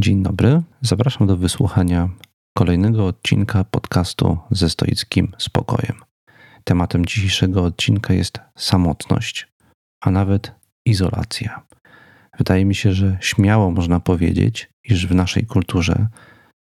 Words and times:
Dzień 0.00 0.22
dobry, 0.22 0.62
zapraszam 0.80 1.26
do 1.26 1.36
wysłuchania 1.36 2.08
kolejnego 2.56 3.06
odcinka 3.06 3.64
podcastu 3.64 4.38
ze 4.50 4.70
stoickim 4.70 5.32
spokojem. 5.38 5.96
Tematem 6.64 7.06
dzisiejszego 7.06 7.64
odcinka 7.64 8.14
jest 8.14 8.40
samotność, 8.56 9.48
a 10.00 10.10
nawet 10.10 10.52
izolacja. 10.84 11.62
Wydaje 12.38 12.64
mi 12.64 12.74
się, 12.74 12.92
że 12.92 13.18
śmiało 13.20 13.70
można 13.70 14.00
powiedzieć, 14.00 14.70
iż 14.84 15.06
w 15.06 15.14
naszej 15.14 15.46
kulturze 15.46 16.06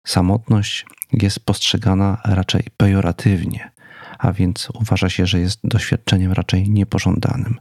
samotność 0.08 0.86
jest 1.14 1.40
postrzegana 1.40 2.22
raczej 2.26 2.64
pejoratywnie, 2.78 3.72
a 4.20 4.32
więc 4.32 4.70
uważa 4.74 5.10
się, 5.10 5.26
że 5.26 5.40
jest 5.40 5.60
doświadczeniem 5.64 6.32
raczej 6.32 6.70
niepożądanym. 6.70 7.60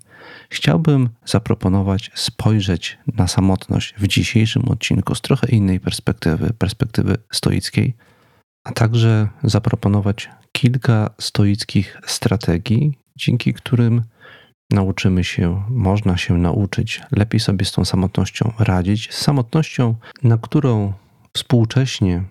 Chciałbym 0.52 1.08
zaproponować 1.24 2.10
spojrzeć 2.14 2.98
na 3.14 3.28
samotność 3.28 3.94
w 3.98 4.06
dzisiejszym 4.06 4.68
odcinku 4.68 5.14
z 5.14 5.20
trochę 5.20 5.48
innej 5.48 5.80
perspektywy, 5.80 6.52
perspektywy 6.58 7.16
stoickiej, 7.32 7.94
a 8.64 8.72
także 8.72 9.28
zaproponować 9.42 10.30
kilka 10.52 11.10
stoickich 11.20 12.00
strategii, 12.06 12.98
dzięki 13.16 13.54
którym 13.54 14.02
nauczymy 14.70 15.24
się, 15.24 15.62
można 15.68 16.16
się 16.16 16.38
nauczyć 16.38 17.00
lepiej 17.12 17.40
sobie 17.40 17.64
z 17.64 17.72
tą 17.72 17.84
samotnością 17.84 18.52
radzić, 18.58 19.14
z 19.14 19.18
samotnością, 19.18 19.94
na 20.22 20.38
którą 20.38 20.92
współcześnie 21.32 22.24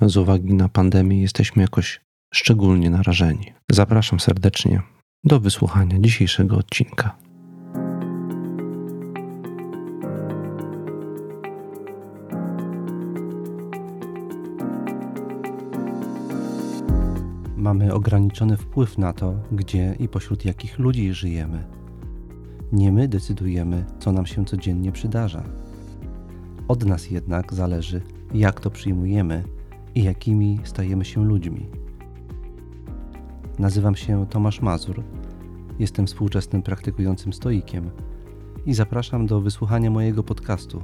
z 0.00 0.16
uwagi 0.16 0.54
na 0.54 0.68
pandemię 0.68 1.22
jesteśmy 1.22 1.62
jakoś 1.62 2.00
szczególnie 2.34 2.90
narażeni. 2.90 3.52
Zapraszam 3.70 4.20
serdecznie 4.20 4.82
do 5.24 5.40
wysłuchania 5.40 5.98
dzisiejszego 6.00 6.56
odcinka. 6.56 7.16
Mamy 17.74 17.94
ograniczony 17.94 18.56
wpływ 18.56 18.98
na 18.98 19.12
to, 19.12 19.34
gdzie 19.52 19.96
i 19.98 20.08
pośród 20.08 20.44
jakich 20.44 20.78
ludzi 20.78 21.14
żyjemy. 21.14 21.64
Nie 22.72 22.92
my 22.92 23.08
decydujemy, 23.08 23.84
co 23.98 24.12
nam 24.12 24.26
się 24.26 24.44
codziennie 24.44 24.92
przydarza. 24.92 25.44
Od 26.68 26.84
nas 26.86 27.10
jednak 27.10 27.54
zależy, 27.54 28.00
jak 28.34 28.60
to 28.60 28.70
przyjmujemy 28.70 29.44
i 29.94 30.02
jakimi 30.02 30.58
stajemy 30.64 31.04
się 31.04 31.24
ludźmi. 31.24 31.66
Nazywam 33.58 33.96
się 33.96 34.26
Tomasz 34.26 34.60
Mazur, 34.60 35.02
jestem 35.78 36.06
współczesnym 36.06 36.62
praktykującym 36.62 37.32
stoikiem 37.32 37.90
i 38.66 38.74
zapraszam 38.74 39.26
do 39.26 39.40
wysłuchania 39.40 39.90
mojego 39.90 40.22
podcastu 40.22 40.82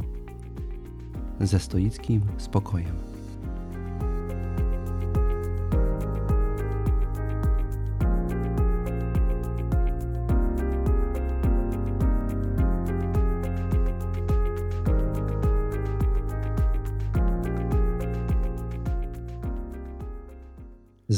ze 1.40 1.58
stoickim 1.58 2.20
spokojem. 2.38 3.19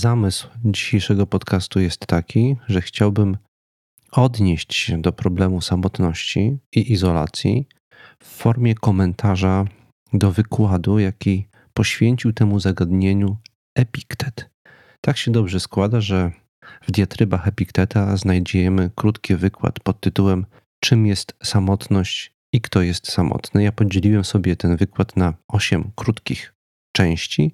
Zamysł 0.03 0.49
dzisiejszego 0.65 1.27
podcastu 1.27 1.81
jest 1.81 2.07
taki, 2.07 2.57
że 2.69 2.81
chciałbym 2.81 3.37
odnieść 4.13 4.75
się 4.75 5.03
do 5.03 5.13
problemu 5.13 5.61
samotności 5.61 6.59
i 6.73 6.93
izolacji 6.93 7.69
w 8.23 8.27
formie 8.27 8.75
komentarza 8.75 9.65
do 10.13 10.33
wykładu, 10.33 10.99
jaki 10.99 11.47
poświęcił 11.75 12.33
temu 12.33 12.61
zagadnieniu 12.61 13.37
Epiktet. 13.75 14.51
Tak 15.01 15.17
się 15.17 15.33
dobrze 15.33 15.61
składa, 15.61 16.01
że 16.01 16.33
w 16.83 16.91
diatrybach 16.91 17.49
Epikteta 17.49 18.17
znajdziemy 18.17 18.91
krótki 18.95 19.37
wykład 19.37 19.81
pod 19.81 20.01
tytułem 20.01 20.47
Czym 20.81 21.07
jest 21.07 21.35
samotność 21.43 22.33
i 22.53 22.61
kto 22.61 22.83
jest 22.83 23.13
samotny? 23.13 23.63
Ja 23.63 23.73
podzieliłem 23.73 24.25
sobie 24.25 24.57
ten 24.57 24.77
wykład 24.77 25.17
na 25.17 25.35
osiem 25.49 25.91
krótkich 25.97 26.55
części, 26.97 27.53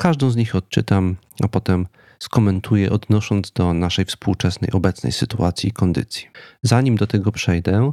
Każdą 0.00 0.30
z 0.30 0.36
nich 0.36 0.54
odczytam, 0.54 1.16
a 1.42 1.48
potem 1.48 1.86
skomentuję, 2.18 2.90
odnosząc 2.90 3.50
do 3.50 3.74
naszej 3.74 4.04
współczesnej, 4.04 4.70
obecnej 4.72 5.12
sytuacji 5.12 5.68
i 5.68 5.72
kondycji. 5.72 6.28
Zanim 6.62 6.96
do 6.96 7.06
tego 7.06 7.32
przejdę, 7.32 7.92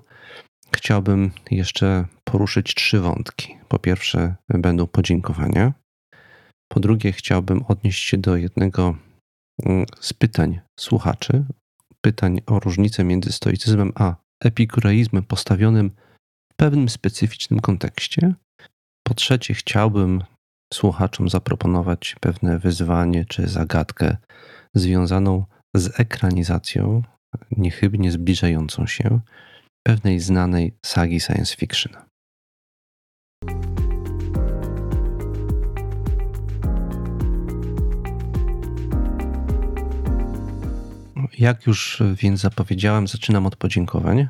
chciałbym 0.76 1.32
jeszcze 1.52 2.06
poruszyć 2.24 2.76
trzy 2.76 3.00
wątki. 3.00 3.58
Po 3.68 3.80
pierwsze, 3.80 4.36
będą 4.50 4.88
podziękowania. 4.88 5.74
Po 6.68 6.80
drugie, 6.80 7.12
chciałbym 7.12 7.64
odnieść 7.68 8.04
się 8.04 8.18
do 8.18 8.38
jednego 8.38 8.98
mm, 9.64 9.86
z 10.00 10.14
pytań 10.14 10.60
słuchaczy, 10.80 11.46
pytań 12.02 12.42
o 12.46 12.60
różnicę 12.60 13.04
między 13.04 13.32
stoicyzmem 13.32 13.92
a 13.96 14.16
epikureizmem 14.44 15.24
postawionym 15.24 15.92
w 16.54 16.56
pewnym 16.56 16.90
specyficznym 16.90 17.60
kontekście. 17.60 18.34
Po 19.04 19.14
trzecie, 19.14 19.54
chciałbym 19.54 20.24
słuchaczom 20.75 21.30
zaproponować 21.30 22.16
pewne 22.19 22.59
wyzwanie 22.59 23.25
czy 23.25 23.47
zagadkę 23.47 24.18
związaną 24.74 25.46
z 25.75 26.00
ekranizacją, 26.00 27.03
niechybnie 27.52 28.12
zbliżającą 28.12 28.88
się 28.88 29.19
pewnej 29.88 30.19
znanej 30.19 30.78
sagi 30.85 31.19
science 31.19 31.56
fiction. 31.56 31.94
Jak 41.40 41.68
już 41.68 42.03
więc 42.16 42.40
zapowiedziałem, 42.40 43.08
zaczynam 43.08 43.46
od 43.46 43.56
podziękowań. 43.56 44.28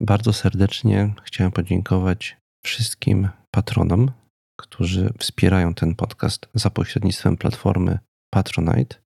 Bardzo 0.00 0.32
serdecznie 0.32 1.14
chciałem 1.24 1.52
podziękować 1.52 2.36
wszystkim 2.64 3.28
patronom 3.50 4.10
którzy 4.56 5.12
wspierają 5.18 5.74
ten 5.74 5.94
podcast 5.94 6.48
za 6.54 6.70
pośrednictwem 6.70 7.36
platformy 7.36 7.98
Patronite. 8.34 8.96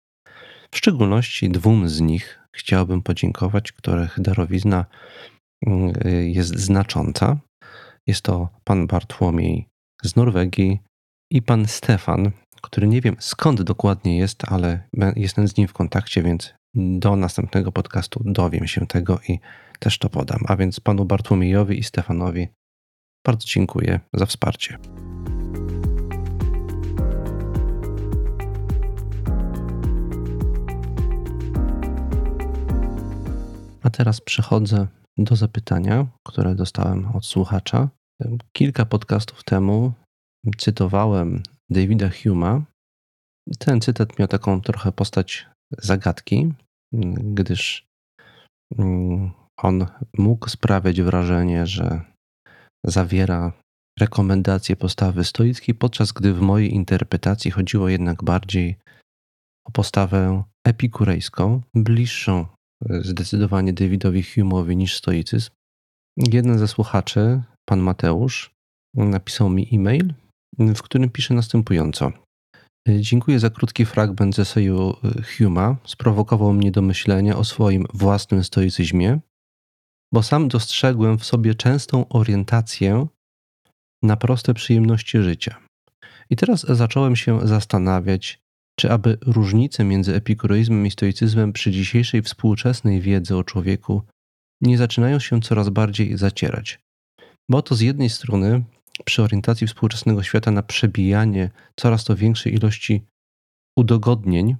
W 0.71 0.77
szczególności 0.77 1.51
dwóm 1.51 1.89
z 1.89 2.01
nich 2.01 2.41
chciałbym 2.53 3.03
podziękować, 3.03 3.73
których 3.73 4.21
darowizna 4.21 4.87
mm, 5.67 5.93
jest 6.23 6.59
znacząca. 6.59 7.37
Jest 8.07 8.23
to 8.23 8.49
pan 8.65 8.87
Bartłomiej 8.87 9.69
z 10.03 10.17
Norwegii 10.17 10.81
i 11.33 11.43
pan 11.43 11.67
Stefan, 11.67 12.31
który 12.63 12.89
nie 12.89 13.01
wiem 13.01 13.17
skąd 13.19 13.63
dokładnie 13.63 14.19
jest, 14.19 14.45
ale 14.53 14.89
jestem 15.17 15.49
z 15.49 15.57
nim 15.57 15.69
w 15.69 15.73
kontakcie, 15.73 16.23
więc 16.23 16.55
do 16.75 17.17
następnego 17.17 17.73
podcastu 17.73 18.23
dowiem 18.25 18.67
się 18.67 18.87
tego 18.87 19.21
i 19.29 19.39
też 19.79 19.99
to 19.99 20.11
podam. 20.11 20.41
A 20.49 20.57
więc 20.57 20.81
panu 20.81 21.05
Bartłomiejowi 21.05 21.79
i 21.79 21.83
Stefanowi 21.83 22.49
bardzo 23.27 23.47
dziękuję 23.47 24.01
za 24.15 24.27
wsparcie. 24.27 24.79
Teraz 33.93 34.21
przechodzę 34.21 34.87
do 35.19 35.37
zapytania, 35.37 36.07
które 36.27 36.55
dostałem 36.55 37.17
od 37.17 37.27
słuchacza. 37.27 37.89
Kilka 38.53 38.85
podcastów 38.87 39.45
temu 39.45 39.93
cytowałem 40.59 41.43
Davida 41.71 42.11
Huma. 42.23 42.63
Ten 43.59 43.81
cytat 43.81 44.19
miał 44.19 44.29
taką 44.29 44.61
trochę 44.61 44.93
postać 44.93 45.47
zagadki, 45.79 46.53
gdyż 47.35 47.87
mm, 48.79 49.31
on 49.57 49.87
mógł 50.19 50.49
sprawiać 50.49 51.03
wrażenie, 51.03 51.67
że 51.67 52.01
zawiera 52.87 53.53
rekomendacje 54.01 54.77
postawy 54.77 55.25
stoickiej, 55.25 55.75
podczas 55.75 56.13
gdy 56.13 56.35
w 56.35 56.41
mojej 56.41 56.75
interpretacji 56.75 57.51
chodziło 57.51 57.89
jednak 57.89 58.25
bardziej 58.25 58.77
o 59.67 59.71
postawę 59.73 60.43
epikurejską, 60.67 61.61
bliższą 61.75 62.47
zdecydowanie 62.89 63.73
Davidowi 63.73 64.23
Hume'owi 64.23 64.77
niż 64.77 64.97
stoicyzm. 64.97 65.51
Jeden 66.17 66.59
ze 66.59 66.69
słuchaczy, 66.69 67.43
pan 67.69 67.81
Mateusz, 67.81 68.51
napisał 68.95 69.51
mi 69.51 69.69
e-mail, 69.73 70.15
w 70.59 70.83
którym 70.83 71.11
pisze 71.11 71.35
następująco. 71.35 72.13
Dziękuję 72.89 73.39
za 73.39 73.51
krótki 73.51 73.87
fragment 73.87 74.35
z 74.35 74.39
eseju 74.39 74.95
Hume'a. 75.03 75.77
Sprowokował 75.85 76.53
mnie 76.53 76.71
do 76.71 76.83
myślenia 76.83 77.37
o 77.37 77.45
swoim 77.45 77.87
własnym 77.95 78.45
stoicyzmie, 78.45 79.21
bo 80.15 80.23
sam 80.23 80.49
dostrzegłem 80.49 81.19
w 81.19 81.25
sobie 81.25 81.55
częstą 81.55 82.09
orientację 82.09 83.07
na 84.03 84.17
proste 84.17 84.55
przyjemności 84.55 85.19
życia. 85.19 85.57
I 86.31 86.37
teraz 86.37 86.61
zacząłem 86.69 87.17
się 87.17 87.49
zastanawiać, 87.49 88.41
czy 88.81 88.93
aby 88.93 89.19
różnice 89.27 89.85
między 89.85 90.15
epikureizmem 90.15 90.87
i 90.87 90.91
stoicyzmem 90.91 91.53
przy 91.53 91.71
dzisiejszej 91.71 92.23
współczesnej 92.23 93.01
wiedzy 93.01 93.37
o 93.37 93.45
człowieku 93.45 94.03
nie 94.61 94.79
zaczynają 94.79 95.19
się 95.19 95.41
coraz 95.41 95.69
bardziej 95.69 96.17
zacierać? 96.17 96.81
Bo 97.51 97.63
to 97.63 97.75
z 97.75 97.81
jednej 97.81 98.11
strony 98.11 98.65
przy 99.05 99.23
orientacji 99.23 99.67
współczesnego 99.67 100.23
świata 100.23 100.51
na 100.51 100.63
przebijanie 100.63 101.51
coraz 101.77 102.05
to 102.05 102.17
większej 102.17 102.55
ilości 102.55 103.05
udogodnień, 103.79 104.57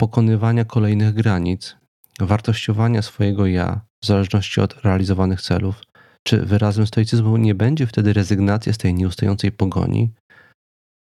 pokonywania 0.00 0.64
kolejnych 0.64 1.14
granic, 1.14 1.76
wartościowania 2.20 3.02
swojego 3.02 3.46
ja 3.46 3.80
w 4.02 4.06
zależności 4.06 4.60
od 4.60 4.84
realizowanych 4.84 5.42
celów, 5.42 5.82
czy 6.22 6.42
wyrazem 6.42 6.86
stoicyzmu 6.86 7.36
nie 7.36 7.54
będzie 7.54 7.86
wtedy 7.86 8.12
rezygnacja 8.12 8.72
z 8.72 8.78
tej 8.78 8.94
nieustającej 8.94 9.52
pogoni, 9.52 10.12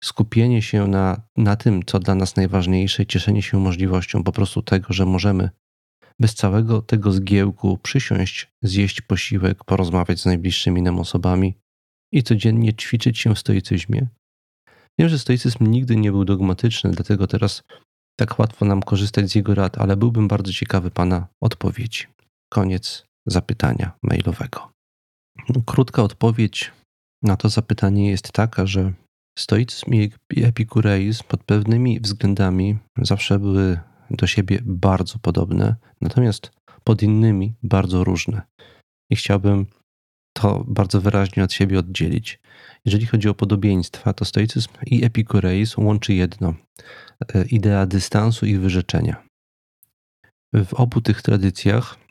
skupienie 0.05 0.61
się 0.61 0.87
na, 0.87 1.21
na 1.37 1.55
tym, 1.55 1.83
co 1.85 1.99
dla 1.99 2.15
nas 2.15 2.35
najważniejsze, 2.35 3.05
cieszenie 3.05 3.41
się 3.41 3.59
możliwością 3.59 4.23
po 4.23 4.31
prostu 4.31 4.61
tego, 4.61 4.93
że 4.93 5.05
możemy 5.05 5.49
bez 6.19 6.35
całego 6.35 6.81
tego 6.81 7.11
zgiełku 7.11 7.77
przysiąść, 7.77 8.51
zjeść 8.61 9.01
posiłek, 9.01 9.63
porozmawiać 9.63 10.19
z 10.21 10.25
najbliższymi 10.25 10.81
nam 10.81 10.99
osobami 10.99 11.57
i 12.11 12.23
codziennie 12.23 12.73
ćwiczyć 12.73 13.19
się 13.19 13.35
w 13.35 13.39
stoicyzmie. 13.39 14.07
Wiem, 14.99 15.09
że 15.09 15.19
stoicyzm 15.19 15.65
nigdy 15.71 15.95
nie 15.95 16.11
był 16.11 16.25
dogmatyczny, 16.25 16.91
dlatego 16.91 17.27
teraz 17.27 17.63
tak 18.19 18.39
łatwo 18.39 18.65
nam 18.65 18.81
korzystać 18.81 19.29
z 19.31 19.35
jego 19.35 19.55
rad, 19.55 19.77
ale 19.77 19.97
byłbym 19.97 20.27
bardzo 20.27 20.53
ciekawy 20.53 20.91
Pana 20.91 21.27
odpowiedzi. 21.41 22.03
Koniec 22.49 23.05
zapytania 23.25 23.91
mailowego. 24.03 24.71
Krótka 25.65 26.03
odpowiedź 26.03 26.71
na 27.23 27.37
to 27.37 27.49
zapytanie 27.49 28.09
jest 28.09 28.31
taka, 28.31 28.65
że 28.65 28.93
stoicyzm 29.39 29.93
i 29.93 30.11
epikureizm 30.43 31.23
pod 31.27 31.43
pewnymi 31.43 31.99
względami 31.99 32.77
zawsze 32.97 33.39
były 33.39 33.79
do 34.11 34.27
siebie 34.27 34.59
bardzo 34.65 35.19
podobne, 35.19 35.75
natomiast 36.01 36.51
pod 36.83 37.03
innymi 37.03 37.53
bardzo 37.63 38.03
różne. 38.03 38.41
I 39.09 39.15
chciałbym 39.15 39.65
to 40.33 40.63
bardzo 40.67 41.01
wyraźnie 41.01 41.43
od 41.43 41.53
siebie 41.53 41.79
oddzielić. 41.79 42.39
Jeżeli 42.85 43.05
chodzi 43.05 43.29
o 43.29 43.33
podobieństwa, 43.33 44.13
to 44.13 44.25
stoicyzm 44.25 44.69
i 44.85 45.05
epikureizm 45.05 45.85
łączy 45.85 46.13
jedno 46.13 46.53
e, 47.33 47.45
idea 47.45 47.85
dystansu 47.85 48.45
i 48.45 48.57
wyrzeczenia. 48.57 49.27
W 50.53 50.73
obu 50.73 51.01
tych 51.01 51.21
tradycjach 51.21 52.04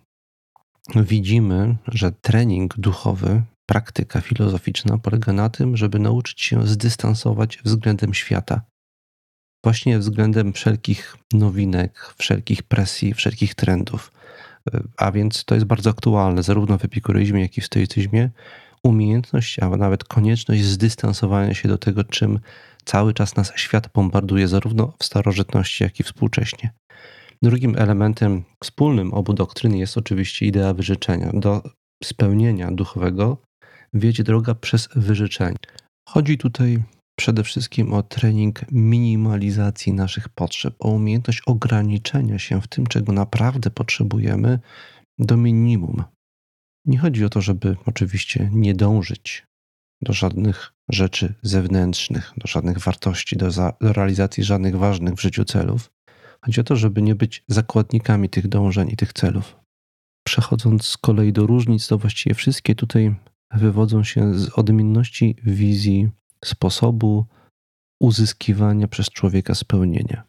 widzimy, 0.96 1.76
że 1.88 2.12
trening 2.12 2.74
duchowy, 2.78 3.42
praktyka 3.66 4.20
filozoficzna 4.20 4.98
polega 4.98 5.32
na 5.32 5.50
tym, 5.50 5.76
żeby 5.76 5.98
nauczyć 5.98 6.42
się 6.42 6.66
zdystansować 6.66 7.58
względem 7.64 8.14
świata. 8.14 8.60
Właśnie 9.64 9.98
względem 9.98 10.52
wszelkich 10.52 11.16
nowinek, 11.32 12.14
wszelkich 12.18 12.62
presji, 12.62 13.14
wszelkich 13.14 13.54
trendów. 13.54 14.12
A 14.96 15.12
więc 15.12 15.44
to 15.44 15.54
jest 15.54 15.66
bardzo 15.66 15.90
aktualne, 15.90 16.42
zarówno 16.42 16.78
w 16.78 16.84
epikureizmie, 16.84 17.42
jak 17.42 17.58
i 17.58 17.60
w 17.60 17.66
stoicyzmie. 17.66 18.30
Umiejętność, 18.82 19.58
a 19.58 19.68
nawet 19.68 20.04
konieczność 20.04 20.64
zdystansowania 20.64 21.54
się 21.54 21.68
do 21.68 21.78
tego, 21.78 22.04
czym 22.04 22.40
cały 22.84 23.14
czas 23.14 23.36
nas 23.36 23.52
świat 23.56 23.88
bombarduje, 23.94 24.48
zarówno 24.48 24.92
w 24.98 25.04
starożytności, 25.04 25.84
jak 25.84 26.00
i 26.00 26.02
współcześnie. 26.02 26.70
Drugim 27.42 27.76
elementem 27.78 28.44
wspólnym 28.62 29.14
obu 29.14 29.32
doktryn 29.32 29.76
jest 29.76 29.98
oczywiście 29.98 30.46
idea 30.46 30.74
wyrzeczenia. 30.74 31.30
Do 31.34 31.62
spełnienia 32.04 32.70
duchowego 32.70 33.42
wiedzie 33.94 34.24
droga 34.24 34.54
przez 34.54 34.88
wyrzeczenie. 34.96 35.56
Chodzi 36.08 36.38
tutaj 36.38 36.82
przede 37.18 37.44
wszystkim 37.44 37.92
o 37.92 38.02
trening 38.02 38.60
minimalizacji 38.72 39.92
naszych 39.92 40.28
potrzeb, 40.28 40.74
o 40.78 40.88
umiejętność 40.88 41.42
ograniczenia 41.46 42.38
się 42.38 42.60
w 42.60 42.68
tym, 42.68 42.86
czego 42.86 43.12
naprawdę 43.12 43.70
potrzebujemy, 43.70 44.58
do 45.18 45.36
minimum. 45.36 46.04
Nie 46.86 46.98
chodzi 46.98 47.24
o 47.24 47.28
to, 47.28 47.40
żeby 47.40 47.76
oczywiście 47.86 48.50
nie 48.52 48.74
dążyć 48.74 49.46
do 50.02 50.12
żadnych 50.12 50.72
rzeczy 50.88 51.34
zewnętrznych, 51.42 52.32
do 52.36 52.46
żadnych 52.46 52.78
wartości, 52.78 53.36
do, 53.36 53.50
za, 53.50 53.72
do 53.80 53.92
realizacji 53.92 54.44
żadnych 54.44 54.76
ważnych 54.76 55.14
w 55.14 55.20
życiu 55.20 55.44
celów. 55.44 55.90
Chodzi 56.44 56.60
o 56.60 56.64
to, 56.64 56.76
żeby 56.76 57.02
nie 57.02 57.14
być 57.14 57.44
zakładnikami 57.48 58.28
tych 58.28 58.48
dążeń 58.48 58.90
i 58.90 58.96
tych 58.96 59.12
celów. 59.12 59.56
Przechodząc 60.26 60.86
z 60.86 60.96
kolei 60.96 61.32
do 61.32 61.46
różnic, 61.46 61.88
to 61.88 61.98
właściwie 61.98 62.34
wszystkie 62.34 62.74
tutaj 62.74 63.14
wywodzą 63.54 64.04
się 64.04 64.34
z 64.34 64.58
odmienności 64.58 65.36
wizji 65.42 66.08
sposobu 66.44 67.26
uzyskiwania 68.00 68.88
przez 68.88 69.10
człowieka 69.10 69.54
spełnienia. 69.54 70.24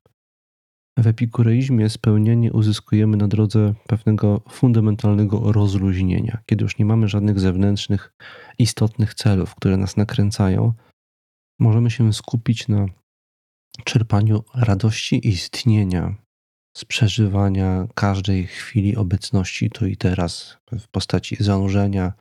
W 0.99 1.07
epikureizmie 1.07 1.89
spełnienie 1.89 2.53
uzyskujemy 2.53 3.17
na 3.17 3.27
drodze 3.27 3.73
pewnego 3.87 4.41
fundamentalnego 4.49 5.51
rozluźnienia, 5.51 6.37
kiedy 6.45 6.63
już 6.63 6.77
nie 6.77 6.85
mamy 6.85 7.07
żadnych 7.07 7.39
zewnętrznych, 7.39 8.13
istotnych 8.59 9.13
celów, 9.13 9.55
które 9.55 9.77
nas 9.77 9.97
nakręcają, 9.97 10.73
możemy 11.59 11.91
się 11.91 12.13
skupić 12.13 12.67
na 12.67 12.85
czerpaniu 13.83 14.43
radości 14.55 15.27
istnienia, 15.27 16.15
z 16.77 16.85
przeżywania 16.85 17.87
każdej 17.95 18.47
chwili 18.47 18.95
obecności 18.95 19.69
tu 19.69 19.87
i 19.87 19.97
teraz 19.97 20.57
w 20.71 20.87
postaci 20.87 21.37
zanurzenia 21.39 22.13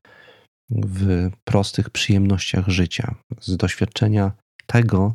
w 0.71 1.31
prostych 1.45 1.91
przyjemnościach 1.91 2.69
życia, 2.69 3.15
z 3.41 3.57
doświadczenia 3.57 4.33
tego, 4.67 5.15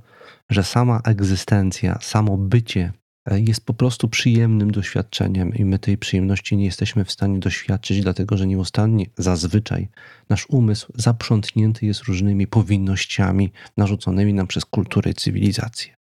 że 0.50 0.64
sama 0.64 1.02
egzystencja, 1.06 2.00
samo 2.02 2.38
bycie 2.38 2.92
e, 3.30 3.40
jest 3.40 3.66
po 3.66 3.74
prostu 3.74 4.08
przyjemnym 4.08 4.72
doświadczeniem 4.72 5.56
i 5.56 5.66
my 5.66 5.80
tej 5.80 5.98
przyjemności 5.98 6.58
nie 6.58 6.66
jesteśmy 6.66 7.06
w 7.06 7.12
stanie 7.12 7.40
doświadczyć, 7.40 8.02
dlatego 8.02 8.38
że 8.38 8.48
nieustannie, 8.48 9.06
zazwyczaj, 9.18 9.88
nasz 10.30 10.50
umysł 10.50 10.94
zaprzątnięty 10.96 11.86
jest 11.86 12.04
różnymi 12.04 12.48
powinnościami 12.48 13.52
narzuconymi 13.78 14.34
nam 14.34 14.48
przez 14.48 14.66
kulturę 14.66 15.12
i 15.12 15.14
cywilizację. 15.14 15.99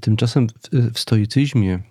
Tymczasem 0.00 0.48
w, 0.48 0.92
w 0.94 0.98
stoicyzmie 0.98 1.82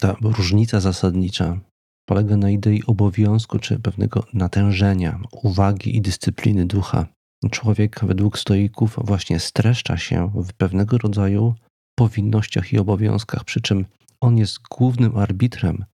ta 0.00 0.16
różnica 0.22 0.80
zasadnicza 0.80 1.60
polega 2.08 2.36
na 2.36 2.50
idei 2.50 2.82
obowiązku 2.86 3.58
czy 3.58 3.78
pewnego 3.78 4.26
natężenia, 4.34 5.20
uwagi 5.32 5.96
i 5.96 6.00
dyscypliny 6.00 6.66
ducha. 6.66 7.06
Człowiek 7.50 8.00
według 8.04 8.38
stoików 8.38 8.98
właśnie 9.04 9.40
streszcza 9.40 9.96
się 9.96 10.30
w 10.34 10.52
pewnego 10.52 10.98
rodzaju 10.98 11.54
powinnościach 11.98 12.72
i 12.72 12.78
obowiązkach, 12.78 13.44
przy 13.44 13.60
czym 13.60 13.84
on 14.20 14.38
jest 14.38 14.58
głównym 14.70 15.16
arbitrem, 15.16 15.84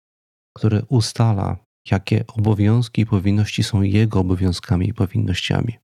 który 0.56 0.82
ustala, 0.88 1.56
jakie 1.90 2.24
obowiązki 2.26 3.02
i 3.02 3.06
powinności 3.06 3.62
są 3.64 3.82
jego 3.82 4.20
obowiązkami 4.20 4.88
i 4.88 4.94
powinnościami. 4.94 5.78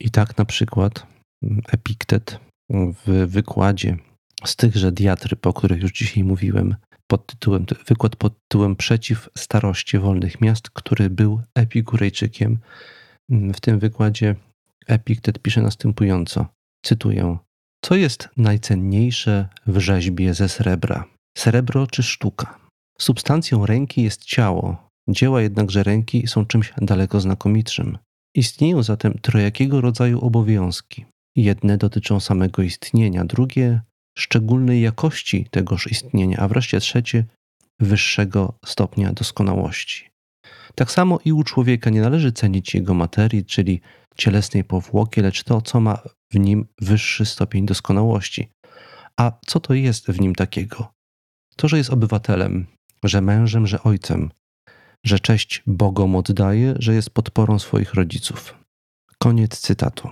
I 0.00 0.10
tak 0.10 0.38
na 0.38 0.44
przykład 0.44 1.06
Epiktet 1.72 2.40
w 2.70 3.26
wykładzie 3.26 3.96
z 4.44 4.56
tychże 4.56 4.92
diatryb, 4.92 5.46
o 5.46 5.52
których 5.52 5.82
już 5.82 5.92
dzisiaj 5.92 6.24
mówiłem, 6.24 6.76
pod 7.06 7.26
tytułem, 7.26 7.66
wykład 7.86 8.16
pod 8.16 8.34
tytułem 8.42 8.76
Przeciw 8.76 9.28
starości 9.38 9.98
wolnych 9.98 10.40
miast, 10.40 10.70
który 10.70 11.10
był 11.10 11.42
epikurejczykiem. 11.54 12.58
Mm, 13.30 13.54
w 13.54 13.60
tym 13.60 13.78
wykładzie 13.78 14.36
Epiktet 14.86 15.38
pisze 15.38 15.62
następująco, 15.62 16.46
cytuję, 16.84 17.38
co 17.84 17.96
jest 17.96 18.28
najcenniejsze 18.36 19.48
w 19.66 19.78
rzeźbie 19.78 20.34
ze 20.34 20.48
srebra? 20.48 21.04
Srebro 21.38 21.86
czy 21.86 22.02
sztuka? 22.02 22.58
Substancją 22.98 23.66
ręki 23.66 24.02
jest 24.02 24.24
ciało, 24.24 24.88
dzieła 25.08 25.42
jednakże 25.42 25.82
ręki 25.82 26.26
są 26.26 26.46
czymś 26.46 26.72
daleko 26.80 27.20
znakomitszym. 27.20 27.98
Istnieją 28.34 28.82
zatem 28.82 29.14
trojakiego 29.22 29.80
rodzaju 29.80 30.20
obowiązki. 30.20 31.04
Jedne 31.36 31.78
dotyczą 31.78 32.20
samego 32.20 32.62
istnienia, 32.62 33.24
drugie 33.24 33.80
szczególnej 34.18 34.80
jakości 34.80 35.46
tegoż 35.50 35.86
istnienia, 35.90 36.38
a 36.38 36.48
wreszcie 36.48 36.80
trzecie 36.80 37.24
wyższego 37.80 38.54
stopnia 38.64 39.12
doskonałości. 39.12 40.10
Tak 40.74 40.90
samo 40.90 41.18
i 41.24 41.32
u 41.32 41.44
człowieka 41.44 41.90
nie 41.90 42.00
należy 42.00 42.32
cenić 42.32 42.74
jego 42.74 42.94
materii, 42.94 43.44
czyli 43.44 43.80
cielesnej 44.16 44.64
powłoki, 44.64 45.20
lecz 45.20 45.44
to, 45.44 45.62
co 45.62 45.80
ma 45.80 45.98
w 46.32 46.38
nim 46.38 46.66
wyższy 46.80 47.26
stopień 47.26 47.66
doskonałości. 47.66 48.48
A 49.16 49.32
co 49.46 49.60
to 49.60 49.74
jest 49.74 50.06
w 50.06 50.20
nim 50.20 50.34
takiego? 50.34 50.92
To, 51.56 51.68
że 51.68 51.78
jest 51.78 51.90
obywatelem, 51.90 52.66
że 53.04 53.20
mężem, 53.20 53.66
że 53.66 53.82
ojcem, 53.82 54.30
że 55.04 55.18
cześć 55.20 55.62
Bogom 55.66 56.16
oddaje, 56.16 56.74
że 56.78 56.94
jest 56.94 57.10
podporą 57.10 57.58
swoich 57.58 57.94
rodziców. 57.94 58.54
Koniec 59.18 59.60
cytatu. 59.60 60.10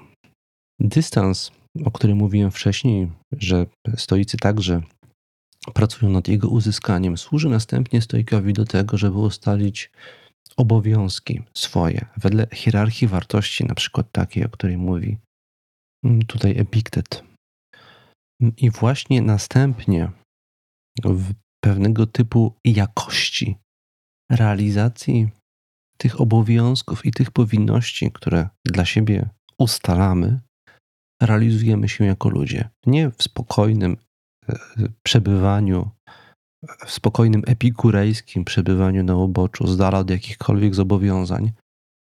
Dystans 0.80 1.50
o 1.84 1.90
którym 1.90 2.16
mówiłem 2.16 2.50
wcześniej, 2.50 3.12
że 3.32 3.66
stoicy 3.96 4.36
także 4.36 4.82
pracują 5.74 6.12
nad 6.12 6.28
jego 6.28 6.48
uzyskaniem, 6.48 7.18
służy 7.18 7.48
następnie 7.48 8.02
stoikowi 8.02 8.52
do 8.52 8.64
tego, 8.64 8.96
żeby 8.96 9.18
ustalić 9.18 9.90
obowiązki 10.56 11.42
swoje 11.54 12.06
wedle 12.16 12.46
hierarchii 12.52 13.08
wartości, 13.08 13.64
na 13.64 13.74
przykład 13.74 14.12
takiej, 14.12 14.44
o 14.44 14.48
której 14.48 14.76
mówi 14.78 15.18
tutaj 16.26 16.58
Epiktet. 16.58 17.24
I 18.56 18.70
właśnie 18.70 19.22
następnie 19.22 20.10
w 21.04 21.32
pewnego 21.64 22.06
typu 22.06 22.54
jakości 22.64 23.56
realizacji 24.30 25.30
tych 25.98 26.20
obowiązków 26.20 27.06
i 27.06 27.12
tych 27.12 27.30
powinności, 27.30 28.12
które 28.12 28.48
dla 28.64 28.84
siebie 28.84 29.28
ustalamy, 29.58 30.40
realizujemy 31.22 31.88
się 31.88 32.04
jako 32.04 32.28
ludzie. 32.28 32.68
Nie 32.86 33.10
w 33.10 33.22
spokojnym 33.22 33.96
e, 34.48 34.56
przebywaniu, 35.02 35.90
w 36.86 36.90
spokojnym 36.90 37.42
epikurejskim 37.46 38.44
przebywaniu 38.44 39.04
na 39.04 39.16
uboczu, 39.16 39.66
z 39.66 39.76
dala 39.76 39.98
od 39.98 40.10
jakichkolwiek 40.10 40.74
zobowiązań, 40.74 41.52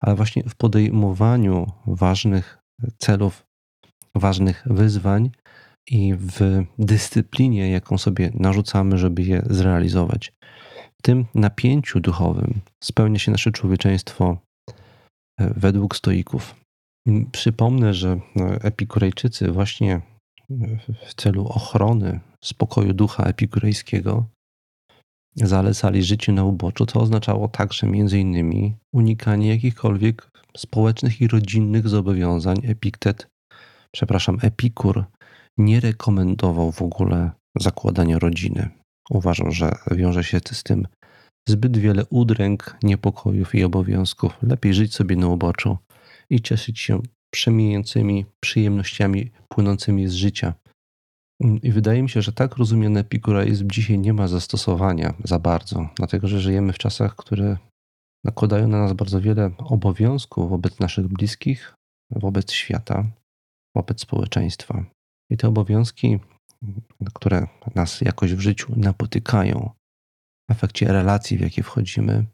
ale 0.00 0.14
właśnie 0.14 0.42
w 0.42 0.54
podejmowaniu 0.54 1.66
ważnych 1.86 2.58
celów, 2.98 3.46
ważnych 4.14 4.62
wyzwań 4.66 5.30
i 5.90 6.14
w 6.14 6.64
dyscyplinie, 6.78 7.70
jaką 7.70 7.98
sobie 7.98 8.30
narzucamy, 8.34 8.98
żeby 8.98 9.22
je 9.22 9.42
zrealizować. 9.50 10.32
W 10.98 11.02
tym 11.02 11.26
napięciu 11.34 12.00
duchowym 12.00 12.60
spełnia 12.84 13.18
się 13.18 13.32
nasze 13.32 13.52
człowieczeństwo 13.52 14.38
e, 15.40 15.54
według 15.56 15.96
stoików. 15.96 16.61
Przypomnę, 17.32 17.94
że 17.94 18.20
no, 18.36 18.46
epikurejczycy 18.46 19.52
właśnie 19.52 20.00
w 21.06 21.14
celu 21.14 21.46
ochrony 21.46 22.20
spokoju 22.44 22.94
ducha 22.94 23.24
epikurejskiego 23.24 24.26
zalecali 25.36 26.02
życie 26.02 26.32
na 26.32 26.44
uboczu, 26.44 26.86
co 26.86 27.00
oznaczało 27.00 27.48
także 27.48 27.86
innymi 27.86 28.76
unikanie 28.92 29.48
jakichkolwiek 29.48 30.30
społecznych 30.56 31.20
i 31.20 31.28
rodzinnych 31.28 31.88
zobowiązań. 31.88 32.56
Epiktet, 32.64 33.26
przepraszam, 33.92 34.38
Epikur 34.42 35.04
nie 35.58 35.80
rekomendował 35.80 36.72
w 36.72 36.82
ogóle 36.82 37.30
zakładania 37.60 38.18
rodziny. 38.18 38.68
Uważał, 39.10 39.50
że 39.50 39.72
wiąże 39.90 40.24
się 40.24 40.40
z 40.52 40.62
tym 40.62 40.86
zbyt 41.48 41.78
wiele 41.78 42.06
udręk, 42.10 42.76
niepokojów 42.82 43.54
i 43.54 43.64
obowiązków. 43.64 44.36
Lepiej 44.42 44.74
żyć 44.74 44.94
sobie 44.94 45.16
na 45.16 45.28
uboczu 45.28 45.78
i 46.30 46.40
cieszyć 46.40 46.80
się 46.80 47.00
przemijającymi 47.34 48.26
przyjemnościami 48.40 49.30
płynącymi 49.48 50.08
z 50.08 50.12
życia. 50.12 50.54
I 51.62 51.72
wydaje 51.72 52.02
mi 52.02 52.10
się, 52.10 52.22
że 52.22 52.32
tak 52.32 52.56
rozumiany 52.56 53.00
epikureizm 53.00 53.70
dzisiaj 53.70 53.98
nie 53.98 54.12
ma 54.12 54.28
zastosowania 54.28 55.14
za 55.24 55.38
bardzo, 55.38 55.88
dlatego 55.96 56.28
że 56.28 56.40
żyjemy 56.40 56.72
w 56.72 56.78
czasach, 56.78 57.16
które 57.16 57.56
nakładają 58.24 58.68
na 58.68 58.78
nas 58.78 58.92
bardzo 58.92 59.20
wiele 59.20 59.50
obowiązków 59.58 60.50
wobec 60.50 60.80
naszych 60.80 61.08
bliskich, 61.08 61.74
wobec 62.10 62.52
świata, 62.52 63.04
wobec 63.76 64.00
społeczeństwa. 64.00 64.84
I 65.30 65.36
te 65.36 65.48
obowiązki, 65.48 66.18
które 67.14 67.46
nas 67.74 68.00
jakoś 68.00 68.34
w 68.34 68.40
życiu 68.40 68.72
napotykają, 68.76 69.70
w 70.48 70.52
efekcie 70.52 70.86
relacji, 70.86 71.38
w 71.38 71.40
jakie 71.40 71.62
wchodzimy, 71.62 72.26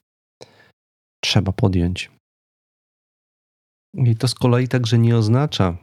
trzeba 1.24 1.52
podjąć. 1.52 2.10
I 3.94 4.16
to 4.16 4.28
z 4.28 4.34
kolei 4.34 4.68
także 4.68 4.98
nie 4.98 5.16
oznacza, 5.16 5.76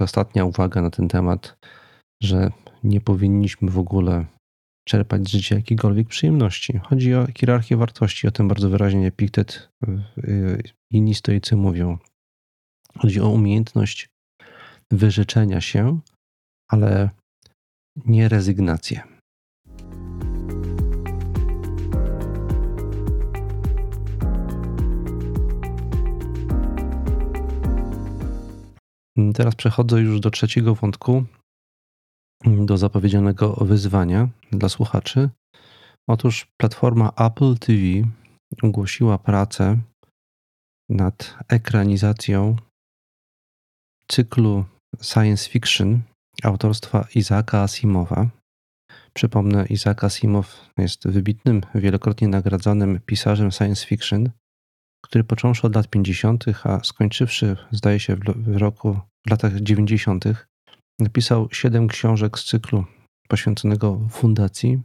ostatnia 0.00 0.44
uwaga 0.44 0.82
na 0.82 0.90
ten 0.90 1.08
temat, 1.08 1.56
że 2.22 2.50
nie 2.84 3.00
powinniśmy 3.00 3.70
w 3.70 3.78
ogóle 3.78 4.26
czerpać 4.88 5.28
z 5.28 5.30
życia 5.30 5.56
jakiejkolwiek 5.56 6.08
przyjemności. 6.08 6.80
Chodzi 6.84 7.14
o 7.14 7.26
hierarchię 7.36 7.76
wartości, 7.76 8.28
o 8.28 8.30
tym 8.30 8.48
bardzo 8.48 8.70
wyraźnie 8.70 9.06
Epiktet 9.06 9.68
i 10.90 10.96
inni 10.96 11.14
stoicy 11.14 11.56
mówią. 11.56 11.98
Chodzi 12.98 13.20
o 13.20 13.28
umiejętność 13.28 14.08
wyrzeczenia 14.92 15.60
się, 15.60 16.00
ale 16.70 17.10
nie 18.06 18.28
rezygnację. 18.28 19.11
Teraz 29.34 29.54
przechodzę 29.54 30.00
już 30.00 30.20
do 30.20 30.30
trzeciego 30.30 30.74
wątku, 30.74 31.24
do 32.44 32.78
zapowiedzianego 32.78 33.52
wyzwania 33.54 34.28
dla 34.50 34.68
słuchaczy. 34.68 35.30
Otóż 36.08 36.46
platforma 36.60 37.12
Apple 37.16 37.58
TV 37.58 37.82
ogłosiła 38.62 39.18
pracę 39.18 39.78
nad 40.88 41.36
ekranizacją 41.48 42.56
cyklu 44.08 44.64
science 45.02 45.50
fiction 45.50 46.02
autorstwa 46.42 47.06
Izaka 47.14 47.62
Asimowa. 47.62 48.28
Przypomnę, 49.14 49.66
Izak 49.66 50.04
Asimow 50.04 50.70
jest 50.78 51.08
wybitnym, 51.08 51.60
wielokrotnie 51.74 52.28
nagradzanym 52.28 53.00
pisarzem 53.06 53.52
science 53.52 53.86
fiction, 53.86 54.30
który 55.02 55.24
począwszy 55.24 55.66
od 55.66 55.74
lat 55.74 55.88
50., 55.88 56.44
a 56.64 56.80
skończywszy, 56.84 57.56
zdaje 57.70 58.00
się, 58.00 58.16
w 58.36 58.56
roku, 58.56 58.98
w 59.26 59.30
latach 59.30 59.60
90., 59.60 60.24
napisał 61.00 61.48
siedem 61.52 61.88
książek 61.88 62.38
z 62.38 62.44
cyklu 62.44 62.84
poświęconego 63.28 64.00
fundacji. 64.10 64.82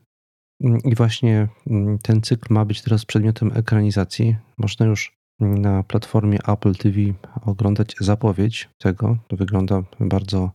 I 0.83 0.95
właśnie 0.95 1.47
mm, 1.67 1.97
ten 1.99 2.21
cykl 2.21 2.53
ma 2.53 2.65
być 2.65 2.81
teraz 2.81 3.05
przedmiotem 3.05 3.51
ekranizacji. 3.55 4.35
Można 4.57 4.85
już 4.85 5.17
na 5.39 5.83
platformie 5.83 6.39
Apple 6.47 6.75
TV 6.75 6.99
oglądać 7.41 7.95
zapowiedź 7.99 8.69
tego. 8.77 9.17
To 9.27 9.35
wygląda 9.35 9.83
bardzo 9.99 10.51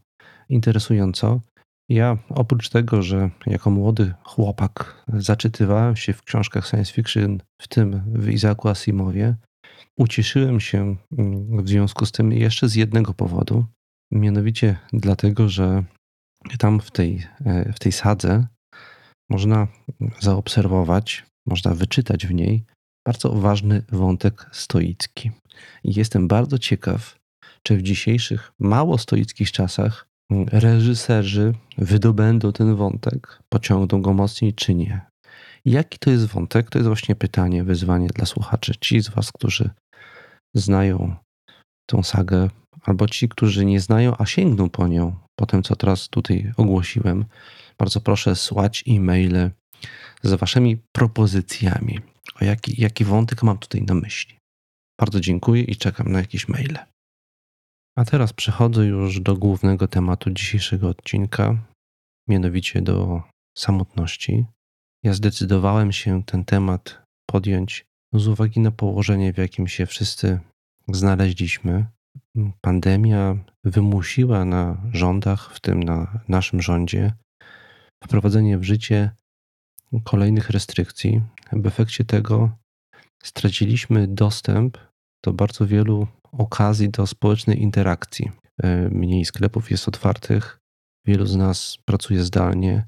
interesująco. 0.48 1.40
Ja 1.88 2.18
oprócz 2.28 2.68
tego, 2.68 3.02
że 3.02 3.30
jako 3.46 3.70
młody 3.70 4.14
chłopak 4.24 5.04
zaczytywałem 5.08 5.96
się 5.96 6.12
w 6.12 6.22
książkach 6.22 6.66
science 6.66 6.92
fiction, 6.92 7.38
w 7.60 7.68
tym 7.68 8.02
w 8.06 8.28
Izaku 8.28 8.68
Asimowie, 8.68 9.36
ucieszyłem 9.98 10.60
się 10.60 10.96
mm, 11.18 11.64
w 11.64 11.68
związku 11.68 12.06
z 12.06 12.12
tym 12.12 12.32
jeszcze 12.32 12.68
z 12.68 12.74
jednego 12.74 13.14
powodu. 13.14 13.64
Mianowicie 14.12 14.78
dlatego, 14.92 15.48
że 15.48 15.84
tam 16.58 16.80
w 16.80 16.90
tej, 16.90 17.26
e, 17.44 17.72
w 17.72 17.78
tej 17.78 17.92
sadze 17.92 18.46
można 19.30 19.68
zaobserwować, 20.20 21.24
można 21.46 21.74
wyczytać 21.74 22.26
w 22.26 22.34
niej 22.34 22.64
bardzo 23.06 23.32
ważny 23.32 23.82
wątek 23.92 24.46
stoicki. 24.52 25.30
I 25.84 25.94
jestem 25.94 26.28
bardzo 26.28 26.58
ciekaw, 26.58 27.18
czy 27.62 27.76
w 27.76 27.82
dzisiejszych 27.82 28.52
mało 28.58 28.98
stoickich 28.98 29.52
czasach 29.52 30.06
reżyserzy 30.46 31.54
wydobędą 31.78 32.52
ten 32.52 32.76
wątek, 32.76 33.42
pociągną 33.48 34.02
go 34.02 34.12
mocniej, 34.12 34.54
czy 34.54 34.74
nie. 34.74 35.11
Jaki 35.64 35.98
to 35.98 36.10
jest 36.10 36.26
wątek? 36.26 36.70
To 36.70 36.78
jest 36.78 36.86
właśnie 36.86 37.16
pytanie, 37.16 37.64
wyzwanie 37.64 38.08
dla 38.08 38.26
słuchaczy. 38.26 38.72
Ci 38.80 39.00
z 39.00 39.08
Was, 39.08 39.32
którzy 39.32 39.70
znają 40.54 41.16
tą 41.86 42.02
sagę, 42.02 42.50
albo 42.82 43.08
ci, 43.08 43.28
którzy 43.28 43.64
nie 43.64 43.80
znają, 43.80 44.16
a 44.18 44.26
sięgną 44.26 44.70
po 44.70 44.88
nią, 44.88 45.16
po 45.36 45.46
tym, 45.46 45.62
co 45.62 45.76
teraz 45.76 46.08
tutaj 46.08 46.52
ogłosiłem, 46.56 47.24
bardzo 47.78 48.00
proszę 48.00 48.36
słać 48.36 48.84
e-maile 48.88 49.50
z 50.22 50.34
Waszymi 50.34 50.76
propozycjami. 50.92 52.00
O 52.40 52.44
jaki, 52.44 52.82
jaki 52.82 53.04
wątek 53.04 53.42
mam 53.42 53.58
tutaj 53.58 53.82
na 53.82 53.94
myśli? 53.94 54.38
Bardzo 55.00 55.20
dziękuję 55.20 55.62
i 55.62 55.76
czekam 55.76 56.12
na 56.12 56.18
jakieś 56.18 56.48
maile. 56.48 56.78
A 57.98 58.04
teraz 58.04 58.32
przechodzę 58.32 58.86
już 58.86 59.20
do 59.20 59.36
głównego 59.36 59.88
tematu 59.88 60.30
dzisiejszego 60.30 60.88
odcinka, 60.88 61.56
mianowicie 62.28 62.82
do 62.82 63.22
samotności. 63.58 64.46
Ja 65.04 65.14
zdecydowałem 65.14 65.92
się 65.92 66.22
ten 66.24 66.44
temat 66.44 67.02
podjąć 67.26 67.86
z 68.12 68.26
uwagi 68.26 68.60
na 68.60 68.70
położenie, 68.70 69.32
w 69.32 69.38
jakim 69.38 69.68
się 69.68 69.86
wszyscy 69.86 70.40
znaleźliśmy. 70.88 71.86
Pandemia 72.60 73.36
wymusiła 73.64 74.44
na 74.44 74.82
rządach, 74.92 75.54
w 75.54 75.60
tym 75.60 75.82
na 75.82 76.20
naszym 76.28 76.62
rządzie, 76.62 77.12
wprowadzenie 78.04 78.58
w 78.58 78.64
życie 78.64 79.10
kolejnych 80.04 80.50
restrykcji. 80.50 81.22
W 81.52 81.66
efekcie 81.66 82.04
tego 82.04 82.50
straciliśmy 83.22 84.08
dostęp 84.08 84.78
do 85.24 85.32
bardzo 85.32 85.66
wielu 85.66 86.06
okazji 86.32 86.90
do 86.90 87.06
społecznej 87.06 87.62
interakcji. 87.62 88.30
Mniej 88.90 89.24
sklepów 89.24 89.70
jest 89.70 89.88
otwartych, 89.88 90.58
wielu 91.06 91.26
z 91.26 91.36
nas 91.36 91.78
pracuje 91.84 92.24
zdalnie, 92.24 92.86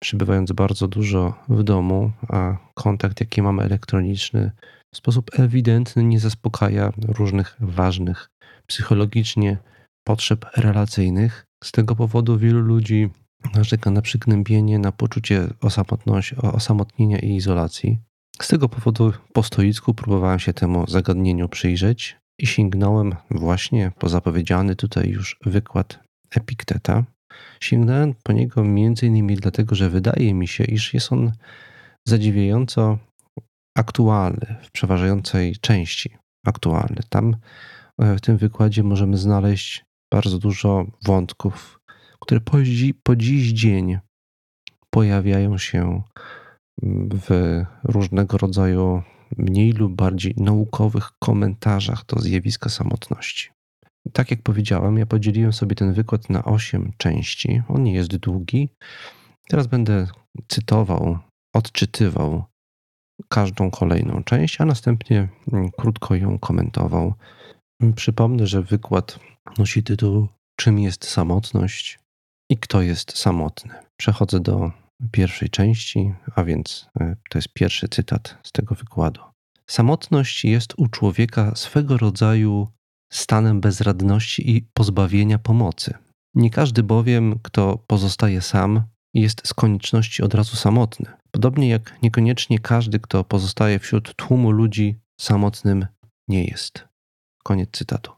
przybywając 0.00 0.52
bardzo 0.52 0.88
dużo 0.88 1.34
w 1.48 1.62
domu, 1.62 2.12
a 2.28 2.56
kontakt, 2.74 3.20
jaki 3.20 3.42
mamy 3.42 3.62
elektroniczny, 3.62 4.50
w 4.94 4.96
sposób 4.96 5.30
ewidentny 5.38 6.04
nie 6.04 6.20
zaspokaja 6.20 6.92
różnych 7.08 7.56
ważnych 7.60 8.30
psychologicznie 8.66 9.58
potrzeb 10.04 10.46
relacyjnych. 10.56 11.46
Z 11.64 11.72
tego 11.72 11.96
powodu 11.96 12.38
wielu 12.38 12.60
ludzi 12.60 13.10
narzeka 13.54 13.90
na 13.90 14.02
przygnębienie, 14.02 14.78
na 14.78 14.92
poczucie 14.92 15.48
osamotnienia 16.42 17.18
i 17.18 17.36
izolacji. 17.36 17.98
Z 18.42 18.48
tego 18.48 18.68
powodu 18.68 19.12
po 19.32 19.42
stoicku 19.42 19.94
próbowałem 19.94 20.38
się 20.38 20.52
temu 20.52 20.86
zagadnieniu 20.88 21.48
przyjrzeć 21.48 22.16
i 22.38 22.46
sięgnąłem 22.46 23.14
właśnie 23.30 23.92
po 23.98 24.08
zapowiedziany 24.08 24.76
tutaj 24.76 25.08
już 25.08 25.36
wykład 25.46 26.00
Epikteta. 26.30 27.04
Sięgnąłem 27.60 28.14
po 28.22 28.32
niego 28.32 28.64
innymi 29.02 29.36
dlatego, 29.36 29.74
że 29.74 29.90
wydaje 29.90 30.34
mi 30.34 30.48
się, 30.48 30.64
iż 30.64 30.94
jest 30.94 31.12
on 31.12 31.32
zadziwiająco 32.08 32.98
aktualny, 33.76 34.56
w 34.62 34.70
przeważającej 34.70 35.56
części 35.56 36.16
aktualny. 36.46 37.00
Tam 37.08 37.36
e, 37.98 38.16
w 38.16 38.20
tym 38.20 38.36
wykładzie 38.36 38.82
możemy 38.82 39.16
znaleźć 39.16 39.84
bardzo 40.12 40.38
dużo 40.38 40.86
wątków, 41.04 41.80
które 42.20 42.40
po, 42.40 42.58
po 43.02 43.16
dziś 43.16 43.52
dzień 43.52 43.98
pojawiają 44.90 45.58
się 45.58 46.02
w 47.12 47.62
różnego 47.84 48.38
rodzaju 48.38 49.02
mniej 49.36 49.72
lub 49.72 49.94
bardziej 49.94 50.34
naukowych 50.36 51.10
komentarzach 51.18 52.06
do 52.06 52.20
zjawiska 52.20 52.68
samotności. 52.70 53.50
Tak 54.12 54.30
jak 54.30 54.42
powiedziałem, 54.42 54.98
ja 54.98 55.06
podzieliłem 55.06 55.52
sobie 55.52 55.76
ten 55.76 55.92
wykład 55.92 56.30
na 56.30 56.44
8 56.44 56.92
części. 56.96 57.62
On 57.68 57.82
nie 57.82 57.94
jest 57.94 58.16
długi. 58.16 58.68
Teraz 59.48 59.66
będę 59.66 60.06
cytował, 60.48 61.18
odczytywał 61.54 62.44
każdą 63.28 63.70
kolejną 63.70 64.24
część, 64.24 64.60
a 64.60 64.64
następnie 64.64 65.28
mm, 65.52 65.70
krótko 65.78 66.14
ją 66.14 66.38
komentował. 66.38 67.14
Przypomnę, 67.96 68.46
że 68.46 68.62
wykład 68.62 69.18
nosi 69.58 69.82
tytuł 69.82 70.28
Czym 70.60 70.78
jest 70.78 71.04
samotność 71.04 71.98
i 72.50 72.56
kto 72.56 72.82
jest 72.82 73.18
samotny. 73.18 73.74
Przechodzę 73.96 74.40
do 74.40 74.70
pierwszej 75.12 75.50
części, 75.50 76.14
a 76.36 76.44
więc 76.44 76.88
e, 77.00 77.16
to 77.30 77.38
jest 77.38 77.48
pierwszy 77.52 77.88
cytat 77.88 78.38
z 78.42 78.52
tego 78.52 78.74
wykładu. 78.74 79.20
Samotność 79.70 80.44
jest 80.44 80.74
u 80.76 80.88
człowieka 80.88 81.54
swego 81.54 81.96
rodzaju 81.96 82.68
stanem 83.12 83.60
bezradności 83.60 84.56
i 84.56 84.62
pozbawienia 84.74 85.38
pomocy. 85.38 85.94
Nie 86.34 86.50
każdy 86.50 86.82
bowiem, 86.82 87.38
kto 87.42 87.78
pozostaje 87.86 88.40
sam, 88.40 88.82
jest 89.14 89.48
z 89.48 89.54
konieczności 89.54 90.22
od 90.22 90.34
razu 90.34 90.56
samotny. 90.56 91.06
Podobnie 91.30 91.68
jak 91.68 92.02
niekoniecznie 92.02 92.58
każdy, 92.58 93.00
kto 93.00 93.24
pozostaje 93.24 93.78
wśród 93.78 94.14
tłumu 94.16 94.50
ludzi, 94.50 94.98
samotnym 95.20 95.86
nie 96.28 96.44
jest. 96.44 96.88
Koniec 97.44 97.70
cytatu. 97.72 98.12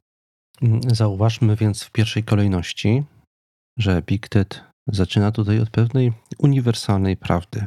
Zauważmy 0.87 1.57
więc 1.57 1.83
w 1.83 1.91
pierwszej 1.91 2.25
kolejności, 2.25 3.05
że 3.79 3.97
Epiktet 3.97 4.65
zaczyna 4.89 5.33
tutaj 5.33 5.61
od 5.61 5.71
pewnej 5.71 6.13
uniwersalnej 6.39 7.17
prawdy, 7.17 7.67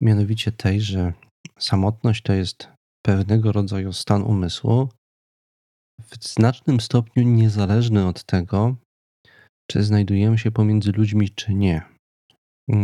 mianowicie 0.00 0.52
tej, 0.52 0.80
że 0.80 1.12
samotność 1.58 2.22
to 2.22 2.32
jest 2.32 2.68
pewnego 3.02 3.52
rodzaju 3.52 3.92
stan 3.92 4.22
umysłu, 4.22 4.88
w 6.06 6.24
znacznym 6.24 6.80
stopniu 6.80 7.22
niezależny 7.22 8.06
od 8.06 8.24
tego, 8.24 8.76
czy 9.70 9.82
znajdujemy 9.82 10.38
się 10.38 10.50
pomiędzy 10.50 10.92
ludźmi, 10.92 11.30
czy 11.30 11.54
nie. 11.54 11.82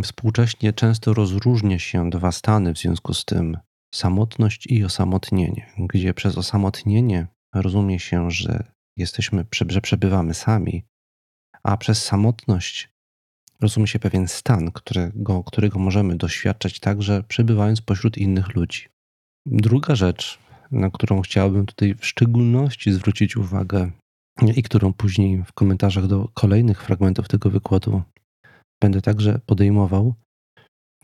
Współcześnie 0.03 0.73
często 0.73 1.15
rozróżnia 1.15 1.79
się 1.79 2.11
dwa 2.11 2.33
stany 2.33 2.75
w 2.75 2.79
związku 2.79 3.15
z 3.15 3.25
tym 3.25 3.59
samotność 3.95 4.67
i 4.67 4.85
osamotnienie, 4.85 5.67
gdzie 5.79 6.15
przez 6.15 6.39
osamotnienie 6.39 7.27
rozumie 7.55 7.99
się, 7.99 8.31
że 8.31 8.73
jesteśmy, 8.97 9.47
że 9.71 9.81
przebywamy 9.81 10.35
sami, 10.35 10.85
a 11.63 11.77
przez 11.77 12.05
samotność 12.05 12.89
rozumie 13.61 13.87
się 13.87 13.99
pewien 13.99 14.29
stan, 14.29 14.73
którego, 14.73 15.45
którego 15.45 15.79
możemy 15.79 16.17
doświadczać 16.17 16.81
także 16.81 17.23
przebywając 17.23 17.81
pośród 17.81 18.19
innych 18.19 18.55
ludzi. 18.55 18.89
Druga 19.47 19.95
rzecz, 19.95 20.39
na 20.71 20.91
którą 20.91 21.21
chciałbym 21.21 21.67
tutaj 21.67 21.95
w 21.95 22.07
szczególności 22.07 22.93
zwrócić 22.93 23.37
uwagę 23.37 23.91
i 24.57 24.63
którą 24.63 24.93
później 24.93 25.45
w 25.45 25.53
komentarzach 25.53 26.07
do 26.07 26.29
kolejnych 26.35 26.83
fragmentów 26.83 27.29
tego 27.29 27.51
wykładu 27.51 28.03
będę 28.83 29.03
także 29.03 29.41
podejmował, 29.47 30.15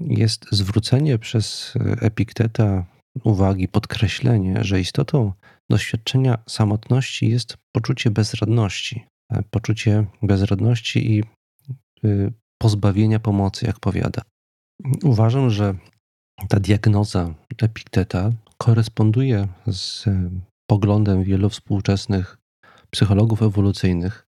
jest 0.01 0.47
zwrócenie 0.53 1.19
przez 1.19 1.75
Epikteta 2.01 2.85
uwagi, 3.25 3.69
podkreślenie, 3.69 4.65
że 4.65 4.81
istotą 4.81 5.33
doświadczenia 5.71 6.39
samotności 6.49 7.29
jest 7.29 7.57
poczucie 7.75 8.11
bezradności. 8.11 9.05
Poczucie 9.51 10.07
bezradności 10.23 11.13
i 11.13 11.23
y, 12.05 12.33
pozbawienia 12.59 13.21
pomocy, 13.21 13.67
jak 13.67 13.81
powiada. 13.81 14.23
Uważam, 15.05 15.51
że 15.51 15.75
ta 16.49 16.61
diagnoza 16.61 17.35
Epikteta 17.63 18.31
koresponduje 18.63 19.49
z 19.67 20.07
e, 20.07 20.31
poglądem 20.71 21.25
wielu 21.25 21.49
współczesnych 21.49 22.39
psychologów 22.91 23.43
ewolucyjnych, 23.43 24.27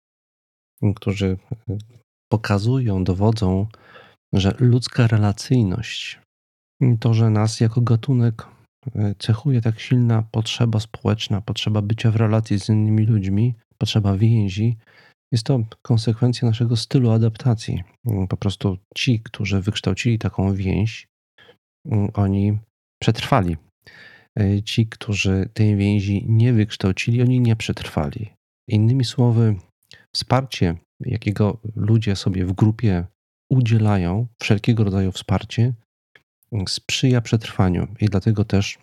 którzy 0.97 1.37
e, 1.71 1.77
pokazują, 2.33 3.05
dowodzą, 3.05 3.67
że 4.33 4.55
ludzka 4.59 5.07
relacyjność, 5.07 6.21
to, 7.01 7.15
że 7.15 7.31
nas 7.31 7.61
jako 7.61 7.81
gatunek 7.81 8.47
e, 8.95 9.15
cechuje 9.19 9.61
tak 9.61 9.81
silna 9.81 10.23
potrzeba 10.31 10.81
społeczna, 10.81 11.41
potrzeba 11.41 11.83
bycia 11.83 12.11
w 12.11 12.17
relacji 12.17 12.61
z 12.61 12.69
innymi 12.69 13.07
ludźmi, 13.07 13.55
potrzeba 13.79 14.17
więzi, 14.17 14.77
jest 15.33 15.47
to 15.47 15.61
konsekwencja 15.83 16.49
naszego 16.49 16.77
stylu 16.77 17.11
adaptacji. 17.11 17.83
Po 18.29 18.37
prostu 18.37 18.79
ci, 18.97 19.21
którzy 19.21 19.61
wykształcili 19.61 20.19
taką 20.19 20.55
więź, 20.55 21.07
oni 22.15 22.59
przetrwali 23.03 23.57
ci, 24.65 24.87
którzy 24.87 25.49
tej 25.55 25.77
więzi 25.77 26.27
nie 26.29 26.53
wykształcili, 26.53 27.23
oni 27.23 27.41
nie 27.41 27.57
przetrwali. 27.57 28.31
Innymi 28.69 29.05
słowy, 29.05 29.57
wsparcie, 30.15 30.75
jakiego 31.01 31.61
ludzie 31.77 32.17
sobie 32.17 32.47
w 32.47 32.53
grupie 32.53 33.07
udzielają, 33.51 34.27
wszelkiego 34.43 34.85
rodzaju 34.85 35.13
wsparcie, 35.13 35.73
sprzyja 36.69 37.21
przetrwaniu 37.21 37.89
i 38.01 38.07
dlatego 38.07 38.45
też 38.45 38.79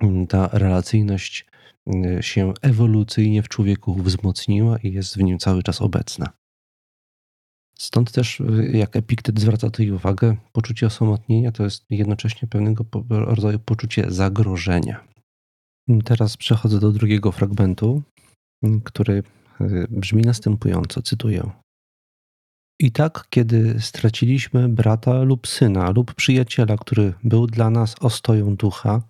mm, 0.00 0.26
ta 0.26 0.48
relacyjność 0.52 1.46
mm, 1.86 2.22
się 2.22 2.52
ewolucyjnie 2.62 3.42
w 3.42 3.48
człowieku 3.48 3.94
wzmocniła 3.94 4.78
i 4.78 4.92
jest 4.92 5.16
w 5.16 5.22
nim 5.22 5.38
cały 5.38 5.62
czas 5.62 5.82
obecna. 5.82 6.32
Stąd 7.80 8.12
też, 8.12 8.40
y, 8.40 8.70
jak 8.74 8.96
Epiktet 8.96 9.40
zwraca 9.40 9.70
tutaj 9.70 9.90
uwagę, 9.90 10.36
poczucie 10.52 10.86
osamotnienia 10.86 11.52
to 11.52 11.64
jest 11.64 11.84
jednocześnie 11.90 12.48
pewnego 12.48 12.84
rodzaju 13.10 13.58
poczucie 13.58 14.10
zagrożenia. 14.10 15.04
Teraz 16.04 16.36
przechodzę 16.36 16.80
do 16.80 16.92
drugiego 16.92 17.32
fragmentu, 17.32 18.02
który 18.84 19.22
y, 19.60 19.86
brzmi 19.90 20.22
następująco, 20.22 21.02
cytuję. 21.02 21.50
I 22.80 22.92
tak, 22.92 23.26
kiedy 23.30 23.80
straciliśmy 23.80 24.68
brata 24.68 25.22
lub 25.22 25.46
syna 25.46 25.90
lub 25.90 26.14
przyjaciela, 26.14 26.76
który 26.76 27.14
był 27.24 27.46
dla 27.46 27.70
nas 27.70 27.94
ostoją 28.00 28.56
ducha, 28.56 29.02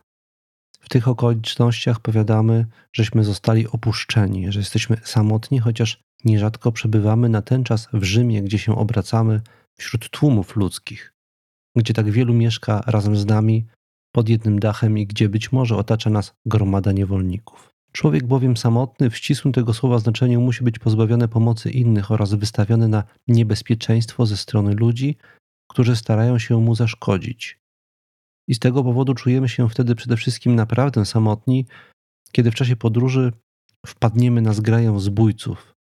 w 0.80 0.88
tych 0.88 1.08
okolicznościach 1.08 2.00
powiadamy, 2.00 2.66
żeśmy 2.92 3.24
zostali 3.24 3.68
opuszczeni, 3.68 4.52
że 4.52 4.58
jesteśmy 4.58 4.96
samotni, 5.04 5.58
chociaż 5.58 6.08
Nierzadko 6.24 6.72
przebywamy 6.72 7.28
na 7.28 7.42
ten 7.42 7.64
czas 7.64 7.88
w 7.92 8.04
Rzymie, 8.04 8.42
gdzie 8.42 8.58
się 8.58 8.76
obracamy 8.76 9.40
wśród 9.76 10.10
tłumów 10.10 10.56
ludzkich, 10.56 11.12
gdzie 11.76 11.94
tak 11.94 12.10
wielu 12.10 12.34
mieszka 12.34 12.82
razem 12.86 13.16
z 13.16 13.26
nami 13.26 13.66
pod 14.12 14.28
jednym 14.28 14.58
dachem 14.58 14.98
i 14.98 15.06
gdzie 15.06 15.28
być 15.28 15.52
może 15.52 15.76
otacza 15.76 16.10
nas 16.10 16.34
gromada 16.46 16.92
niewolników. 16.92 17.70
Człowiek 17.92 18.26
bowiem 18.26 18.56
samotny 18.56 19.10
w 19.10 19.16
ścisłym 19.16 19.52
tego 19.52 19.74
słowa 19.74 19.98
znaczeniu 19.98 20.40
musi 20.40 20.64
być 20.64 20.78
pozbawiony 20.78 21.28
pomocy 21.28 21.70
innych 21.70 22.10
oraz 22.10 22.34
wystawiony 22.34 22.88
na 22.88 23.04
niebezpieczeństwo 23.28 24.26
ze 24.26 24.36
strony 24.36 24.74
ludzi, 24.74 25.16
którzy 25.68 25.96
starają 25.96 26.38
się 26.38 26.60
mu 26.60 26.74
zaszkodzić. 26.74 27.58
I 28.48 28.54
z 28.54 28.58
tego 28.58 28.84
powodu 28.84 29.14
czujemy 29.14 29.48
się 29.48 29.68
wtedy 29.68 29.94
przede 29.94 30.16
wszystkim 30.16 30.54
naprawdę 30.54 31.04
samotni, 31.04 31.66
kiedy 32.32 32.50
w 32.50 32.54
czasie 32.54 32.76
podróży 32.76 33.32
wpadniemy 33.86 34.42
na 34.42 34.52
zgraję 34.52 35.00
zbójców, 35.00 35.74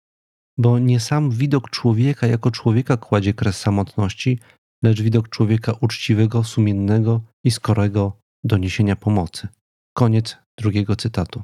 bo 0.57 0.79
nie 0.79 0.99
sam 0.99 1.31
widok 1.31 1.69
człowieka 1.69 2.27
jako 2.27 2.51
człowieka 2.51 2.97
kładzie 2.97 3.33
kres 3.33 3.59
samotności, 3.59 4.39
lecz 4.83 5.01
widok 5.01 5.29
człowieka 5.29 5.73
uczciwego, 5.81 6.43
sumiennego 6.43 7.21
i 7.43 7.51
skorego 7.51 8.19
do 8.43 8.57
niesienia 8.57 8.95
pomocy. 8.95 9.47
Koniec 9.93 10.37
drugiego 10.59 10.95
cytatu. 10.95 11.43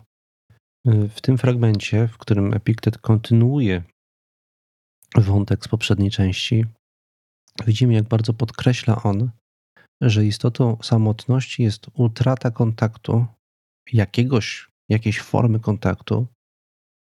W 0.86 1.22
tym 1.22 1.38
fragmencie, 1.38 2.08
w 2.08 2.18
którym 2.18 2.54
Epiktet 2.54 2.98
kontynuuje 2.98 3.84
wątek 5.16 5.66
z 5.66 5.68
poprzedniej 5.68 6.12
części, 6.12 6.66
widzimy, 7.66 7.94
jak 7.94 8.08
bardzo 8.08 8.34
podkreśla 8.34 9.04
on, 9.04 9.32
że 10.02 10.26
istotą 10.26 10.78
samotności 10.82 11.64
jest 11.64 11.88
utrata 11.94 12.52
kontaktu, 12.52 13.26
jakiegoś, 13.94 14.70
jakiejś 14.90 15.22
formy 15.22 15.60
kontaktu 15.60 16.28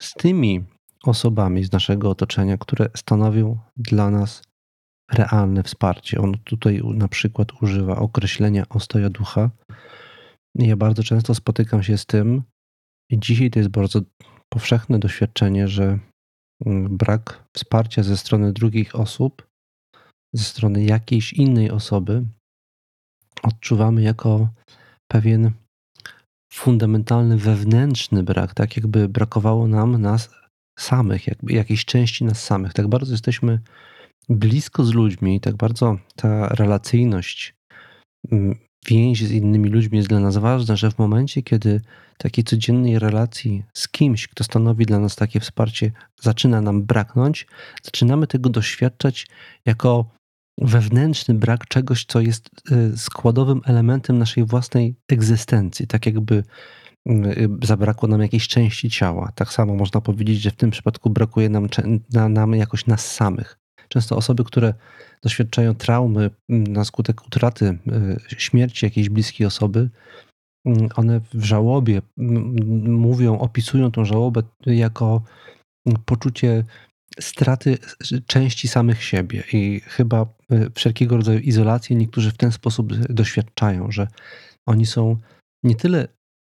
z 0.02 0.14
tymi 0.14 0.64
osobami 1.04 1.64
z 1.64 1.72
naszego 1.72 2.10
otoczenia, 2.10 2.58
które 2.58 2.90
stanowią 2.96 3.60
dla 3.78 4.10
nas 4.10 4.42
realne 5.12 5.64
wsparcie. 5.64 6.22
On 6.22 6.38
tutaj 6.44 6.82
na 6.84 7.08
przykład 7.08 7.62
używa 7.62 7.96
określenia 7.96 8.66
ostoja 8.70 9.10
ducha. 9.10 9.50
Ja 10.56 10.76
bardzo 10.76 11.04
często 11.04 11.36
spotykam 11.36 11.84
się 11.84 11.98
z 11.98 12.06
tym, 12.06 12.44
i 13.12 13.20
dzisiaj 13.20 13.52
to 13.52 13.60
jest 13.60 13.72
bardzo 13.72 14.02
powszechne 14.50 15.00
doświadczenie, 15.00 15.68
że 15.68 16.00
mm, 16.66 16.98
brak 16.98 17.48
wsparcia 17.56 18.04
ze 18.04 18.18
strony 18.18 18.54
drugich 18.54 18.96
osób, 18.96 19.48
ze 20.34 20.44
strony 20.44 20.84
jakiejś 20.84 21.34
innej 21.34 21.72
osoby, 21.72 22.26
odczuwamy 23.44 24.02
jako 24.02 24.50
pewien 25.12 25.52
fundamentalny 26.54 27.38
wewnętrzny 27.38 28.24
brak, 28.24 28.54
tak 28.54 28.78
jakby 28.78 29.10
brakowało 29.10 29.68
nam 29.68 30.02
nas 30.02 30.30
samych, 30.80 31.28
jakby 31.28 31.54
jakiejś 31.54 31.86
części 31.86 32.26
nas 32.26 32.44
samych. 32.44 32.74
Tak 32.74 32.88
bardzo 32.88 33.12
jesteśmy 33.12 33.60
blisko 34.30 34.84
z 34.84 34.94
ludźmi, 34.94 35.40
tak 35.40 35.56
bardzo 35.56 35.98
ta 36.16 36.48
relacyjność, 36.48 37.54
mm, 38.32 38.56
więź 38.88 39.24
z 39.24 39.32
innymi 39.32 39.70
ludźmi 39.70 39.98
jest 39.98 40.10
dla 40.10 40.20
nas 40.20 40.38
ważna, 40.38 40.76
że 40.76 40.92
w 40.92 40.98
momencie, 41.00 41.44
kiedy 41.44 41.82
takiej 42.18 42.44
codziennej 42.44 43.00
relacji 43.00 43.64
z 43.74 43.88
kimś, 43.88 44.28
kto 44.28 44.44
stanowi 44.44 44.86
dla 44.86 45.00
nas 45.00 45.16
takie 45.16 45.40
wsparcie, 45.40 45.92
zaczyna 46.22 46.62
nam 46.62 46.84
braknąć, 46.84 47.48
zaczynamy 47.84 48.28
tego 48.28 48.50
doświadczać 48.50 49.28
jako 49.66 50.06
wewnętrzny 50.62 51.34
brak 51.34 51.68
czegoś, 51.68 52.06
co 52.06 52.22
jest 52.22 52.50
y, 52.72 52.98
składowym 52.98 53.62
elementem 53.66 54.18
naszej 54.18 54.46
własnej 54.46 54.96
egzystencji. 55.10 55.88
Tak 55.88 56.06
jakby 56.06 56.44
y, 57.10 57.50
zabrakło 57.64 58.10
nam 58.10 58.22
jakiejś 58.22 58.48
części 58.48 58.90
ciała. 58.90 59.32
Tak 59.36 59.54
samo 59.54 59.76
można 59.76 60.02
powiedzieć, 60.02 60.42
że 60.42 60.52
w 60.52 60.56
tym 60.56 60.72
przypadku 60.72 61.10
brakuje 61.10 61.50
nam, 61.50 61.68
nam 62.30 62.54
jakoś 62.54 62.86
nas 62.86 63.12
samych. 63.12 63.60
Często 63.88 64.16
osoby, 64.16 64.44
które 64.44 64.74
doświadczają 65.24 65.76
traumy 65.76 66.30
na 66.50 66.86
skutek 66.86 67.28
utraty, 67.28 67.78
y, 68.32 68.36
śmierci 68.38 68.86
jakiejś 68.86 69.10
bliskiej 69.10 69.48
osoby, 69.48 69.90
one 70.96 71.22
w 71.34 71.44
żałobie 71.44 72.02
mówią, 72.88 73.40
opisują 73.40 73.92
tą 73.92 74.06
żałobę 74.06 74.44
jako 74.66 75.22
poczucie 76.06 76.64
straty 77.20 77.78
części 78.28 78.68
samych 78.68 79.04
siebie 79.04 79.44
i 79.54 79.80
chyba 79.80 80.26
y, 80.52 80.72
wszelkiego 80.76 81.18
rodzaju 81.18 81.40
izolacji 81.40 81.96
niektórzy 81.96 82.32
w 82.32 82.38
ten 82.38 82.52
sposób 82.52 82.94
doświadczają, 82.96 83.92
że 83.92 84.08
oni 84.68 84.86
są 84.86 85.18
nie 85.64 85.76
tyle 85.76 86.08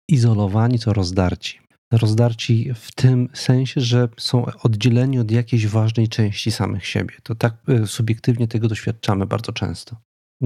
izolowani, 0.09 0.79
co 0.79 0.93
rozdarci. 0.93 1.59
Rozdarci 1.91 2.71
w 2.75 2.91
tym 2.91 3.29
sensie, 3.33 3.81
że 3.81 4.09
są 4.17 4.45
oddzieleni 4.45 5.19
od 5.19 5.31
jakiejś 5.31 5.67
ważnej 5.67 6.07
części 6.07 6.51
samych 6.51 6.85
siebie. 6.85 7.15
To 7.23 7.35
tak 7.35 7.53
y, 7.69 7.87
subiektywnie 7.87 8.47
tego 8.47 8.67
doświadczamy 8.67 9.25
bardzo 9.25 9.51
często. 9.51 9.95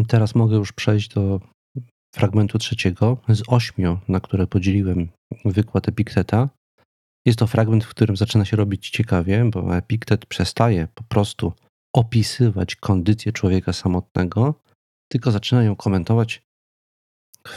Teraz 0.07 0.35
mogę 0.35 0.55
już 0.55 0.71
przejść 0.71 1.13
do 1.13 1.39
fragmentu 2.15 2.57
trzeciego 2.57 3.17
z 3.29 3.41
ośmiu, 3.47 3.99
na 4.07 4.19
które 4.19 4.47
podzieliłem 4.47 5.09
wykład 5.45 5.89
Epikteta. 5.89 6.49
Jest 7.25 7.39
to 7.39 7.47
fragment, 7.47 7.83
w 7.83 7.89
którym 7.89 8.17
zaczyna 8.17 8.45
się 8.45 8.57
robić 8.57 8.89
ciekawie, 8.89 9.45
bo 9.45 9.77
Epiktet 9.77 10.25
przestaje 10.25 10.87
po 10.95 11.03
prostu 11.03 11.53
opisywać 11.95 12.75
kondycję 12.75 13.31
człowieka 13.31 13.73
samotnego, 13.73 14.61
tylko 15.11 15.31
zaczyna 15.31 15.63
ją 15.63 15.75
komentować 15.75 16.41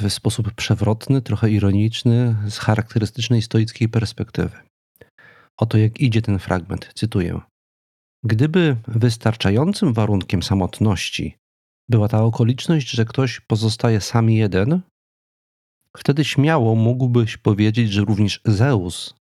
w 0.00 0.10
sposób 0.10 0.52
przewrotny, 0.52 1.22
trochę 1.22 1.50
ironiczny, 1.50 2.36
z 2.48 2.58
charakterystycznej 2.58 3.42
stoickiej 3.42 3.88
perspektywy. 3.88 4.56
Oto 5.56 5.78
jak 5.78 6.00
idzie 6.00 6.22
ten 6.22 6.38
fragment, 6.38 6.90
cytuję. 6.94 7.40
Gdyby 8.24 8.76
wystarczającym 8.88 9.92
warunkiem 9.92 10.42
samotności 10.42 11.36
była 11.88 12.08
ta 12.08 12.22
okoliczność, 12.22 12.90
że 12.90 13.04
ktoś 13.04 13.40
pozostaje 13.40 14.00
sam 14.00 14.30
jeden, 14.30 14.80
wtedy 15.96 16.24
śmiało 16.24 16.74
mógłbyś 16.74 17.36
powiedzieć, 17.36 17.92
że 17.92 18.04
również 18.04 18.40
Zeus 18.44 19.14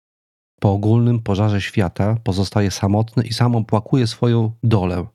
po 0.60 0.72
ogólnym 0.72 1.20
pożarze 1.20 1.60
świata 1.60 2.16
pozostaje 2.24 2.70
samotny 2.70 3.22
i 3.22 3.32
sam 3.32 3.56
opłakuje 3.56 4.06
swoją 4.06 4.52
dolę. 4.62 5.06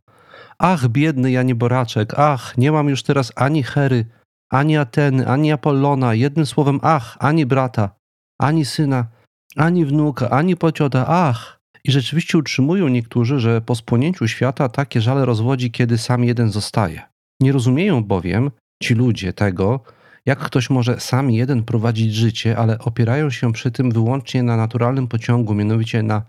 Ach, 0.60 0.88
biedny 0.88 1.32
Janie 1.32 1.56
Boraczek, 1.56 2.14
ach, 2.18 2.58
nie 2.58 2.72
mam 2.72 2.90
już 2.90 3.04
teraz 3.04 3.32
ani 3.36 3.64
Hery, 3.64 4.06
ani 4.52 4.78
Ateny, 4.78 5.28
ani 5.28 5.52
Apollona, 5.52 6.14
jednym 6.14 6.46
słowem, 6.46 6.80
ach, 6.84 7.18
ani 7.20 7.46
brata, 7.46 7.96
ani 8.40 8.66
syna, 8.66 9.08
ani 9.56 9.86
wnuka, 9.86 10.30
ani 10.30 10.58
pociota, 10.58 11.06
ach. 11.08 11.62
I 11.84 11.92
rzeczywiście 11.92 12.38
utrzymują 12.38 12.88
niektórzy, 12.88 13.40
że 13.40 13.62
po 13.62 13.76
spłonięciu 13.76 14.28
świata 14.28 14.70
takie 14.70 15.02
żale 15.02 15.26
rozwodzi, 15.26 15.72
kiedy 15.72 15.98
sam 15.98 16.24
jeden 16.24 16.50
zostaje. 16.50 17.02
Nie 17.40 17.52
rozumieją 17.52 18.04
bowiem 18.04 18.52
ci 18.84 18.94
ludzie 18.94 19.34
tego, 19.34 19.80
jak 20.26 20.40
ktoś 20.40 20.70
może 20.70 21.00
sam 21.00 21.32
jeden 21.32 21.64
prowadzić 21.64 22.14
życie, 22.14 22.58
ale 22.58 22.80
opierają 22.80 23.30
się 23.30 23.54
przy 23.54 23.72
tym 23.72 23.92
wyłącznie 23.92 24.44
na 24.44 24.58
naturalnym 24.58 25.08
pociągu, 25.08 25.54
mianowicie 25.54 26.04
na 26.04 26.26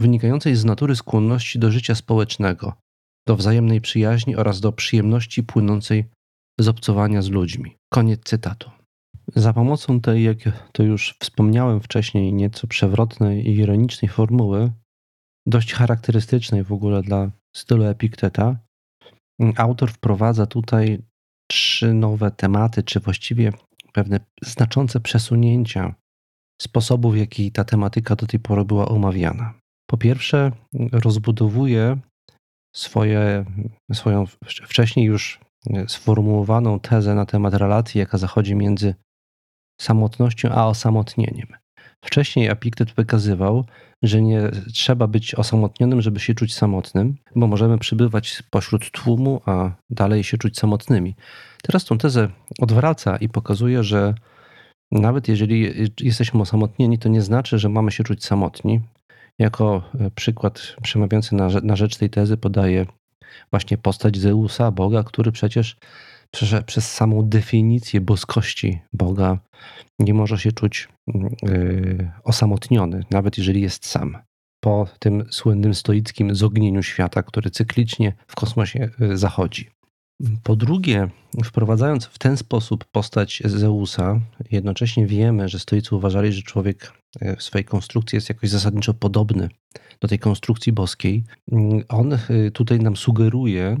wynikającej 0.00 0.56
z 0.56 0.64
natury 0.64 0.96
skłonności 0.96 1.58
do 1.58 1.70
życia 1.70 1.94
społecznego, 1.94 2.72
do 3.26 3.36
wzajemnej 3.36 3.80
przyjaźni 3.80 4.36
oraz 4.36 4.60
do 4.60 4.72
przyjemności 4.72 5.42
płynącej 5.42 6.04
z 6.60 6.68
obcowania 6.68 7.22
z 7.22 7.28
ludźmi. 7.28 7.76
Koniec 7.92 8.20
cytatu. 8.24 8.70
Za 9.36 9.52
pomocą 9.52 10.00
tej, 10.00 10.24
jak 10.24 10.36
to 10.72 10.82
już 10.82 11.16
wspomniałem 11.20 11.80
wcześniej, 11.80 12.32
nieco 12.32 12.66
przewrotnej 12.66 13.48
i 13.48 13.56
ironicznej 13.56 14.08
formuły, 14.08 14.72
dość 15.46 15.74
charakterystycznej 15.74 16.64
w 16.64 16.72
ogóle 16.72 17.02
dla 17.02 17.30
stylu 17.56 17.84
Epikteta, 17.84 18.58
autor 19.56 19.90
wprowadza 19.90 20.46
tutaj 20.46 21.02
trzy 21.50 21.94
nowe 21.94 22.30
tematy, 22.30 22.82
czy 22.82 23.00
właściwie 23.00 23.52
pewne 23.92 24.20
znaczące 24.42 25.00
przesunięcia 25.00 25.94
sposobów, 26.62 27.14
w 27.14 27.16
jaki 27.16 27.52
ta 27.52 27.64
tematyka 27.64 28.16
do 28.16 28.26
tej 28.26 28.40
pory 28.40 28.64
była 28.64 28.88
omawiana. 28.88 29.54
Po 29.90 29.96
pierwsze, 29.96 30.52
rozbudowuje 30.92 31.98
swoje, 32.76 33.44
swoją 33.92 34.26
wcześniej 34.46 35.06
już 35.06 35.40
sformułowaną 35.86 36.80
tezę 36.80 37.14
na 37.14 37.26
temat 37.26 37.54
relacji, 37.54 37.98
jaka 37.98 38.18
zachodzi 38.18 38.54
między 38.54 38.94
samotnością 39.80 40.50
a 40.50 40.66
osamotnieniem. 40.66 41.48
Wcześniej 42.04 42.48
Epiktet 42.48 42.92
wykazywał, 42.92 43.64
że 44.02 44.22
nie 44.22 44.50
trzeba 44.74 45.06
być 45.06 45.34
osamotnionym, 45.34 46.02
żeby 46.02 46.20
się 46.20 46.34
czuć 46.34 46.54
samotnym, 46.54 47.16
bo 47.36 47.46
możemy 47.46 47.78
przybywać 47.78 48.42
pośród 48.50 48.90
tłumu, 48.90 49.40
a 49.46 49.70
dalej 49.90 50.24
się 50.24 50.38
czuć 50.38 50.58
samotnymi. 50.58 51.14
Teraz 51.62 51.84
tą 51.84 51.98
tezę 51.98 52.28
odwraca 52.58 53.16
i 53.16 53.28
pokazuje, 53.28 53.84
że 53.84 54.14
nawet 54.92 55.28
jeżeli 55.28 55.72
jesteśmy 56.00 56.40
osamotnieni, 56.40 56.98
to 56.98 57.08
nie 57.08 57.22
znaczy, 57.22 57.58
że 57.58 57.68
mamy 57.68 57.90
się 57.90 58.04
czuć 58.04 58.24
samotni. 58.24 58.80
Jako 59.38 59.82
e, 60.00 60.10
przykład 60.10 60.76
przemawiający 60.82 61.34
na, 61.34 61.48
na 61.62 61.76
rzecz 61.76 61.96
tej 61.96 62.10
tezy 62.10 62.36
podaje 62.36 62.86
właśnie 63.50 63.78
postać 63.78 64.18
Zeusa, 64.18 64.70
Boga, 64.70 65.02
który 65.02 65.32
przecież 65.32 65.76
przez, 66.66 66.92
samą 66.92 67.22
definicję 67.22 68.00
boskości 68.00 68.80
Boga 68.92 69.38
nie 69.98 70.14
może 70.14 70.38
się 70.38 70.52
czuć 70.52 70.88
yy, 71.42 72.12
osamotniony, 72.24 73.04
nawet 73.10 73.38
jeżeli 73.38 73.60
jest 73.60 73.86
sam. 73.86 74.18
Po 74.60 74.86
tym 74.98 75.24
słynnym 75.30 75.74
stoickim 75.74 76.34
zognieniu 76.34 76.82
świata, 76.82 77.22
który 77.22 77.50
cyklicznie 77.50 78.12
w 78.26 78.34
kosmosie 78.34 78.90
y, 79.00 79.16
zachodzi. 79.16 79.70
Po 80.42 80.56
drugie, 80.56 81.08
wprowadzając 81.44 82.04
w 82.04 82.18
ten 82.18 82.36
sposób 82.36 82.84
postać 82.84 83.42
Zeusa, 83.44 84.20
jednocześnie 84.50 85.06
wiemy, 85.06 85.48
że 85.48 85.58
stoicy 85.58 85.96
uważali, 85.96 86.32
że 86.32 86.42
człowiek 86.42 86.92
y, 87.22 87.36
w 87.36 87.42
swojej 87.42 87.64
konstrukcji 87.64 88.16
jest 88.16 88.28
jakoś 88.28 88.50
zasadniczo 88.50 88.94
podobny 88.94 89.48
do 90.00 90.08
tej 90.08 90.18
konstrukcji 90.18 90.72
boskiej. 90.72 91.24
On 91.88 92.12
y, 92.12 92.50
tutaj 92.50 92.78
nam 92.78 92.96
sugeruje, 92.96 93.76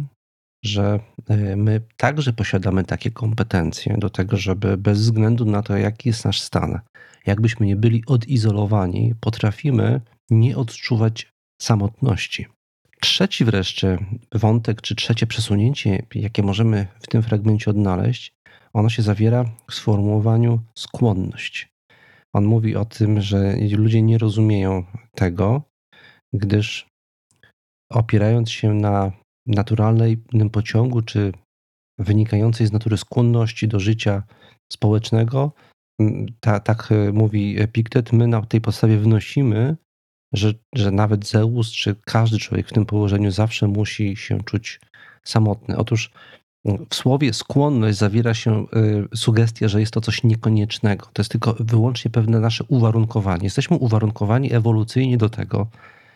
że 0.64 1.00
e, 1.28 1.56
my 1.56 1.80
także 1.96 2.32
posiadamy 2.32 2.84
takie 2.84 3.10
kompetencje 3.10 3.96
do 3.98 4.10
tego, 4.10 4.36
żeby 4.36 4.76
bez 4.76 5.00
względu 5.00 5.44
na 5.44 5.62
to, 5.62 5.76
jaki 5.76 6.08
jest 6.08 6.24
nasz 6.24 6.40
stan, 6.40 6.80
jakbyśmy 7.26 7.66
nie 7.66 7.76
byli 7.76 8.02
odizolowani, 8.06 9.14
potrafimy 9.20 10.00
nie 10.30 10.56
odczuwać 10.56 11.32
samotności. 11.62 12.46
Trzeci 13.00 13.44
wreszcie 13.44 13.98
wątek, 14.34 14.82
czy 14.82 14.94
trzecie 14.94 15.26
przesunięcie, 15.26 16.02
jakie 16.14 16.42
możemy 16.42 16.86
w 17.00 17.06
tym 17.06 17.22
fragmencie 17.22 17.70
odnaleźć, 17.70 18.32
ono 18.72 18.88
się 18.88 19.02
zawiera 19.02 19.44
w 19.70 19.74
sformułowaniu 19.74 20.60
skłonność. 20.74 21.68
On 22.32 22.44
mówi 22.44 22.76
o 22.76 22.84
tym, 22.84 23.20
że 23.20 23.56
ludzie 23.70 24.02
nie 24.02 24.18
rozumieją 24.18 24.84
tego, 25.14 25.62
gdyż 26.32 26.86
opierając 27.92 28.50
się 28.50 28.74
na 28.74 29.12
naturalnym 29.48 30.50
pociągu, 30.52 31.02
czy 31.02 31.32
wynikającej 31.98 32.66
z 32.66 32.72
natury 32.72 32.96
skłonności 32.96 33.68
do 33.68 33.80
życia 33.80 34.22
społecznego, 34.72 35.52
ta, 36.40 36.60
tak 36.60 36.92
e, 36.92 37.12
mówi 37.12 37.60
Epiktet, 37.60 38.12
my 38.12 38.26
na 38.26 38.42
tej 38.42 38.60
podstawie 38.60 38.98
wnosimy, 38.98 39.76
że, 40.32 40.54
że 40.74 40.90
nawet 40.90 41.26
Zeus, 41.26 41.72
czy 41.72 41.96
każdy 42.04 42.38
człowiek 42.38 42.68
w 42.68 42.72
tym 42.72 42.86
położeniu 42.86 43.30
zawsze 43.30 43.68
musi 43.68 44.16
się 44.16 44.42
czuć 44.42 44.80
samotny. 45.24 45.76
Otóż 45.76 46.10
w 46.90 46.94
słowie 46.94 47.32
skłonność 47.32 47.98
zawiera 47.98 48.34
się 48.34 48.52
e, 48.52 48.66
sugestia, 49.16 49.68
że 49.68 49.80
jest 49.80 49.92
to 49.92 50.00
coś 50.00 50.24
niekoniecznego. 50.24 51.06
To 51.12 51.22
jest 51.22 51.30
tylko 51.30 51.56
wyłącznie 51.60 52.10
pewne 52.10 52.40
nasze 52.40 52.64
uwarunkowanie. 52.68 53.44
Jesteśmy 53.44 53.76
uwarunkowani 53.76 54.52
ewolucyjnie 54.52 55.16
do 55.16 55.28
tego, 55.28 55.66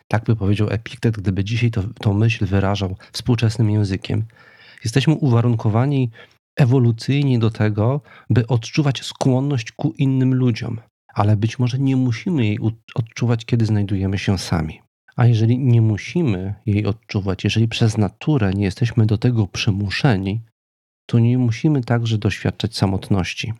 tak 0.09 0.25
by 0.25 0.37
powiedział 0.37 0.69
Epiktet, 0.71 1.17
gdyby 1.17 1.45
dzisiaj 1.45 1.71
to, 1.71 1.83
tą 1.83 2.15
myśl 2.15 2.47
wyrażał 2.47 2.97
współczesnym 3.12 3.71
językiem. 3.71 4.25
Jesteśmy 4.85 5.15
uwarunkowani 5.15 6.11
ewolucyjnie 6.57 7.38
do 7.38 7.51
tego, 7.51 8.01
by 8.31 8.47
odczuwać 8.47 9.03
skłonność 9.03 9.73
ku 9.73 9.95
innym 9.99 10.35
ludziom, 10.35 10.81
ale 11.15 11.37
być 11.37 11.59
może 11.59 11.79
nie 11.79 11.97
musimy 11.97 12.47
jej 12.47 12.59
odczuwać, 12.95 13.45
kiedy 13.45 13.67
znajdujemy 13.67 14.19
się 14.19 14.38
sami. 14.38 14.81
A 15.17 15.27
jeżeli 15.27 15.59
nie 15.59 15.83
musimy 15.83 16.55
jej 16.67 16.87
odczuwać, 16.87 17.45
jeżeli 17.45 17.69
przez 17.69 17.99
naturę 17.99 18.53
nie 18.55 18.65
jesteśmy 18.65 19.07
do 19.07 19.19
tego 19.19 19.47
przymuszeni, 19.47 20.41
to 21.07 21.19
nie 21.19 21.38
musimy 21.38 21.85
także 21.85 22.19
doświadczać 22.19 22.77
samotności. 22.77 23.53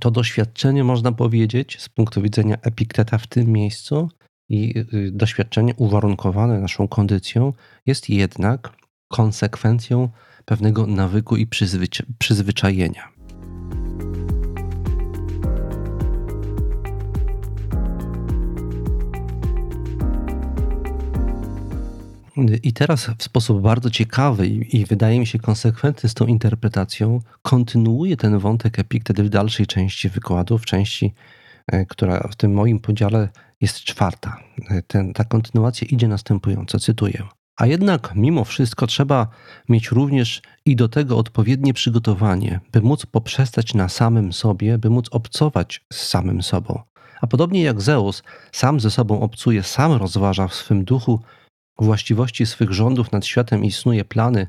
To 0.00 0.10
doświadczenie, 0.10 0.84
można 0.84 1.12
powiedzieć, 1.12 1.80
z 1.80 1.88
punktu 1.88 2.22
widzenia 2.22 2.56
epikteta 2.62 3.18
w 3.18 3.26
tym 3.26 3.46
miejscu, 3.52 4.08
i 4.48 4.78
y, 4.78 5.10
doświadczenie 5.12 5.74
uwarunkowane 5.76 6.60
naszą 6.60 6.88
kondycją 6.88 7.52
jest 7.86 8.10
jednak 8.10 8.72
konsekwencją 9.08 10.08
pewnego 10.44 10.86
nawyku 10.86 11.36
i 11.36 11.46
przyzwyczajenia. 12.18 13.12
I 22.62 22.72
teraz 22.72 23.10
w 23.18 23.22
sposób 23.22 23.62
bardzo 23.62 23.90
ciekawy 23.90 24.46
i, 24.46 24.84
wydaje 24.84 25.20
mi 25.20 25.26
się 25.26 25.38
konsekwentny 25.38 26.08
z 26.08 26.14
tą 26.14 26.26
interpretacją, 26.26 27.20
kontynuuje 27.42 28.16
ten 28.16 28.38
wątek 28.38 28.78
Epiktet 28.78 29.20
w 29.20 29.28
dalszej 29.28 29.66
części 29.66 30.08
wykładu, 30.08 30.58
w 30.58 30.64
części, 30.64 31.14
e, 31.66 31.86
która 31.86 32.28
w 32.30 32.36
tym 32.36 32.54
moim 32.54 32.80
podziale 32.80 33.28
jest 33.62 33.80
czwarta. 33.80 34.36
Ten, 34.86 35.12
ta 35.12 35.24
kontynuacja 35.24 35.86
idzie 35.90 36.08
następująco, 36.08 36.78
cytuję. 36.78 37.28
A 37.56 37.66
jednak 37.66 38.12
mimo 38.14 38.44
wszystko 38.44 38.86
trzeba 38.86 39.28
mieć 39.68 39.90
również 39.90 40.42
i 40.64 40.76
do 40.76 40.88
tego 40.88 41.18
odpowiednie 41.18 41.74
przygotowanie, 41.74 42.60
by 42.72 42.80
móc 42.80 43.06
poprzestać 43.06 43.74
na 43.74 43.88
samym 43.88 44.32
sobie, 44.32 44.78
by 44.78 44.90
móc 44.90 45.08
obcować 45.10 45.84
z 45.92 46.08
samym 46.08 46.42
sobą. 46.42 46.82
A 47.20 47.26
podobnie 47.26 47.62
jak 47.62 47.80
Zeus 47.80 48.22
sam 48.52 48.80
ze 48.80 48.90
sobą 48.90 49.20
obcuje, 49.20 49.62
sam 49.62 49.92
rozważa 49.92 50.48
w 50.48 50.54
swym 50.54 50.84
duchu 50.84 51.20
właściwości 51.78 52.46
swych 52.46 52.72
rządów 52.72 53.12
nad 53.12 53.26
światem 53.26 53.64
i 53.64 53.72
snuje 53.72 54.04
plany 54.04 54.46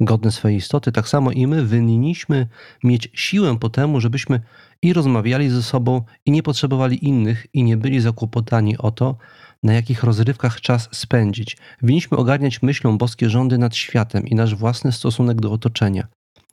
godne 0.00 0.32
swojej 0.32 0.58
istoty, 0.58 0.92
tak 0.92 1.08
samo 1.08 1.32
i 1.32 1.46
my 1.46 1.66
winniśmy 1.66 2.46
mieć 2.84 3.08
siłę 3.14 3.58
po 3.58 3.68
temu, 3.68 4.00
żebyśmy 4.00 4.40
i 4.82 4.92
rozmawiali 4.92 5.50
ze 5.50 5.62
sobą, 5.62 6.02
i 6.26 6.30
nie 6.30 6.42
potrzebowali 6.42 7.04
innych, 7.04 7.46
i 7.52 7.64
nie 7.64 7.76
byli 7.76 8.00
zakłopotani 8.00 8.78
o 8.78 8.90
to, 8.90 9.16
na 9.62 9.72
jakich 9.72 10.02
rozrywkach 10.02 10.60
czas 10.60 10.88
spędzić. 10.92 11.56
Winniśmy 11.82 12.16
ogarniać 12.16 12.62
myślą 12.62 12.98
boskie 12.98 13.30
rządy 13.30 13.58
nad 13.58 13.76
światem 13.76 14.26
i 14.26 14.34
nasz 14.34 14.54
własny 14.54 14.92
stosunek 14.92 15.40
do 15.40 15.52
otoczenia. 15.52 16.08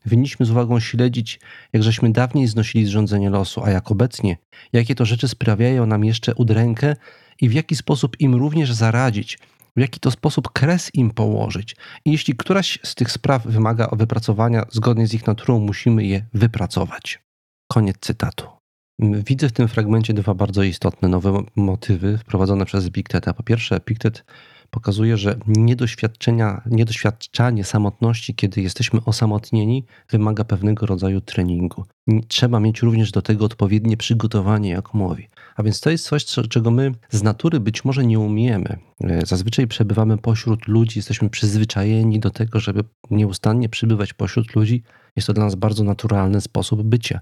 Winniśmy 0.06 0.46
z 0.46 0.52
uwagą 0.52 0.80
śledzić, 0.80 1.40
jak 1.74 1.84
żeśmy 1.84 2.12
dawniej 2.12 2.48
znosili 2.48 2.86
zrządzenie 2.86 3.30
losu, 3.30 3.64
a 3.64 3.70
jak 3.70 3.92
obecnie, 3.92 4.38
jakie 4.74 4.96
to 4.96 5.06
rzeczy 5.06 5.28
sprawiają 5.28 5.86
nam 5.86 6.06
jeszcze 6.06 6.36
udrękę 6.36 6.96
i 7.42 7.50
w 7.50 7.54
jaki 7.54 7.76
sposób 7.76 8.20
im 8.20 8.36
również 8.36 8.74
zaradzić, 8.74 9.40
w 9.78 9.80
jaki 9.80 10.00
to 10.00 10.12
sposób 10.12 10.52
kres 10.52 10.92
im 10.94 11.12
położyć. 11.12 11.76
I 12.06 12.12
jeśli 12.12 12.36
któraś 12.36 12.80
z 12.84 12.96
tych 12.96 13.12
spraw 13.12 13.48
wymaga 13.48 13.90
wypracowania 13.92 14.66
zgodnie 14.72 15.08
z 15.08 15.13
ich 15.13 15.28
naturą, 15.28 15.60
musimy 15.60 16.04
je 16.06 16.26
wypracować. 16.34 17.20
Koniec 17.72 17.98
cytatu. 18.02 18.48
Widzę 19.00 19.50
w 19.50 19.52
tym 19.52 19.68
fragmencie 19.68 20.13
dwa 20.13 20.34
bardzo 20.34 20.63
istotne 20.63 21.10
nowe 21.10 21.44
motywy 21.56 22.18
wprowadzone 22.18 22.66
przez 22.66 22.86
Epiktet. 22.86 23.26
Po 23.38 23.44
pierwsze, 23.44 23.76
Epiktet 23.76 24.24
pokazuje, 24.69 25.17
że 25.17 25.36
niedoświadczenia, 25.47 26.62
niedoświadczanie 26.65 27.63
samotności, 27.63 28.36
kiedy 28.36 28.62
jesteśmy 28.62 28.99
osamotnieni, 29.06 29.86
wymaga 30.10 30.43
pewnego 30.43 30.86
rodzaju 30.86 31.21
treningu. 31.21 31.86
Trzeba 32.27 32.60
mieć 32.60 32.82
również 32.82 33.12
do 33.12 33.21
tego 33.21 33.45
odpowiednie 33.45 33.97
przygotowanie, 33.97 34.69
jak 34.69 34.93
mówi. 34.93 35.27
A 35.56 35.63
więc 35.63 35.82
to 35.82 35.89
jest 35.89 36.06
coś, 36.06 36.25
czego 36.25 36.71
my 36.71 36.91
z 37.10 37.23
natury 37.23 37.60
być 37.60 37.86
może 37.86 38.06
nie 38.06 38.19
umiemy. 38.19 38.77
E, 39.03 39.25
zazwyczaj 39.25 39.67
przebywamy 39.67 40.17
pośród 40.17 40.67
ludzi, 40.67 40.99
jesteśmy 40.99 41.30
przyzwyczajeni 41.30 42.19
do 42.19 42.30
tego, 42.30 42.60
żeby 42.60 42.84
nieustannie 43.12 43.69
przybywać 43.69 44.13
pośród 44.13 44.56
ludzi. 44.56 44.84
Jest 45.15 45.27
to 45.27 45.34
dla 45.34 45.43
nas 45.43 45.56
bardzo 45.56 45.84
naturalny 45.84 46.41
sposób 46.41 46.84
bycia 46.84 47.19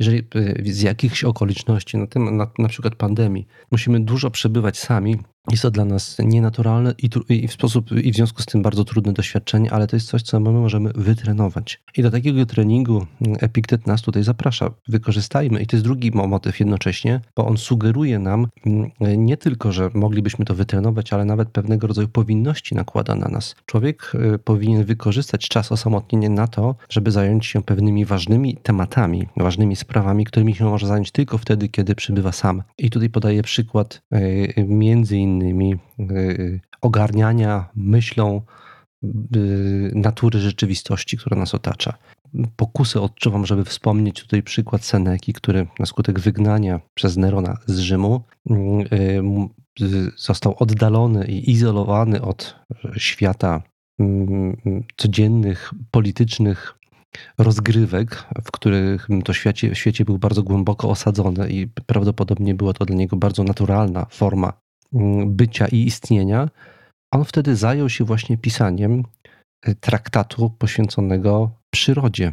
jeżeli 0.00 0.18
e, 0.18 0.72
z 0.72 0.82
jakichś 0.82 1.24
okoliczności, 1.24 1.98
na, 1.98 2.06
tym, 2.06 2.36
na, 2.36 2.50
na 2.58 2.68
przykład 2.68 2.94
pandemii, 2.94 3.46
musimy 3.70 4.00
dużo 4.00 4.30
przebywać 4.30 4.78
sami, 4.78 5.18
jest 5.50 5.62
to 5.62 5.70
dla 5.70 5.84
nas 5.84 6.16
nienaturalne 6.18 6.94
i, 6.98 7.10
i, 7.28 7.48
w 7.48 7.52
sposób, 7.52 7.92
i 7.92 8.12
w 8.12 8.16
związku 8.16 8.42
z 8.42 8.46
tym 8.46 8.62
bardzo 8.62 8.84
trudne 8.84 9.12
doświadczenie, 9.12 9.72
ale 9.72 9.86
to 9.86 9.96
jest 9.96 10.08
coś, 10.08 10.22
co 10.22 10.40
my 10.40 10.50
możemy 10.52 10.90
wytrenować. 10.94 11.82
I 11.96 12.02
do 12.02 12.10
takiego 12.10 12.46
treningu 12.46 13.06
mm, 13.22 13.38
Epiktet 13.40 13.86
nas 13.86 14.02
tutaj 14.02 14.22
zaprasza. 14.22 14.70
Wykorzystajmy. 14.88 15.62
I 15.62 15.66
to 15.66 15.76
jest 15.76 15.84
drugi 15.84 16.10
motyw 16.10 16.60
jednocześnie, 16.60 17.20
bo 17.36 17.46
on 17.46 17.56
sugeruje 17.56 18.18
nam 18.18 18.46
mm, 18.66 18.90
nie 19.24 19.36
tylko, 19.36 19.72
że 19.72 19.90
moglibyśmy 19.94 20.44
to 20.44 20.54
wytrenować, 20.54 21.12
ale 21.12 21.24
nawet 21.24 21.48
pewnego 21.48 21.86
rodzaju 21.86 22.08
powinności 22.08 22.74
nakłada 22.74 23.14
na 23.14 23.28
nas. 23.28 23.56
Człowiek 23.66 24.12
y, 24.34 24.38
powinien 24.38 24.84
wykorzystać 24.84 25.48
czas 25.48 25.72
osamotnienia 25.72 26.30
na 26.30 26.46
to, 26.46 26.74
żeby 26.88 27.10
zająć 27.10 27.46
się 27.46 27.62
pewnymi 27.62 28.04
ważnymi 28.04 28.56
tematami, 28.62 29.28
ważnymi 29.36 29.76
sprawami, 29.76 30.24
którymi 30.24 30.54
się 30.54 30.64
może 30.64 30.86
zająć 30.86 31.10
tylko 31.10 31.38
wtedy, 31.38 31.68
kiedy 31.68 31.94
przybywa 31.94 32.32
sam. 32.32 32.62
I 32.78 32.90
tutaj 32.90 33.10
podaję 33.10 33.42
przykład 33.42 34.02
y, 34.14 34.64
między 34.68 35.16
innymi 35.16 35.29
innymi 35.30 35.76
y, 36.00 36.60
ogarniania 36.80 37.68
myślą 37.74 38.42
y, 39.36 39.92
natury 39.94 40.38
rzeczywistości, 40.38 41.16
która 41.16 41.36
nas 41.36 41.54
otacza. 41.54 41.94
Pokusę 42.56 43.00
odczuwam, 43.00 43.46
żeby 43.46 43.64
wspomnieć 43.64 44.20
tutaj 44.22 44.42
przykład 44.42 44.84
Seneki, 44.84 45.32
który 45.32 45.66
na 45.78 45.86
skutek 45.86 46.20
wygnania 46.20 46.80
przez 46.94 47.16
Nerona 47.16 47.56
z 47.66 47.78
Rzymu 47.78 48.22
y, 48.50 49.22
został 50.16 50.54
oddalony 50.58 51.26
i 51.26 51.50
izolowany 51.50 52.22
od 52.22 52.56
świata 52.96 53.62
codziennych, 54.96 55.70
politycznych 55.90 56.78
rozgrywek, 57.38 58.24
w 58.44 58.50
których 58.50 59.08
to 59.24 59.32
świecie, 59.32 59.74
świecie 59.74 60.04
był 60.04 60.18
bardzo 60.18 60.42
głęboko 60.42 60.88
osadzony 60.88 61.50
i 61.50 61.68
prawdopodobnie 61.86 62.54
była 62.54 62.72
to 62.72 62.84
dla 62.84 62.96
niego 62.96 63.16
bardzo 63.16 63.44
naturalna 63.44 64.06
forma 64.10 64.52
Mm, 64.52 64.69
bycia 65.26 65.66
i 65.68 65.76
istnienia, 65.76 66.48
on 67.10 67.24
wtedy 67.24 67.56
zajął 67.56 67.88
się 67.88 68.04
właśnie 68.04 68.38
pisaniem 68.38 69.04
e, 69.62 69.74
traktatu 69.74 70.50
poświęconego 70.50 71.50
przyrodzie. 71.70 72.32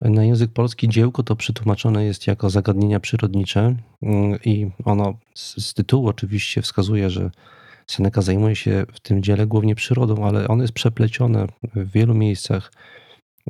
Na 0.00 0.24
język 0.24 0.52
polski 0.52 0.88
dziełko 0.88 1.22
to 1.22 1.36
przetłumaczone 1.36 2.04
jest 2.04 2.26
jako 2.26 2.50
zagadnienia 2.50 3.00
przyrodnicze 3.00 3.76
mm, 4.02 4.38
i 4.44 4.70
ono 4.84 5.18
z, 5.34 5.66
z 5.66 5.74
tytułu 5.74 6.08
oczywiście 6.08 6.62
wskazuje, 6.62 7.10
że 7.10 7.30
Seneca 7.86 8.22
zajmuje 8.22 8.56
się 8.56 8.86
w 8.92 9.00
tym 9.00 9.22
dziele 9.22 9.46
głównie 9.46 9.74
przyrodą, 9.74 10.26
ale 10.26 10.48
ono 10.48 10.62
jest 10.62 10.72
przeplecione 10.72 11.46
w 11.74 11.92
wielu 11.92 12.14
miejscach 12.14 12.72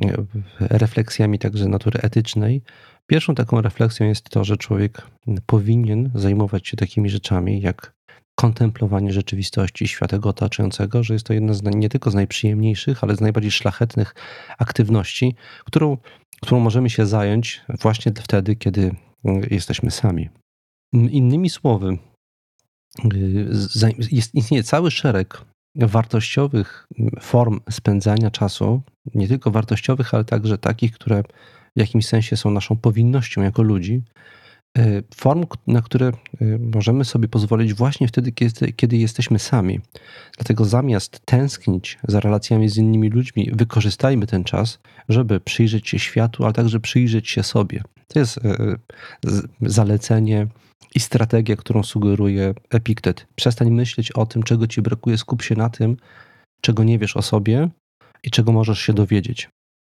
e, 0.05 0.25
refleksjami 0.61 1.39
także 1.39 1.69
natury 1.69 2.01
etycznej. 2.01 2.63
Pierwszą 3.07 3.35
taką 3.35 3.61
refleksją 3.61 4.07
jest 4.07 4.29
to, 4.29 4.45
że 4.45 4.57
człowiek 4.57 5.07
powinien 5.47 6.11
zajmować 6.15 6.69
się 6.69 6.77
takimi 6.77 7.11
rzeczami 7.11 7.61
jak 7.61 7.93
kontemplowanie 8.41 9.13
rzeczywistości 9.13 9.89
świata 9.89 10.19
otaczającego, 10.23 11.03
że 11.03 11.15
jest 11.15 11.27
to 11.27 11.33
jedna 11.33 11.55
z 11.55 11.63
nie 11.63 11.89
tylko 11.89 12.11
z 12.11 12.15
najprzyjemniejszych, 12.15 13.05
ale 13.05 13.17
z 13.17 13.21
najbardziej 13.21 13.51
szlachetnych 13.51 14.15
aktywności, 14.59 15.35
którą, 15.65 15.99
którą 16.43 16.61
możemy 16.61 16.91
się 16.91 17.07
zająć 17.07 17.63
właśnie 17.81 18.13
wtedy, 18.15 18.57
kiedy 18.57 18.95
mm, 19.25 19.43
jesteśmy 19.51 19.91
sami. 19.91 20.29
Innymi 20.93 21.51
słowy, 21.51 21.99
y, 23.15 23.49
jest, 24.11 24.35
istnieje 24.35 24.63
cały 24.63 24.91
szereg 24.91 25.45
wartościowych 25.75 26.87
form 27.21 27.61
spędzania 27.71 28.31
czasu, 28.31 28.83
nie 29.15 29.29
tylko 29.29 29.51
wartościowych, 29.51 30.15
ale 30.15 30.25
także 30.25 30.59
takich, 30.59 30.93
które 30.93 31.23
w 31.77 31.81
jakimś 31.81 32.07
sensie 32.07 32.37
są 32.37 32.51
naszą 32.51 32.77
powinnością 32.77 33.43
jako 33.43 33.63
ludzi, 33.63 34.03
form, 35.15 35.45
na 35.67 35.83
które 35.83 36.07
e, 36.07 36.13
możemy 36.59 37.05
sobie 37.05 37.29
pozwolić 37.29 37.75
właśnie 37.75 38.09
wtedy, 38.09 38.33
kiedy, 38.77 38.97
jesteśmy 38.97 39.39
sami. 39.39 39.81
Dlatego 40.39 40.65
zamiast 40.65 41.21
tęsknić 41.25 41.99
za 42.09 42.21
relacjami 42.21 42.69
z 42.69 42.77
innymi 42.77 43.11
ludźmi, 43.11 43.51
wykorzystajmy 43.53 44.27
ten 44.27 44.45
czas, 44.45 44.79
żeby 45.09 45.41
przyjrzeć 45.41 45.89
się 45.89 45.99
światu, 45.99 46.45
ale 46.45 46.53
także 46.53 46.81
przyjrzeć 46.81 47.29
się 47.29 47.43
sobie. 47.43 47.83
To 48.09 48.19
jest 48.19 48.39
e, 48.39 48.77
zalecenie 49.63 50.47
i 50.95 51.01
strategia, 51.01 51.57
którą 51.57 51.83
sugeruje 51.83 52.55
Epiktet. 52.71 53.27
Przestań 53.35 53.71
myśleć 53.71 54.13
o 54.13 54.27
tym, 54.27 54.43
czego 54.43 54.67
ci 54.67 54.83
brakuje, 54.83 55.19
skup 55.19 55.43
się 55.43 55.55
na 55.55 55.71
tym, 55.71 55.97
czego 56.61 56.85
nie 56.85 56.99
wiesz 56.99 57.17
o 57.17 57.23
sobie 57.23 57.69
i 58.23 58.31
czego 58.31 58.53
możesz 58.53 58.81
się 58.81 58.93
dowiedzieć 58.93 59.49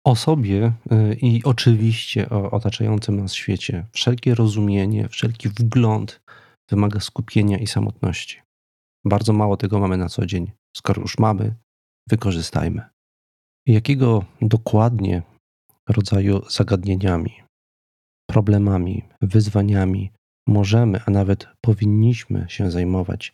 o 0.04 0.16
sobie 0.16 0.74
y, 0.92 1.18
i 1.22 1.44
oczywiście 1.44 2.30
o 2.30 2.52
otaczającym 2.52 3.20
nas 3.20 3.34
świecie. 3.34 3.86
Wszelkie 3.92 4.36
rozumienie, 4.36 5.10
wszelki 5.10 5.50
wgląd 5.50 6.22
wymaga 6.70 7.00
skupienia 7.00 7.58
i 7.58 7.68
samotności. 7.68 8.42
Bardzo 9.06 9.34
mało 9.34 9.58
tego 9.58 9.80
mamy 9.80 9.98
na 9.98 10.10
co 10.10 10.26
dzień. 10.26 10.52
Skoro 10.78 11.02
już 11.02 11.18
mamy, 11.18 11.56
wykorzystajmy. 12.10 12.82
Jakiego 13.68 14.26
dokładnie 14.42 15.22
rodzaju 15.89 16.42
zagadnieniami, 16.50 17.34
problemami, 18.30 19.04
wyzwaniami 19.22 20.12
możemy, 20.48 21.02
a 21.06 21.12
nawet 21.12 21.48
powinniśmy 21.62 22.46
się 22.50 22.72
zajmować 22.72 23.34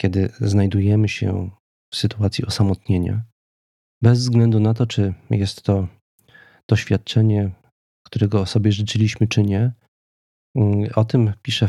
kiedy 0.00 0.28
znajdujemy 0.40 1.08
się 1.08 1.50
w 1.92 1.96
sytuacji 1.96 2.46
osamotnienia, 2.46 3.24
bez 4.06 4.18
względu 4.18 4.60
na 4.60 4.74
to, 4.74 4.86
czy 4.86 5.14
jest 5.30 5.62
to 5.62 5.86
doświadczenie, 6.68 7.50
którego 8.06 8.46
sobie 8.46 8.72
życzyliśmy, 8.72 9.28
czy 9.28 9.42
nie. 9.42 9.72
Mm, 10.56 10.90
o 10.94 11.04
tym 11.04 11.32
pisze 11.42 11.68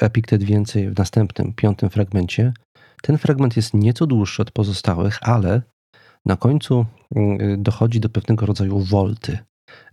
Epiktet 0.00 0.42
więcej 0.42 0.90
w 0.90 0.98
następnym, 0.98 1.52
piątym 1.54 1.90
fragmencie. 1.90 2.52
Ten 3.02 3.18
fragment 3.18 3.56
jest 3.56 3.74
nieco 3.74 4.06
dłuższy 4.06 4.42
od 4.42 4.50
pozostałych, 4.50 5.18
ale 5.22 5.62
na 6.26 6.36
końcu 6.36 6.86
mm, 7.14 7.62
dochodzi 7.62 8.00
do 8.00 8.08
pewnego 8.08 8.46
rodzaju 8.46 8.78
wolty. 8.78 9.38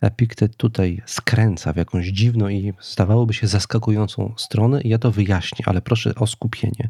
Epiktet 0.01 0.57
tutaj 0.57 1.01
skręca 1.05 1.73
w 1.73 1.77
jakąś 1.77 2.07
dziwną 2.07 2.47
i 2.47 2.73
zdawałoby 2.81 3.33
się 3.33 3.47
zaskakującą 3.47 4.33
stronę, 4.37 4.81
i 4.81 4.89
ja 4.89 4.97
to 4.97 5.11
wyjaśnię, 5.11 5.65
ale 5.65 5.81
proszę 5.81 6.15
o 6.15 6.27
skupienie. 6.27 6.89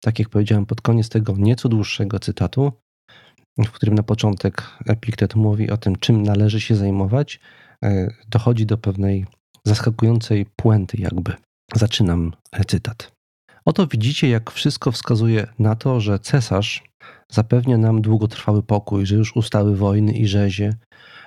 Tak 0.00 0.18
jak 0.18 0.28
powiedziałem 0.28 0.66
pod 0.66 0.80
koniec 0.80 1.08
tego 1.08 1.34
nieco 1.38 1.68
dłuższego 1.68 2.18
cytatu, 2.18 2.72
w 3.58 3.70
którym 3.70 3.94
na 3.94 4.02
początek 4.02 4.62
Epiktet 4.86 5.34
mówi 5.34 5.70
o 5.70 5.76
tym, 5.76 5.96
czym 5.96 6.22
należy 6.22 6.60
się 6.60 6.76
zajmować, 6.76 7.40
e, 7.84 8.10
dochodzi 8.28 8.66
do 8.66 8.78
pewnej 8.78 9.26
zaskakującej 9.64 10.46
puenty, 10.56 10.96
jakby. 11.00 11.32
Zaczynam 11.74 12.32
cytat. 12.66 13.12
Oto 13.64 13.86
widzicie, 13.86 14.28
jak 14.28 14.50
wszystko 14.50 14.92
wskazuje 14.92 15.46
na 15.58 15.74
to, 15.74 16.00
że 16.00 16.18
cesarz 16.18 16.84
zapewnia 17.28 17.78
nam 17.78 18.02
długotrwały 18.02 18.62
pokój, 18.62 19.06
że 19.06 19.14
już 19.14 19.36
ustały 19.36 19.76
wojny 19.76 20.12
i 20.12 20.26
rzezie, 20.26 20.72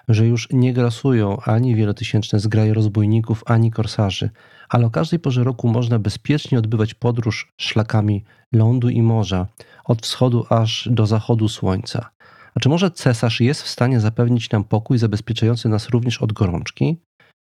że 0.07 0.27
już 0.27 0.47
nie 0.51 0.73
grasują 0.73 1.37
ani 1.41 1.75
wielotysięczne 1.75 2.39
zgraje 2.39 2.73
rozbójników, 2.73 3.43
ani 3.45 3.71
korsarzy, 3.71 4.29
ale 4.69 4.85
o 4.85 4.89
każdej 4.89 5.19
porze 5.19 5.43
roku 5.43 5.67
można 5.67 5.99
bezpiecznie 5.99 6.59
odbywać 6.59 6.93
podróż 6.93 7.53
szlakami 7.57 8.23
lądu 8.53 8.89
i 8.89 9.01
morza, 9.01 9.47
od 9.85 10.01
wschodu 10.01 10.45
aż 10.49 10.89
do 10.91 11.05
zachodu 11.05 11.47
słońca. 11.47 12.09
Czy 12.61 12.69
może 12.69 12.91
cesarz 12.91 13.41
jest 13.41 13.61
w 13.61 13.67
stanie 13.67 13.99
zapewnić 13.99 14.51
nam 14.51 14.63
pokój 14.63 14.97
zabezpieczający 14.97 15.69
nas 15.69 15.89
również 15.89 16.21
od 16.21 16.33
gorączki? 16.33 16.97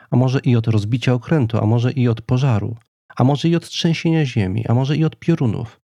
A 0.10 0.16
może 0.16 0.40
i 0.40 0.56
od 0.56 0.68
rozbicia 0.68 1.14
okrętu, 1.14 1.58
a 1.58 1.66
może 1.66 1.92
i 1.92 2.08
od 2.08 2.22
pożaru, 2.22 2.76
a 3.16 3.24
może 3.24 3.50
i 3.50 3.56
od 3.56 3.70
trzęsienia 3.70 4.26
ziemi, 4.26 4.68
a 4.68 4.74
może 4.74 4.98
i 4.98 5.06
od 5.06 5.16
piorunów, 5.16 5.80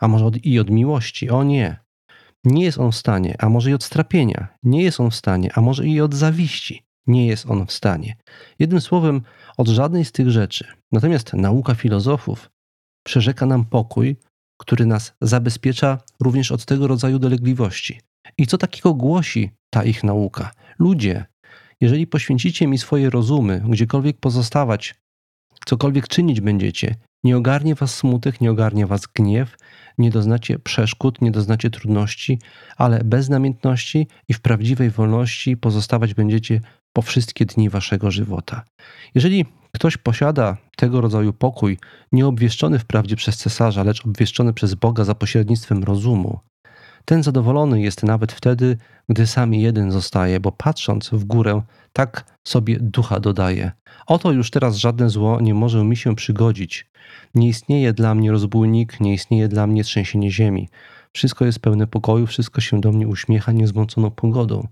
a 0.00 0.08
może 0.08 0.26
od, 0.26 0.46
i 0.46 0.58
od 0.58 0.70
miłości? 0.70 1.30
O 1.30 1.44
nie! 1.44 1.76
Nie 2.44 2.64
jest 2.64 2.78
on 2.78 2.92
w 2.92 2.96
stanie, 2.96 3.36
a 3.38 3.48
może 3.48 3.70
i 3.70 3.74
od 3.74 3.84
strapienia, 3.84 4.48
nie 4.62 4.82
jest 4.82 5.00
on 5.00 5.10
w 5.10 5.14
stanie, 5.14 5.50
a 5.54 5.60
może 5.60 5.86
i 5.86 6.00
od 6.00 6.14
zawiści, 6.14 6.82
nie 7.06 7.26
jest 7.26 7.50
on 7.50 7.66
w 7.66 7.72
stanie. 7.72 8.16
Jednym 8.58 8.80
słowem, 8.80 9.22
od 9.56 9.68
żadnej 9.68 10.04
z 10.04 10.12
tych 10.12 10.30
rzeczy. 10.30 10.64
Natomiast 10.92 11.32
nauka 11.32 11.74
filozofów 11.74 12.50
przerzeka 13.06 13.46
nam 13.46 13.64
pokój, 13.64 14.16
który 14.60 14.86
nas 14.86 15.14
zabezpiecza 15.20 15.98
również 16.20 16.52
od 16.52 16.64
tego 16.64 16.86
rodzaju 16.86 17.18
dolegliwości. 17.18 18.00
I 18.38 18.46
co 18.46 18.58
takiego 18.58 18.94
głosi 18.94 19.50
ta 19.70 19.84
ich 19.84 20.04
nauka? 20.04 20.50
Ludzie, 20.78 21.24
jeżeli 21.80 22.06
poświęcicie 22.06 22.66
mi 22.66 22.78
swoje 22.78 23.10
rozumy, 23.10 23.62
gdziekolwiek 23.68 24.20
pozostawać, 24.20 24.94
cokolwiek 25.66 26.08
czynić 26.08 26.40
będziecie, 26.40 26.94
nie 27.24 27.36
ogarnie 27.36 27.74
was 27.74 27.94
smutek, 27.94 28.40
nie 28.40 28.50
ogarnie 28.50 28.86
was 28.86 29.06
gniew, 29.14 29.56
nie 29.98 30.10
doznacie 30.10 30.58
przeszkód, 30.58 31.22
nie 31.22 31.30
doznacie 31.30 31.70
trudności, 31.70 32.38
ale 32.76 33.04
bez 33.04 33.28
namiętności 33.28 34.08
i 34.28 34.34
w 34.34 34.40
prawdziwej 34.40 34.90
wolności 34.90 35.56
pozostawać 35.56 36.14
będziecie 36.14 36.60
po 36.92 37.02
wszystkie 37.02 37.46
dni 37.46 37.70
waszego 37.70 38.10
żywota. 38.10 38.64
Jeżeli 39.14 39.46
ktoś 39.72 39.96
posiada 39.96 40.56
tego 40.76 41.00
rodzaju 41.00 41.32
pokój, 41.32 41.78
nie 42.12 42.26
obwieszczony 42.26 42.78
wprawdzie 42.78 43.16
przez 43.16 43.36
cesarza, 43.36 43.82
lecz 43.82 44.06
obwieszczony 44.06 44.52
przez 44.52 44.74
Boga 44.74 45.04
za 45.04 45.14
pośrednictwem 45.14 45.84
rozumu, 45.84 46.40
ten 47.08 47.22
zadowolony 47.22 47.80
jest 47.80 48.02
nawet 48.02 48.32
wtedy, 48.32 48.76
gdy 49.08 49.26
sam 49.26 49.54
jeden 49.54 49.92
zostaje, 49.92 50.40
bo 50.40 50.52
patrząc 50.52 51.10
w 51.10 51.24
górę, 51.24 51.62
tak 51.92 52.38
sobie 52.46 52.78
ducha 52.80 53.20
dodaje. 53.20 53.72
Oto 54.06 54.32
już 54.32 54.50
teraz 54.50 54.76
żadne 54.76 55.10
zło 55.10 55.40
nie 55.40 55.54
może 55.54 55.84
mi 55.84 55.96
się 55.96 56.16
przygodzić. 56.16 56.86
Nie 57.34 57.48
istnieje 57.48 57.92
dla 57.92 58.14
mnie 58.14 58.30
rozbójnik, 58.30 59.00
nie 59.00 59.14
istnieje 59.14 59.48
dla 59.48 59.66
mnie 59.66 59.84
trzęsienie 59.84 60.30
ziemi. 60.30 60.68
Wszystko 61.12 61.44
jest 61.44 61.58
pełne 61.58 61.86
pokoju, 61.86 62.26
wszystko 62.26 62.60
się 62.60 62.80
do 62.80 62.92
mnie 62.92 63.08
uśmiecha 63.08 63.52
niezmąconą 63.52 64.10
pogodą. 64.10 64.68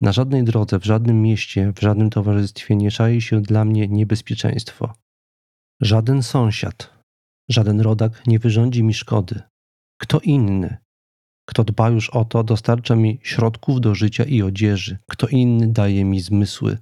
Na 0.00 0.12
żadnej 0.12 0.44
drodze, 0.44 0.78
w 0.78 0.84
żadnym 0.84 1.22
mieście, 1.22 1.72
w 1.76 1.80
żadnym 1.80 2.10
towarzystwie 2.10 2.76
nie 2.76 2.90
czai 2.90 3.20
się 3.20 3.40
dla 3.40 3.64
mnie 3.64 3.88
niebezpieczeństwo. 3.88 4.92
Żaden 5.82 6.22
sąsiad, 6.22 6.92
żaden 7.50 7.80
rodak 7.80 8.26
nie 8.26 8.38
wyrządzi 8.38 8.82
mi 8.84 8.94
szkody. 8.94 9.42
Kto 10.00 10.20
inny, 10.20 10.76
kto 11.48 11.64
dba 11.64 11.90
już 11.90 12.10
o 12.10 12.24
to, 12.24 12.44
dostarcza 12.44 12.96
mi 12.96 13.18
środków 13.22 13.80
do 13.80 13.94
życia 13.94 14.24
i 14.24 14.42
odzieży. 14.42 14.98
Kto 15.10 15.28
inny 15.28 15.72
daje 15.72 16.04
mi 16.04 16.20
zmysły. 16.20 16.78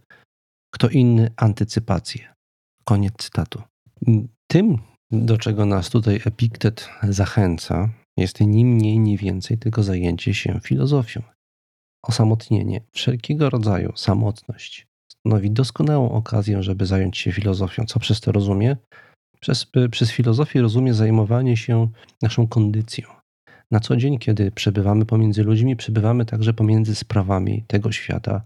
Kto 0.75 0.88
inny 0.88 1.31
antycypację. 1.37 2.35
Koniec 2.85 3.14
cytatu. 3.16 3.62
Tym, 4.46 4.79
do 5.11 5.38
czego 5.38 5.66
nas 5.66 5.90
tutaj 5.90 6.20
Epiktet 6.25 6.88
zachęca, 7.03 7.88
jest 8.16 8.40
ni 8.40 8.64
mniej, 8.64 8.99
ni 8.99 9.16
więcej 9.16 9.59
tylko 9.59 9.83
zajęcie 9.83 10.35
się 10.35 10.61
filozofią. 10.62 11.23
Osamotnienie, 12.03 12.81
wszelkiego 12.92 13.51
rodzaju 13.51 13.92
samotność 13.96 14.87
stanowi 15.09 15.51
doskonałą 15.51 16.11
okazję, 16.11 16.62
żeby 16.62 16.87
zająć 16.87 17.18
się 17.18 17.33
filozofią. 17.33 17.85
Co 17.85 18.01
przez 18.01 18.20
to 18.20 18.33
rozumie? 18.33 18.77
Przez, 19.40 19.66
przez 19.90 20.11
filozofię 20.11 20.62
rozumie 20.62 20.94
zajmowanie 20.94 21.57
się 21.57 21.88
naszą 22.23 22.46
kondycją, 22.46 23.09
na 23.70 23.80
co 23.80 23.96
dzień, 23.96 24.18
kiedy 24.18 24.50
przebywamy 24.50 25.06
pomiędzy 25.06 25.42
ludźmi, 25.42 25.76
przebywamy 25.76 26.24
także 26.24 26.52
pomiędzy 26.52 26.94
sprawami 26.94 27.64
tego 27.66 27.92
świata, 27.92 28.42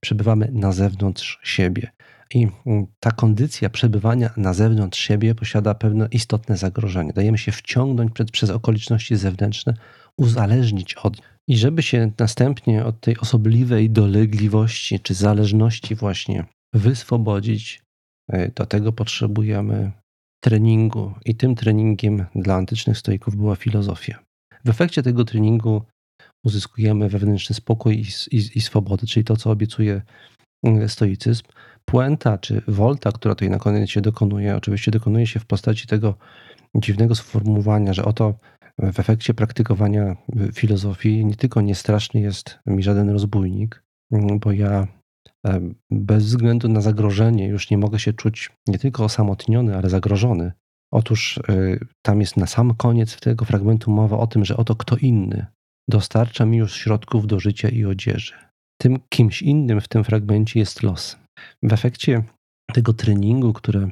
przebywamy 0.00 0.48
na 0.52 0.72
zewnątrz 0.72 1.40
siebie. 1.42 1.90
I 2.34 2.48
mm, 2.66 2.86
ta 3.00 3.10
kondycja 3.10 3.70
przebywania 3.70 4.30
na 4.36 4.54
zewnątrz 4.54 5.00
siebie 5.00 5.34
posiada 5.34 5.74
pewne 5.74 6.08
istotne 6.12 6.56
zagrożenie. 6.56 7.12
Dajemy 7.12 7.38
się 7.38 7.52
wciągnąć 7.52 8.12
przed, 8.12 8.30
przez 8.30 8.50
okoliczności 8.50 9.16
zewnętrzne, 9.16 9.74
uzależnić 10.16 10.94
od. 10.94 11.22
I 11.48 11.56
żeby 11.56 11.82
się 11.82 12.10
następnie 12.18 12.84
od 12.84 13.00
tej 13.00 13.18
osobliwej 13.18 13.90
dolegliwości 13.90 15.00
czy 15.00 15.14
zależności 15.14 15.94
właśnie 15.94 16.44
wyswobodzić, 16.74 17.82
e, 18.32 18.50
do 18.50 18.66
tego 18.66 18.92
potrzebujemy 18.92 19.92
treningu. 20.40 21.14
I 21.24 21.34
tym 21.34 21.54
treningiem 21.54 22.26
dla 22.34 22.54
antycznych 22.54 22.98
stoików 22.98 23.36
była 23.36 23.56
filozofia. 23.56 24.29
W 24.64 24.68
efekcie 24.68 25.02
tego 25.02 25.24
treningu 25.24 25.82
uzyskujemy 26.44 27.08
wewnętrzny 27.08 27.54
spokój 27.54 27.94
i, 28.00 28.36
i, 28.36 28.58
i 28.58 28.60
swobodę, 28.60 29.06
czyli 29.06 29.24
to, 29.24 29.36
co 29.36 29.50
obiecuje 29.50 30.02
mm, 30.64 30.88
stoicyzm. 30.88 31.44
Puenta 31.84 32.38
czy 32.38 32.62
volta, 32.68 33.12
która 33.12 33.34
tutaj 33.34 33.50
na 33.50 33.58
koniec 33.58 33.90
się 33.90 34.00
dokonuje, 34.00 34.56
oczywiście 34.56 34.90
dokonuje 34.90 35.26
się 35.26 35.40
w 35.40 35.46
postaci 35.46 35.86
tego 35.86 36.14
dziwnego 36.74 37.14
sformułowania, 37.14 37.92
że 37.92 38.04
oto 38.04 38.34
w 38.78 39.00
efekcie 39.00 39.34
praktykowania 39.34 40.16
y, 40.36 40.52
filozofii 40.52 41.24
nie 41.24 41.36
tylko 41.36 41.60
nie 41.60 41.74
straszny 41.74 42.20
jest 42.20 42.58
mi 42.66 42.82
żaden 42.82 43.10
rozbójnik, 43.10 43.82
mm, 44.12 44.38
bo 44.38 44.52
ja 44.52 44.86
bez 45.90 46.24
względu 46.24 46.68
na 46.68 46.80
zagrożenie 46.80 47.48
już 47.48 47.70
nie 47.70 47.78
mogę 47.78 47.98
się 47.98 48.12
czuć 48.12 48.50
nie 48.68 48.78
tylko 48.78 49.04
osamotniony, 49.04 49.76
ale 49.76 49.90
zagrożony. 49.90 50.52
Otóż 50.92 51.36
y, 51.36 51.86
tam 52.02 52.20
jest 52.20 52.36
na 52.36 52.46
sam 52.46 52.74
koniec 52.74 53.20
tego 53.20 53.44
fragmentu 53.44 53.90
mowa 53.90 54.18
o 54.18 54.26
tym, 54.26 54.44
że 54.44 54.56
oto 54.56 54.76
kto 54.76 54.96
inny 54.96 55.46
dostarcza 55.90 56.46
mi 56.46 56.58
już 56.58 56.74
środków 56.74 57.26
do 57.26 57.40
życia 57.40 57.68
i 57.68 57.84
odzieży. 57.84 58.34
Tym 58.80 59.00
kimś 59.08 59.42
innym 59.42 59.80
w 59.80 59.88
tym 59.88 60.04
fragmencie 60.04 60.60
jest 60.60 60.82
los. 60.82 61.18
W 61.62 61.72
efekcie 61.72 62.24
tego 62.72 62.92
treningu, 62.92 63.52
które, 63.52 63.90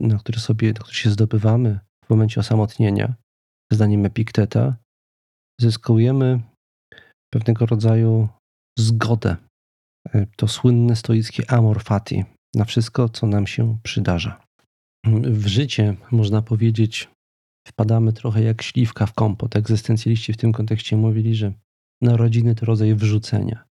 na 0.00 0.18
który 0.18 0.38
sobie 0.38 0.68
na 0.68 0.80
który 0.80 0.94
się 0.94 1.10
zdobywamy 1.10 1.80
w 2.04 2.10
momencie 2.10 2.40
osamotnienia, 2.40 3.14
zdaniem 3.72 4.06
Epikteta, 4.06 4.76
zyskujemy 5.60 6.40
pewnego 7.32 7.66
rodzaju 7.66 8.28
zgodę. 8.78 9.36
Y, 10.14 10.26
to 10.36 10.48
słynne 10.48 10.96
stoickie 10.96 11.50
amor 11.50 11.82
fati 11.82 12.24
na 12.54 12.64
wszystko, 12.64 13.08
co 13.08 13.26
nam 13.26 13.46
się 13.46 13.78
przydarza 13.82 14.45
w 15.22 15.46
życie, 15.46 15.96
można 16.10 16.42
powiedzieć, 16.42 17.08
wpadamy 17.68 18.12
trochę 18.12 18.42
jak 18.42 18.62
śliwka 18.62 19.06
w 19.06 19.12
kompot. 19.12 19.56
Egzystencjaliści 19.56 20.32
w 20.32 20.36
tym 20.36 20.52
kontekście 20.52 20.96
mówili, 20.96 21.34
że 21.34 21.52
narodziny 22.02 22.54
to 22.54 22.66
rodzaj 22.66 22.94
wrzucenia. 22.94 23.64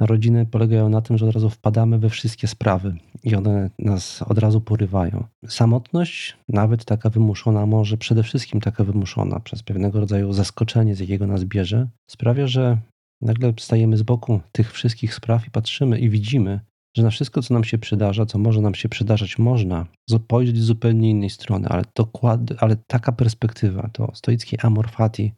Narodziny 0.00 0.46
polegają 0.46 0.88
na 0.88 1.02
tym, 1.02 1.18
że 1.18 1.26
od 1.26 1.34
razu 1.34 1.50
wpadamy 1.50 1.98
we 1.98 2.10
wszystkie 2.10 2.46
sprawy 2.48 2.96
i 3.24 3.34
one 3.34 3.70
nas 3.78 4.22
od 4.22 4.38
razu 4.38 4.60
porywają. 4.60 5.24
Samotność, 5.48 6.36
nawet 6.48 6.84
taka 6.84 7.10
wymuszona, 7.10 7.66
może 7.66 7.96
przede 7.96 8.22
wszystkim 8.22 8.60
taka 8.60 8.84
wymuszona 8.84 9.40
przez 9.40 9.62
pewnego 9.62 10.00
rodzaju 10.00 10.32
zaskoczenie, 10.32 10.94
z 10.94 11.00
jakiego 11.00 11.26
nas 11.26 11.44
bierze, 11.44 11.88
sprawia, 12.10 12.46
że 12.46 12.78
nagle 13.22 13.52
stajemy 13.58 13.96
z 13.96 14.02
boku 14.02 14.40
tych 14.52 14.72
wszystkich 14.72 15.14
spraw 15.14 15.46
i 15.46 15.50
patrzymy 15.50 15.98
i 15.98 16.10
widzimy, 16.10 16.60
że 16.96 17.02
na 17.02 17.10
wszystko, 17.10 17.42
co 17.42 17.54
nam 17.54 17.64
się 17.64 17.78
przydarza, 17.78 18.26
co 18.26 18.38
może 18.38 18.60
nam 18.60 18.74
się 18.74 18.88
przydarzać, 18.88 19.38
można 19.38 19.86
spojrzeć 20.10 20.58
z 20.58 20.64
zupełnie 20.64 21.10
innej 21.10 21.30
strony, 21.30 21.68
ale, 21.68 21.84
dokładnie, 21.94 22.56
ale 22.60 22.76
taka 22.86 23.12
perspektywa, 23.12 23.90
to 23.92 24.12
stoickie 24.14 24.64
amor 24.64 24.90
fati, 24.90 25.32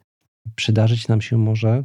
przydarzyć 0.55 1.07
nam 1.07 1.21
się 1.21 1.37
może 1.37 1.83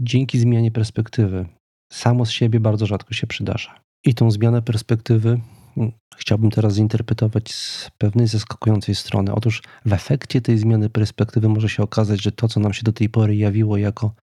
dzięki 0.00 0.38
zmianie 0.38 0.70
perspektywy. 0.70 1.46
Samo 1.92 2.26
z 2.26 2.30
siebie 2.30 2.60
bardzo 2.60 2.86
rzadko 2.86 3.14
się 3.14 3.26
przydarza. 3.26 3.80
I 4.04 4.14
tą 4.14 4.30
zmianę 4.30 4.62
perspektywy 4.62 5.40
mm, 5.76 5.92
chciałbym 6.16 6.50
teraz 6.50 6.74
zinterpretować 6.74 7.54
z 7.54 7.90
pewnej 7.98 8.26
zaskakującej 8.26 8.94
strony. 8.94 9.34
Otóż 9.34 9.62
w 9.84 9.92
efekcie 9.92 10.40
tej 10.40 10.58
zmiany 10.58 10.90
perspektywy 10.90 11.48
może 11.48 11.68
się 11.68 11.82
okazać, 11.82 12.22
że 12.22 12.32
to, 12.32 12.48
co 12.48 12.60
nam 12.60 12.72
się 12.72 12.82
do 12.82 12.92
tej 12.92 13.08
pory 13.08 13.36
jawiło 13.36 13.76
jako 13.76 14.14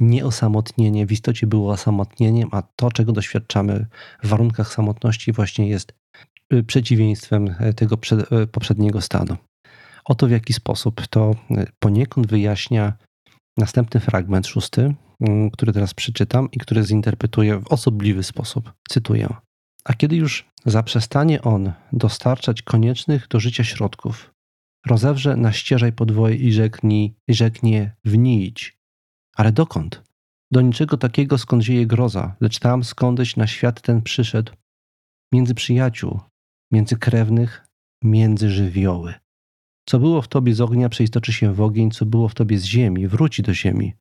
nieosamotnienie, 0.00 1.06
w 1.06 1.12
istocie 1.12 1.46
było 1.46 1.72
osamotnieniem, 1.72 2.48
a 2.52 2.62
to, 2.62 2.90
czego 2.90 3.12
doświadczamy 3.12 3.86
w 4.22 4.28
warunkach 4.28 4.72
samotności, 4.72 5.32
właśnie 5.32 5.68
jest 5.68 5.92
y, 6.52 6.62
przeciwieństwem 6.62 7.54
e, 7.58 7.72
tego 7.72 7.98
e, 8.30 8.46
poprzedniego 8.46 9.00
stanu. 9.00 9.36
Oto 10.04 10.26
w 10.26 10.30
jaki 10.30 10.52
sposób 10.52 11.06
to 11.06 11.34
e, 11.50 11.66
poniekąd 11.78 12.26
wyjaśnia 12.26 12.92
następny 13.56 14.00
fragment, 14.00 14.46
szósty, 14.46 14.94
mm, 15.20 15.50
który 15.50 15.72
teraz 15.72 15.94
przeczytam 15.94 16.48
i 16.52 16.58
który 16.58 16.82
zinterpretuję 16.82 17.60
w 17.60 17.66
osobliwy 17.66 18.22
sposób. 18.22 18.72
Cytuję. 18.88 19.34
A 19.84 19.94
kiedy 19.94 20.16
już 20.16 20.50
zaprzestanie 20.66 21.42
on 21.42 21.72
dostarczać 21.92 22.62
koniecznych 22.62 23.28
do 23.28 23.40
życia 23.40 23.64
środków, 23.64 24.30
rozewrze 24.86 25.36
na 25.36 25.52
ścieżaj 25.52 25.92
podwoje 25.92 26.36
i 26.36 26.52
rzeknie, 26.52 27.10
rzeknie 27.28 27.96
wnić, 28.04 28.78
ale 29.36 29.52
dokąd? 29.52 30.02
Do 30.50 30.60
niczego 30.60 30.96
takiego, 30.96 31.38
skąd 31.38 31.62
zieje 31.62 31.86
groza, 31.86 32.36
lecz 32.40 32.58
tam, 32.58 32.84
skądś 32.84 33.36
na 33.36 33.46
świat 33.46 33.80
ten 33.80 34.02
przyszedł, 34.02 34.52
między 35.32 35.54
przyjaciół, 35.54 36.20
między 36.72 36.96
krewnych, 36.96 37.66
między 38.04 38.50
żywioły. 38.50 39.14
Co 39.88 39.98
było 39.98 40.22
w 40.22 40.28
tobie 40.28 40.54
z 40.54 40.60
ognia, 40.60 40.88
przeistoczy 40.88 41.32
się 41.32 41.54
w 41.54 41.60
ogień, 41.60 41.90
co 41.90 42.06
było 42.06 42.28
w 42.28 42.34
tobie 42.34 42.58
z 42.58 42.64
ziemi, 42.64 43.08
wróci 43.08 43.42
do 43.42 43.54
ziemi. 43.54 43.92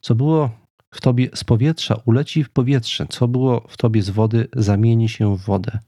Co 0.00 0.14
było 0.14 0.50
w 0.94 1.00
tobie 1.00 1.28
z 1.34 1.44
powietrza, 1.44 2.00
uleci 2.04 2.44
w 2.44 2.50
powietrze, 2.50 3.06
co 3.06 3.28
było 3.28 3.60
w 3.68 3.76
tobie 3.76 4.02
z 4.02 4.10
wody, 4.10 4.48
zamieni 4.56 5.08
się 5.08 5.36
w 5.36 5.40
wodę. 5.40 5.78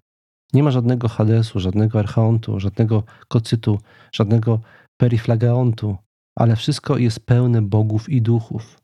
Nie 0.53 0.63
ma 0.63 0.71
żadnego 0.71 1.09
Hadesu, 1.09 1.61
żadnego 1.61 1.99
Archaontu, 1.99 2.61
żadnego 2.61 3.03
Kocytu, 3.29 3.79
żadnego 4.13 4.61
Periflagaontu, 4.97 5.97
ale 6.37 6.57
wszystko 6.57 6.99
jest 6.99 7.27
pełne 7.27 7.63
bogów 7.63 8.09
i 8.09 8.23
duchów. 8.23 8.81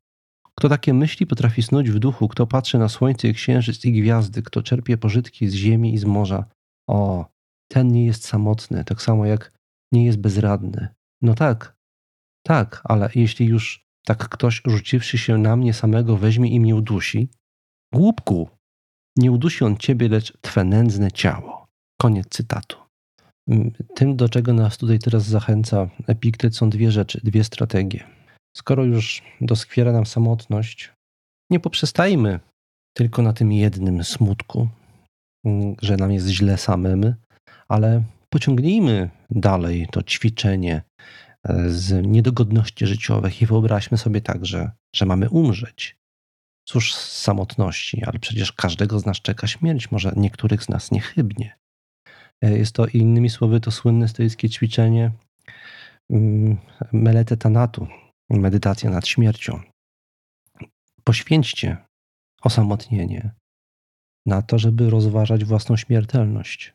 Kto 0.58 0.68
takie 0.68 0.94
myśli 0.94 1.26
potrafi 1.26 1.62
snuć 1.62 1.90
w 1.90 1.98
duchu, 1.98 2.28
kto 2.28 2.46
patrzy 2.46 2.78
na 2.78 2.88
słońce 2.88 3.32
księżyc 3.32 3.84
i 3.84 3.92
gwiazdy, 3.92 4.42
kto 4.42 4.62
czerpie 4.62 4.96
pożytki 4.96 5.48
z 5.48 5.54
ziemi 5.54 5.94
i 5.94 5.98
z 5.98 6.04
morza. 6.04 6.44
O, 6.88 7.26
ten 7.68 7.88
nie 7.88 8.06
jest 8.06 8.26
samotny, 8.26 8.84
tak 8.84 9.02
samo 9.02 9.26
jak 9.26 9.52
nie 9.92 10.04
jest 10.04 10.18
bezradny. 10.18 10.88
No 11.22 11.34
tak, 11.34 11.76
tak, 12.46 12.80
ale 12.84 13.10
jeśli 13.14 13.46
już 13.46 13.84
tak 14.06 14.28
ktoś 14.28 14.62
rzuciwszy 14.66 15.18
się 15.18 15.38
na 15.38 15.56
mnie 15.56 15.74
samego 15.74 16.16
weźmie 16.16 16.50
i 16.50 16.60
mnie 16.60 16.76
udusi, 16.76 17.28
głupku, 17.94 18.48
nie 19.16 19.32
udusi 19.32 19.64
on 19.64 19.76
ciebie, 19.76 20.08
lecz 20.08 20.38
twe 20.40 20.64
nędzne 20.64 21.12
ciało. 21.12 21.66
Koniec 22.00 22.28
cytatu. 22.28 22.76
Mm, 23.48 23.72
tym, 23.94 24.16
do 24.16 24.28
czego 24.28 24.52
nas 24.52 24.78
tutaj 24.78 24.98
teraz 24.98 25.24
zachęca 25.24 25.88
Epiktet, 26.06 26.56
są 26.56 26.70
dwie 26.70 26.90
rzeczy, 26.90 27.20
dwie 27.24 27.44
strategie. 27.44 28.04
Skoro 28.56 28.84
już 28.84 29.22
doskwiera 29.40 29.92
nam 29.92 30.06
samotność, 30.06 30.92
nie 31.50 31.60
poprzestajmy 31.60 32.40
tylko 32.96 33.22
na 33.22 33.32
tym 33.32 33.52
jednym 33.52 34.04
smutku, 34.04 34.68
mm, 35.44 35.74
że 35.82 35.96
nam 35.96 36.12
jest 36.12 36.28
źle 36.28 36.58
samym, 36.58 37.14
ale 37.68 38.02
pociągnijmy 38.28 39.10
dalej 39.30 39.86
to 39.92 40.02
ćwiczenie 40.02 40.82
e, 41.48 41.70
z 41.70 42.06
niedogodności 42.06 42.86
życiowych 42.86 43.42
i 43.42 43.46
wyobraźmy 43.46 43.98
sobie 43.98 44.20
także, 44.20 44.70
że 44.96 45.06
mamy 45.06 45.30
umrzeć. 45.30 45.96
Cóż 46.68 46.94
z 46.94 47.22
samotności, 47.22 48.04
ale 48.04 48.18
przecież 48.18 48.52
każdego 48.52 48.98
z 48.98 49.06
nas 49.06 49.16
czeka 49.16 49.46
śmierć, 49.46 49.90
może 49.90 50.12
niektórych 50.16 50.64
z 50.64 50.68
nas 50.68 50.90
niechybnie. 50.90 51.56
E, 52.44 52.58
jest 52.58 52.72
to 52.72 52.86
innymi 52.86 53.30
słowy 53.30 53.60
to 53.60 53.70
słynne 53.70 54.08
stoickie 54.08 54.48
ćwiczenie 54.48 55.10
mm, 56.10 56.56
melete 56.92 57.36
tanatu, 57.36 57.86
medytacja 58.30 58.90
nad 58.90 59.08
śmiercią. 59.08 59.60
Poświęćcie 61.04 61.76
osamotnienie 62.42 63.34
na 64.26 64.42
to, 64.42 64.58
żeby 64.58 64.90
rozważać 64.90 65.44
własną 65.44 65.76
śmiertelność 65.76 66.74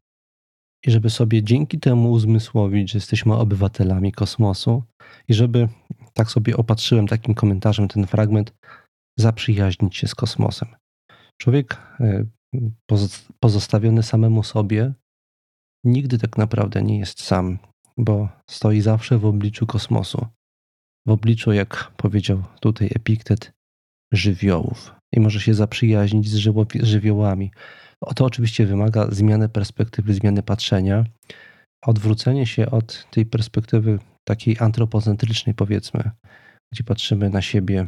i 0.85 0.91
żeby 0.91 1.09
sobie 1.09 1.43
dzięki 1.43 1.79
temu 1.79 2.11
uzmysłowić, 2.11 2.91
że 2.91 2.97
jesteśmy 2.97 3.35
obywatelami 3.35 4.11
kosmosu 4.11 4.83
i 5.27 5.33
żeby, 5.33 5.69
tak 6.13 6.31
sobie 6.31 6.57
opatrzyłem 6.57 7.07
takim 7.07 7.35
komentarzem 7.35 7.87
ten 7.87 8.07
fragment, 8.07 8.53
zaprzyjaźnić 9.19 9.97
się 9.97 10.07
z 10.07 10.15
kosmosem. 10.15 10.69
Człowiek 11.41 11.77
e, 11.99 12.25
pozostawiony 13.39 14.03
samemu 14.03 14.43
sobie 14.43 14.93
nigdy 15.83 16.17
tak 16.17 16.37
naprawdę 16.37 16.83
nie 16.83 16.99
jest 16.99 17.21
sam, 17.21 17.59
bo 17.97 18.29
stoi 18.49 18.81
zawsze 18.81 19.17
w 19.17 19.25
obliczu 19.25 19.67
kosmosu 19.67 20.27
w 21.09 21.11
obliczu, 21.11 21.51
jak 21.51 21.91
powiedział 21.97 22.43
tutaj 22.59 22.87
Epiktet, 22.95 23.51
żywiołów 24.13 24.95
i 25.13 25.19
może 25.19 25.39
się 25.39 25.53
zaprzyjaźnić 25.53 26.29
z 26.29 26.35
żywiołami. 26.83 27.51
To 28.15 28.25
oczywiście 28.25 28.65
wymaga 28.65 29.11
zmiany 29.11 29.49
perspektywy, 29.49 30.13
zmiany 30.13 30.43
patrzenia, 30.43 31.05
odwrócenie 31.85 32.45
się 32.45 32.71
od 32.71 33.07
tej 33.11 33.25
perspektywy 33.25 33.99
takiej 34.27 34.57
antropocentrycznej, 34.59 35.55
powiedzmy, 35.55 36.11
gdzie 36.73 36.83
patrzymy 36.83 37.29
na 37.29 37.41
siebie 37.41 37.87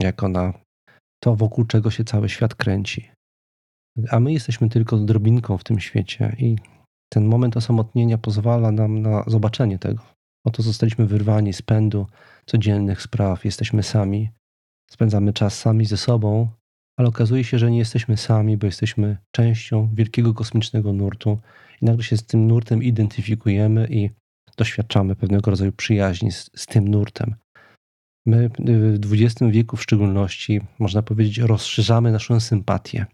jako 0.00 0.28
na 0.28 0.52
to, 1.22 1.36
wokół 1.36 1.64
czego 1.64 1.90
się 1.90 2.04
cały 2.04 2.28
świat 2.28 2.54
kręci. 2.54 3.10
A 4.10 4.20
my 4.20 4.32
jesteśmy 4.32 4.68
tylko 4.68 4.96
drobinką 4.96 5.58
w 5.58 5.64
tym 5.64 5.80
świecie 5.80 6.36
i 6.38 6.56
ten 7.12 7.24
moment 7.24 7.56
osamotnienia 7.56 8.18
pozwala 8.18 8.72
nam 8.72 9.02
na 9.02 9.24
zobaczenie 9.26 9.78
tego. 9.78 10.02
Oto 10.46 10.62
zostaliśmy 10.62 11.06
wyrwani 11.06 11.52
z 11.52 11.62
pędu 11.62 12.06
codziennych 12.46 13.02
spraw, 13.02 13.44
jesteśmy 13.44 13.82
sami, 13.82 14.30
spędzamy 14.90 15.32
czas 15.32 15.58
sami 15.58 15.86
ze 15.86 15.96
sobą, 15.96 16.48
ale 16.98 17.08
okazuje 17.08 17.44
się, 17.44 17.58
że 17.58 17.70
nie 17.70 17.78
jesteśmy 17.78 18.16
sami, 18.16 18.56
bo 18.56 18.66
jesteśmy 18.66 19.16
częścią 19.34 19.88
wielkiego 19.94 20.34
kosmicznego 20.34 20.92
nurtu 20.92 21.38
i 21.82 21.84
nagle 21.84 22.04
się 22.04 22.16
z 22.16 22.26
tym 22.26 22.46
nurtem 22.46 22.82
identyfikujemy 22.82 23.86
i 23.90 24.10
doświadczamy 24.56 25.16
pewnego 25.16 25.50
rodzaju 25.50 25.72
przyjaźni 25.72 26.32
z, 26.32 26.50
z 26.56 26.66
tym 26.66 26.88
nurtem. 26.88 27.34
My 28.26 28.50
w 29.00 29.12
XX 29.12 29.50
wieku 29.50 29.76
w 29.76 29.82
szczególności, 29.82 30.60
można 30.78 31.02
powiedzieć, 31.02 31.38
rozszerzamy 31.38 32.12
naszą 32.12 32.40
sympatię. 32.40 33.06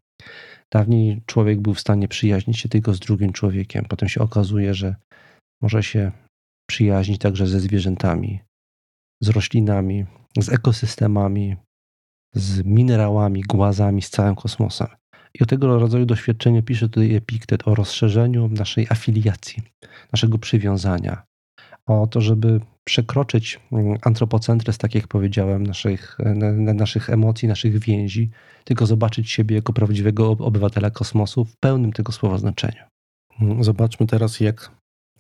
Dawniej 0.73 1.23
człowiek 1.27 1.61
był 1.61 1.75
w 1.75 1.81
stanie 1.81 2.09
przyjaźnić 2.09 2.59
się 2.59 2.69
tylko 2.69 2.95
z 2.95 3.01
drugim 3.01 3.33
człowiekiem. 3.33 3.85
Potem 3.85 4.09
się 4.09 4.21
okazuje, 4.21 4.75
że 4.75 4.97
może 5.63 5.83
się 5.83 6.13
przyjaźnić 6.71 7.19
także 7.21 7.47
ze 7.47 7.61
zwierzętami, 7.61 8.41
z 9.21 9.29
roślinami, 9.29 10.05
z 10.39 10.49
ekosystemami, 10.49 11.57
z 12.35 12.65
minerałami, 12.65 13.43
głazami, 13.43 14.03
z 14.03 14.11
całym 14.11 14.35
kosmosem. 14.35 14.89
I 15.35 15.43
o 15.43 15.47
tego 15.47 15.79
rodzaju 15.79 16.07
doświadczeniu 16.07 16.63
pisze 16.63 16.89
tutaj 16.89 17.15
Epiktet 17.15 17.69
o 17.69 17.75
rozszerzeniu 17.75 18.49
naszej 18.49 18.87
afiliacji, 18.91 19.63
naszego 20.13 20.39
przywiązania, 20.39 21.23
o 21.87 22.07
to, 22.07 22.21
żeby 22.21 22.61
przekroczyć 22.85 23.61
mm, 23.73 23.99
antropocentryzm, 24.03 24.79
tak 24.79 24.95
jak 24.95 25.09
powiedziałem, 25.09 25.67
naszych, 25.67 26.19
naszych 26.75 27.11
emocji, 27.11 27.49
naszych 27.49 27.79
więzi, 27.79 28.31
tylko 28.65 28.87
zobaczyć 28.87 29.31
siebie 29.31 29.57
jako 29.57 29.73
prawdziwego 29.73 30.31
obywatela 30.31 30.91
kosmosu 30.91 31.45
w 31.45 31.57
pełnym 31.57 31.93
tego 31.93 32.13
słowa 32.13 32.39
znaczeniu. 32.39 32.83
Zobaczmy 33.61 34.07
teraz, 34.07 34.41
jak 34.41 34.71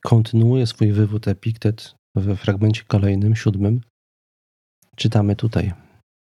kontynuuje 0.04 0.66
swój 0.66 0.92
wywód 0.92 1.28
Epiktet 1.28 1.94
w 2.20 2.36
fragmencie 2.36 2.82
kolejnym, 2.84 3.36
siódmym. 3.36 3.80
Czytamy 4.96 5.36
tutaj, 5.36 5.72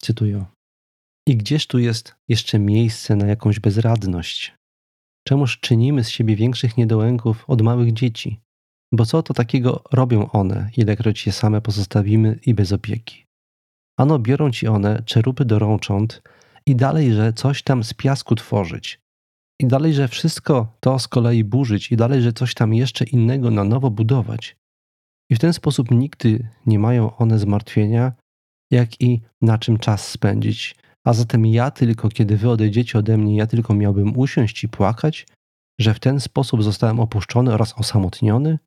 cytuję. 0.02 0.46
I 1.28 1.38
gdzież 1.38 1.68
tu 1.68 1.80
jest 1.80 2.16
jeszcze 2.30 2.60
miejsce 2.60 3.16
na 3.16 3.26
jakąś 3.28 3.60
bezradność? 3.60 4.54
Czemuż 5.28 5.60
czynimy 5.60 6.04
z 6.04 6.10
siebie 6.10 6.36
większych 6.36 6.78
niedołęgów 6.78 7.44
od 7.48 7.62
małych 7.62 7.94
dzieci? 7.94 8.40
Bo 8.94 9.06
co 9.06 9.24
to 9.24 9.34
takiego 9.34 9.84
robią 9.92 10.32
one, 10.32 10.70
ilekroć 10.78 11.26
je 11.26 11.32
same 11.32 11.62
pozostawimy 11.62 12.40
i 12.46 12.54
bez 12.54 12.72
opieki? 12.72 13.26
Ano 14.00 14.20
biorą 14.20 14.52
ci 14.52 14.68
one 14.68 15.04
czerupy 15.06 15.46
do 15.46 15.60
rącząt 15.60 16.22
i 16.66 16.76
dalej, 16.76 17.14
że 17.14 17.34
coś 17.34 17.64
tam 17.64 17.84
z 17.84 17.94
piasku 17.94 18.36
tworzyć, 18.36 19.00
i 19.62 19.68
dalej, 19.68 19.94
że 19.94 20.08
wszystko 20.08 20.78
to 20.80 21.00
z 21.00 21.08
kolei 21.08 21.44
burzyć, 21.44 21.92
i 21.92 21.98
dalej, 21.98 22.22
że 22.22 22.34
coś 22.34 22.54
tam 22.54 22.74
jeszcze 22.74 23.06
innego 23.06 23.52
na 23.52 23.64
nowo 23.64 23.92
budować. 23.92 24.56
I 25.32 25.36
w 25.36 25.40
ten 25.40 25.54
sposób 25.54 25.92
nigdy 25.92 26.48
nie 26.66 26.80
mają 26.80 27.16
one 27.16 27.40
zmartwienia, 27.40 28.12
jak 28.72 29.02
i 29.02 29.22
na 29.42 29.58
czym 29.58 29.78
czas 29.78 30.08
spędzić, 30.08 30.76
A 31.04 31.14
zatem 31.14 31.46
ja 31.46 31.72
tylko, 31.72 32.10
kiedy 32.10 32.38
wy 32.38 32.50
odejdziecie 32.50 33.00
ode 33.00 33.18
mnie, 33.18 33.36
ja 33.36 33.48
tylko 33.48 33.74
miałbym 33.74 34.18
usiąść 34.18 34.64
i 34.64 34.70
płakać, 34.70 35.28
że 35.80 35.94
w 35.94 36.00
ten 36.00 36.20
sposób 36.20 36.64
zostałem 36.64 37.00
opuszczony 37.00 37.54
oraz 37.54 37.74
osamotniony? 37.78 38.60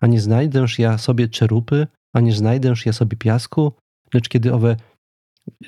A 0.00 0.06
nie 0.06 0.20
znajdę 0.20 0.66
ja 0.78 0.98
sobie 0.98 1.28
czerupy, 1.28 1.86
a 2.12 2.20
nie 2.20 2.32
znajdę 2.32 2.74
ja 2.86 2.92
sobie 2.92 3.16
piasku? 3.16 3.72
Lecz 4.14 4.28
kiedy 4.28 4.54
owe 4.54 4.76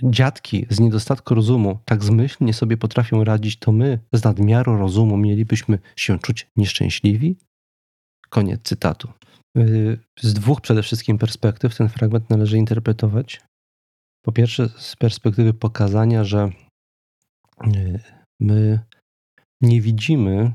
dziadki 0.02 0.66
z 0.70 0.80
niedostatku 0.80 1.34
rozumu 1.34 1.78
tak 1.84 2.04
zmyślnie 2.04 2.54
sobie 2.54 2.76
potrafią 2.76 3.24
radzić, 3.24 3.58
to 3.58 3.72
my 3.72 3.98
z 4.12 4.24
nadmiaru 4.24 4.78
rozumu 4.78 5.16
mielibyśmy 5.16 5.78
się 5.96 6.18
czuć 6.18 6.46
nieszczęśliwi? 6.56 7.36
Koniec 8.30 8.62
cytatu. 8.62 9.08
Y, 9.56 9.98
z 10.20 10.34
dwóch 10.34 10.60
przede 10.60 10.82
wszystkim 10.82 11.18
perspektyw 11.18 11.76
ten 11.76 11.88
fragment 11.88 12.30
należy 12.30 12.58
interpretować. 12.58 13.40
Po 14.24 14.32
pierwsze, 14.32 14.68
z 14.68 14.96
perspektywy 14.96 15.54
pokazania, 15.54 16.24
że 16.24 16.50
y, 17.66 18.00
my 18.40 18.80
nie 19.60 19.80
widzimy, 19.80 20.52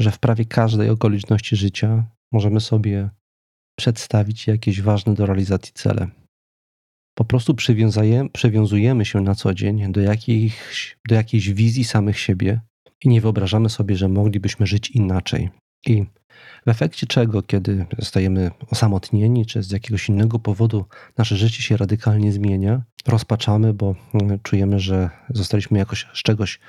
że 0.00 0.10
w 0.10 0.18
prawie 0.18 0.44
każdej 0.44 0.90
okoliczności 0.90 1.56
życia 1.56 2.04
możemy 2.32 2.60
sobie 2.60 3.10
przedstawić 3.78 4.46
jakieś 4.46 4.82
ważne 4.82 5.14
do 5.14 5.26
realizacji 5.26 5.72
cele. 5.72 6.08
Po 7.18 7.24
prostu 7.24 7.54
przywiązujemy 8.32 9.04
się 9.04 9.20
na 9.20 9.34
co 9.34 9.54
dzień 9.54 9.92
do, 9.92 10.00
jakichś, 10.00 10.96
do 11.08 11.14
jakiejś 11.14 11.50
wizji 11.50 11.84
samych 11.84 12.18
siebie 12.18 12.60
i 13.04 13.08
nie 13.08 13.20
wyobrażamy 13.20 13.68
sobie, 13.68 13.96
że 13.96 14.08
moglibyśmy 14.08 14.66
żyć 14.66 14.90
inaczej. 14.90 15.50
I 15.86 16.06
w 16.66 16.68
efekcie 16.68 17.06
czego, 17.06 17.42
kiedy 17.42 17.86
zostajemy 17.98 18.50
osamotnieni, 18.70 19.46
czy 19.46 19.62
z 19.62 19.70
jakiegoś 19.70 20.08
innego 20.08 20.38
powodu 20.38 20.84
nasze 21.18 21.36
życie 21.36 21.62
się 21.62 21.76
radykalnie 21.76 22.32
zmienia, 22.32 22.82
rozpaczamy, 23.06 23.74
bo 23.74 23.94
mm, 24.14 24.38
czujemy, 24.42 24.80
że 24.80 25.10
zostaliśmy 25.30 25.78
jakoś 25.78 26.06
z 26.14 26.22
czegoś 26.22 26.60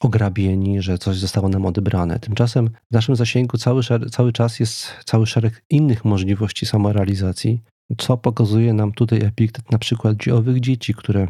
ograbieni, 0.00 0.82
że 0.82 0.98
coś 0.98 1.16
zostało 1.16 1.48
nam 1.48 1.66
odebrane. 1.66 2.18
Tymczasem 2.18 2.70
w 2.90 2.94
naszym 2.94 3.16
zasięgu 3.16 3.58
cały, 3.58 3.82
cały 4.10 4.32
czas 4.32 4.60
jest 4.60 4.86
cały 5.04 5.26
szereg 5.26 5.64
innych 5.70 6.04
możliwości 6.04 6.66
samorealizacji, 6.66 7.62
co 7.98 8.16
pokazuje 8.16 8.72
nam 8.72 8.92
tutaj 8.92 9.24
Epiktet 9.24 9.72
na 9.72 9.78
przykład 9.78 10.16
owych 10.32 10.60
dzieci, 10.60 10.94
które 10.94 11.22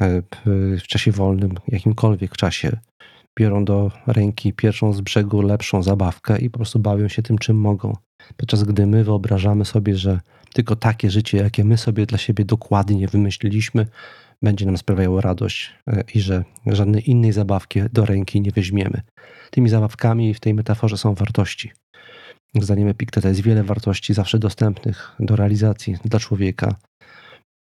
e, 0.00 0.22
w 0.78 0.82
czasie 0.82 1.12
wolnym, 1.12 1.54
jakimkolwiek 1.68 2.36
czasie, 2.36 2.76
biorą 3.38 3.64
do 3.64 3.90
ręki 4.06 4.52
pierwszą 4.52 4.92
z 4.92 5.00
brzegu 5.00 5.42
lepszą 5.42 5.82
zabawkę 5.82 6.38
i 6.38 6.50
po 6.50 6.58
prostu 6.58 6.78
bawią 6.78 7.08
się 7.08 7.22
tym, 7.22 7.38
czym 7.38 7.56
mogą. 7.56 7.96
Podczas 8.36 8.64
gdy 8.64 8.86
my 8.86 9.04
wyobrażamy 9.04 9.64
sobie, 9.64 9.96
że 9.96 10.20
tylko 10.54 10.76
takie 10.76 11.10
życie, 11.10 11.38
jakie 11.38 11.64
my 11.64 11.76
sobie 11.78 12.06
dla 12.06 12.18
siebie 12.18 12.44
dokładnie 12.44 13.08
wymyśliliśmy, 13.08 13.86
będzie 14.42 14.66
nam 14.66 14.78
sprawiało 14.78 15.20
radość 15.20 15.74
e, 15.86 16.04
i 16.14 16.20
że 16.20 16.44
żadnej 16.66 17.10
innej 17.10 17.32
zabawki 17.32 17.80
do 17.92 18.06
ręki 18.06 18.40
nie 18.40 18.50
weźmiemy. 18.50 19.02
Tymi 19.50 19.68
zabawkami 19.68 20.34
w 20.34 20.40
tej 20.40 20.54
metaforze 20.54 20.96
są 20.96 21.14
wartości. 21.14 21.72
Zdaniem 22.54 22.88
Epikteta 22.88 23.28
jest 23.28 23.40
wiele 23.40 23.64
wartości 23.64 24.14
zawsze 24.14 24.38
dostępnych 24.38 25.16
do 25.20 25.36
realizacji 25.36 25.96
dla 26.04 26.20
człowieka. 26.20 26.74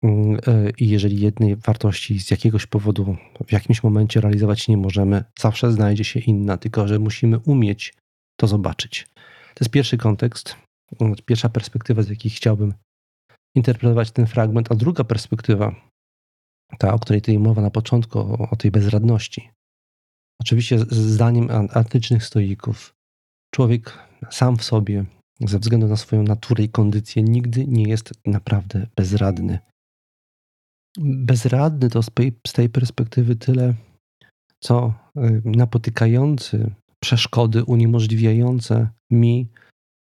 Mm, 0.04 0.40
e, 0.48 0.70
I 0.78 0.90
jeżeli 0.90 1.20
jednej 1.22 1.56
wartości 1.56 2.20
z 2.20 2.32
jakiegoś 2.32 2.66
powodu 2.66 3.18
w 3.48 3.52
jakimś 3.52 3.84
momencie 3.84 4.22
realizować 4.22 4.68
nie 4.68 4.78
możemy, 4.78 5.24
zawsze 5.40 5.72
znajdzie 5.72 6.04
się 6.04 6.20
inna, 6.20 6.58
tylko 6.58 6.88
że 6.88 7.00
musimy 7.00 7.40
umieć 7.40 7.94
to 8.40 8.48
zobaczyć. 8.48 9.08
To 9.54 9.64
jest 9.64 9.72
pierwszy 9.72 9.98
kontekst, 9.98 10.56
mm, 11.02 11.16
pierwsza 11.26 11.50
perspektywa, 11.50 12.04
z 12.04 12.10
jakiej 12.10 12.32
chciałbym 12.32 12.74
interpretować 13.56 14.12
ten 14.12 14.28
fragment, 14.28 14.72
a 14.72 14.76
druga 14.76 15.04
perspektywa, 15.04 15.76
ta, 16.80 16.94
o 16.94 17.00
której 17.00 17.22
tutaj 17.22 17.40
mowa 17.40 17.62
na 17.62 17.72
początku, 17.72 18.20
o, 18.20 18.56
tej 18.56 18.72
bezradności. 18.72 19.50
Oczywiście, 20.42 20.80
zdaniem 20.80 21.48
antycznych 21.74 22.24
stoików, 22.24 22.94
człowiek 23.56 23.98
sam 24.30 24.58
w 24.58 24.64
sobie, 24.64 25.06
ze 25.40 25.60
względu 25.60 25.88
na 25.88 25.96
swoją 25.96 26.24
naturę 26.24 26.64
i 26.64 26.70
kondycję, 26.70 27.24
nigdy 27.24 27.68
nie 27.68 27.84
jest 27.84 28.14
naprawdę 28.26 28.88
bezradny. 28.96 29.60
Bezradny 31.02 31.90
to 31.90 32.04
z 32.48 32.54
tej 32.54 32.70
perspektywy 32.70 33.36
tyle, 33.36 33.74
co 34.60 34.94
y, 35.18 35.42
napotykający 35.46 36.72
przeszkody 37.00 37.64
uniemożliwiające 37.64 38.90
mi 39.12 39.48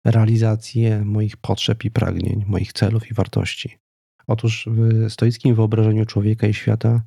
realizację 0.05 1.05
moich 1.05 1.37
potrzeb 1.37 1.85
i 1.85 1.91
pragnień, 1.91 2.45
moich 2.47 2.73
celów 2.73 3.11
i 3.11 3.15
wartości. 3.15 3.79
Otóż 4.27 4.69
w 4.73 5.13
stoickim 5.13 5.55
wyobrażeniu 5.55 6.07
człowieka 6.07 6.47
i 6.47 6.55
świata 6.55 7.03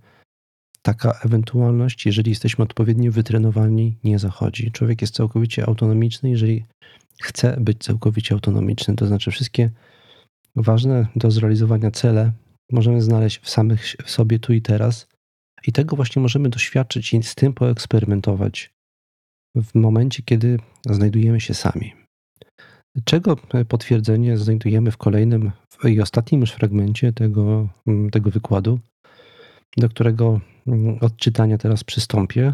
taka 0.81 1.19
ewentualność, 1.25 2.05
jeżeli 2.05 2.29
jesteśmy 2.29 2.63
odpowiednio 2.63 3.11
wytrenowani, 3.11 3.97
nie 4.03 4.19
zachodzi. 4.19 4.71
Człowiek 4.71 5.01
jest 5.01 5.15
całkowicie 5.15 5.65
autonomiczny, 5.67 6.29
jeżeli 6.29 6.65
chce 7.21 7.57
być 7.59 7.83
całkowicie 7.83 8.33
autonomiczny. 8.33 8.95
To 8.95 9.07
znaczy, 9.07 9.31
wszystkie 9.31 9.69
ważne 10.55 11.07
do 11.15 11.31
zrealizowania 11.31 11.91
cele 11.91 12.31
możemy 12.73 13.01
znaleźć 13.01 13.39
w 13.39 13.49
samych 13.49 13.85
w 14.05 14.11
sobie 14.11 14.39
tu 14.39 14.53
i 14.53 14.61
teraz. 14.61 15.07
I 15.67 15.71
tego 15.71 15.95
właśnie 15.95 16.21
możemy 16.21 16.49
doświadczyć 16.49 17.13
i 17.13 17.23
z 17.23 17.35
tym 17.35 17.53
poeksperymentować 17.53 18.73
w 19.55 19.75
momencie, 19.75 20.23
kiedy 20.23 20.59
znajdujemy 20.85 21.41
się 21.41 21.53
sami. 21.53 21.93
Czego 23.05 23.35
potwierdzenie 23.67 24.37
znajdujemy 24.37 24.91
w 24.91 24.97
kolejnym 24.97 25.51
i 25.83 26.01
ostatnim 26.01 26.41
już 26.41 26.51
fragmencie 26.51 27.13
tego, 27.13 27.69
tego 28.11 28.31
wykładu, 28.31 28.79
do 29.77 29.89
którego 29.89 30.41
odczytania 31.01 31.57
teraz 31.57 31.83
przystąpię. 31.83 32.53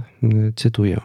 Cytuję. 0.56 1.02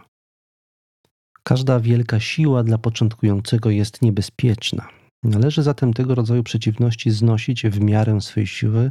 Każda 1.42 1.80
wielka 1.80 2.20
siła 2.20 2.64
dla 2.64 2.78
początkującego 2.78 3.70
jest 3.70 4.02
niebezpieczna. 4.02 4.88
Należy 5.22 5.62
zatem 5.62 5.94
tego 5.94 6.14
rodzaju 6.14 6.42
przeciwności 6.42 7.10
znosić 7.10 7.66
w 7.66 7.80
miarę 7.80 8.20
swej 8.20 8.46
siły, 8.46 8.90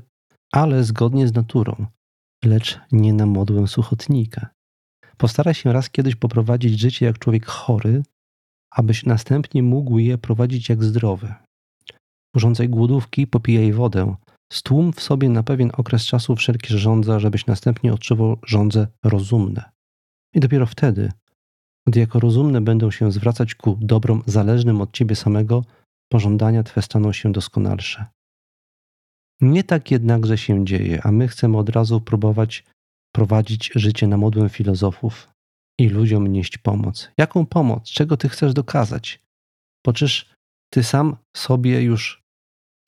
ale 0.53 0.83
zgodnie 0.83 1.27
z 1.27 1.33
naturą, 1.33 1.85
lecz 2.45 2.79
nie 2.91 3.13
na 3.13 3.25
modłę 3.25 3.67
suchotnika. 3.67 4.49
Postaraj 5.17 5.53
się 5.53 5.73
raz 5.73 5.89
kiedyś 5.89 6.15
poprowadzić 6.15 6.79
życie 6.79 7.05
jak 7.05 7.19
człowiek 7.19 7.45
chory, 7.45 8.03
abyś 8.71 9.05
następnie 9.05 9.63
mógł 9.63 9.97
je 9.97 10.17
prowadzić 10.17 10.69
jak 10.69 10.83
zdrowy. 10.83 11.33
Urządzaj 12.35 12.69
głodówki, 12.69 13.27
popijaj 13.27 13.73
wodę. 13.73 14.15
Stłum 14.51 14.93
w 14.93 15.01
sobie 15.01 15.29
na 15.29 15.43
pewien 15.43 15.71
okres 15.77 16.05
czasu 16.05 16.35
wszelkie 16.35 16.77
żądza, 16.77 17.19
żebyś 17.19 17.45
następnie 17.45 17.93
odczuwał 17.93 18.37
żądze 18.45 18.87
rozumne. 19.03 19.71
I 20.33 20.39
dopiero 20.39 20.65
wtedy, 20.65 21.11
gdy 21.87 21.99
jako 21.99 22.19
rozumne 22.19 22.61
będą 22.61 22.91
się 22.91 23.11
zwracać 23.11 23.55
ku 23.55 23.77
dobrom 23.81 24.23
zależnym 24.25 24.81
od 24.81 24.91
ciebie 24.93 25.15
samego, 25.15 25.63
pożądania 26.11 26.63
twe 26.63 26.81
staną 26.81 27.11
się 27.13 27.31
doskonalsze. 27.31 28.05
Nie 29.43 29.63
tak 29.63 29.91
jednakże 29.91 30.37
się 30.37 30.65
dzieje, 30.65 31.01
a 31.03 31.11
my 31.11 31.27
chcemy 31.27 31.57
od 31.57 31.69
razu 31.69 32.01
próbować 32.01 32.63
prowadzić 33.15 33.71
życie 33.75 34.07
na 34.07 34.17
modłę 34.17 34.49
filozofów 34.49 35.29
i 35.79 35.89
ludziom 35.89 36.27
nieść 36.27 36.57
pomoc. 36.57 37.11
Jaką 37.17 37.45
pomoc? 37.45 37.91
Czego 37.91 38.17
ty 38.17 38.29
chcesz 38.29 38.53
dokazać? 38.53 39.19
Bo 39.85 39.93
czyż 39.93 40.33
ty 40.73 40.83
sam 40.83 41.17
sobie 41.35 41.81
już 41.81 42.23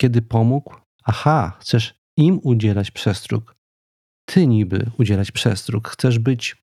kiedy 0.00 0.22
pomógł? 0.22 0.74
Aha, 1.04 1.56
chcesz 1.60 1.94
im 2.16 2.40
udzielać 2.42 2.90
przestróg. 2.90 3.56
Ty 4.28 4.46
niby 4.46 4.90
udzielać 4.98 5.32
przestróg. 5.32 5.88
Chcesz 5.88 6.18
być 6.18 6.56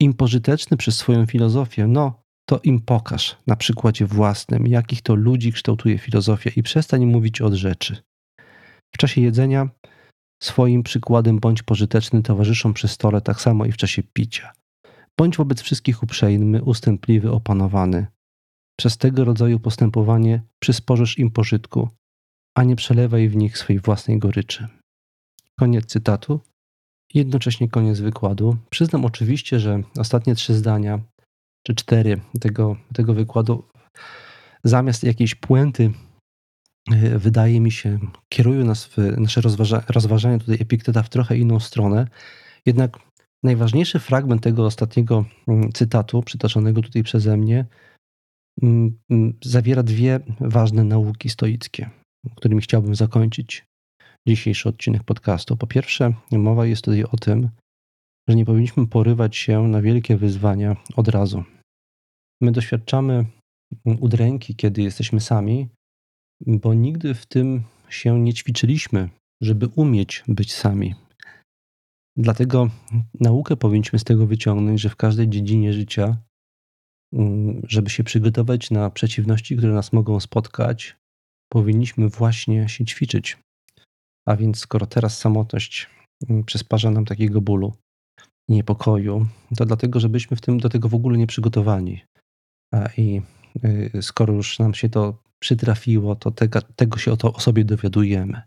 im 0.00 0.14
pożyteczny 0.14 0.76
przez 0.76 0.96
swoją 0.96 1.26
filozofię. 1.26 1.86
No, 1.86 2.22
to 2.48 2.60
im 2.64 2.80
pokaż 2.80 3.36
na 3.46 3.56
przykładzie 3.56 4.06
własnym, 4.06 4.66
jakich 4.66 5.02
to 5.02 5.14
ludzi 5.14 5.52
kształtuje 5.52 5.98
filozofia 5.98 6.50
i 6.56 6.62
przestań 6.62 7.06
mówić 7.06 7.40
od 7.40 7.54
rzeczy. 7.54 8.02
W 8.94 8.98
czasie 8.98 9.20
jedzenia 9.20 9.68
swoim 10.42 10.82
przykładem 10.82 11.38
bądź 11.38 11.62
pożyteczny 11.62 12.22
towarzyszom 12.22 12.74
przy 12.74 12.88
stole, 12.88 13.20
tak 13.20 13.40
samo 13.40 13.64
i 13.64 13.72
w 13.72 13.76
czasie 13.76 14.02
picia. 14.12 14.52
Bądź 15.18 15.36
wobec 15.36 15.60
wszystkich 15.60 16.02
uprzejmy, 16.02 16.62
ustępliwy, 16.62 17.30
opanowany. 17.30 18.06
Przez 18.78 18.98
tego 18.98 19.24
rodzaju 19.24 19.60
postępowanie 19.60 20.42
przysporzysz 20.58 21.18
im 21.18 21.30
pożytku, 21.30 21.88
a 22.56 22.62
nie 22.62 22.76
przelewaj 22.76 23.28
w 23.28 23.36
nich 23.36 23.58
swojej 23.58 23.80
własnej 23.80 24.18
goryczy. 24.18 24.68
Koniec 25.58 25.86
cytatu. 25.86 26.40
Jednocześnie 27.14 27.68
koniec 27.68 28.00
wykładu. 28.00 28.56
Przyznam 28.70 29.04
oczywiście, 29.04 29.60
że 29.60 29.82
ostatnie 29.98 30.34
trzy 30.34 30.54
zdania, 30.54 31.00
czy 31.66 31.74
cztery 31.74 32.20
tego, 32.40 32.76
tego 32.94 33.14
wykładu, 33.14 33.64
zamiast 34.64 35.04
jakiejś 35.04 35.34
puenty, 35.34 35.90
wydaje 37.16 37.60
mi 37.60 37.70
się, 37.70 37.98
kierują 38.28 38.64
nas 38.64 38.84
w 38.86 38.96
nasze 38.96 39.40
rozważa, 39.40 39.82
rozważania 39.88 40.38
tutaj 40.38 40.56
Epikteta 40.60 41.02
w 41.02 41.08
trochę 41.08 41.38
inną 41.38 41.60
stronę. 41.60 42.06
Jednak 42.66 42.98
najważniejszy 43.42 43.98
fragment 43.98 44.42
tego 44.42 44.66
ostatniego 44.66 45.24
mm, 45.48 45.72
cytatu, 45.72 46.22
przytaczonego 46.22 46.82
tutaj 46.82 47.02
przeze 47.02 47.36
mnie, 47.36 47.66
mm, 48.62 48.98
mm, 49.10 49.38
zawiera 49.44 49.82
dwie 49.82 50.20
ważne 50.40 50.84
nauki 50.84 51.28
stoickie 51.28 51.90
którymi 52.36 52.60
chciałbym 52.60 52.94
zakończyć 52.94 53.64
dzisiejszy 54.28 54.68
odcinek 54.68 55.02
podcastu. 55.02 55.56
Po 55.56 55.66
pierwsze, 55.66 56.12
mowa 56.32 56.66
jest 56.66 56.84
tutaj 56.84 57.04
o 57.04 57.16
tym, 57.16 57.50
że 58.28 58.36
nie 58.36 58.44
powinniśmy 58.44 58.86
porywać 58.86 59.36
się 59.36 59.68
na 59.68 59.82
wielkie 59.82 60.16
wyzwania 60.16 60.76
od 60.96 61.08
razu. 61.08 61.44
My 62.40 62.52
doświadczamy 62.52 63.26
udręki, 63.84 64.56
kiedy 64.56 64.82
jesteśmy 64.82 65.20
sami, 65.20 65.68
bo 66.46 66.74
nigdy 66.74 67.14
w 67.14 67.26
tym 67.26 67.62
się 67.88 68.20
nie 68.20 68.34
ćwiczyliśmy, 68.34 69.08
żeby 69.42 69.68
umieć 69.76 70.24
być 70.28 70.54
sami. 70.54 70.94
Dlatego 72.16 72.70
naukę 73.20 73.56
powinniśmy 73.56 73.98
z 73.98 74.04
tego 74.04 74.26
wyciągnąć, 74.26 74.80
że 74.80 74.88
w 74.88 74.96
każdej 74.96 75.28
dziedzinie 75.28 75.72
życia, 75.72 76.16
mm, 77.12 77.62
żeby 77.68 77.90
się 77.90 78.04
przygotować 78.04 78.70
na 78.70 78.90
przeciwności, 78.90 79.56
które 79.56 79.72
nas 79.72 79.92
mogą 79.92 80.20
spotkać, 80.20 80.96
powinniśmy 81.52 82.08
właśnie 82.08 82.68
się 82.68 82.84
ćwiczyć. 82.84 83.38
A 84.28 84.36
więc, 84.36 84.58
skoro 84.58 84.86
teraz 84.86 85.18
samotność 85.18 85.90
mm, 86.28 86.44
przysparza 86.44 86.90
nam 86.90 87.04
takiego 87.04 87.40
bólu, 87.40 87.72
niepokoju, 88.48 89.26
to 89.56 89.64
dlatego, 89.64 90.00
żebyśmy 90.00 90.36
w 90.36 90.40
tym 90.40 90.58
do 90.58 90.68
tego 90.68 90.88
w 90.88 90.94
ogóle 90.94 91.18
nie 91.18 91.26
przygotowani. 91.26 92.00
I 92.96 93.22
y, 93.64 94.02
skoro 94.02 94.34
już 94.34 94.58
nam 94.58 94.74
się 94.74 94.88
to 94.88 95.22
przytrafiło, 95.42 96.16
to 96.16 96.30
tego, 96.30 96.62
tego 96.62 96.98
się 96.98 97.12
o, 97.12 97.16
to, 97.16 97.32
o 97.32 97.40
sobie 97.40 97.64
dowiadujemy. 97.64 98.42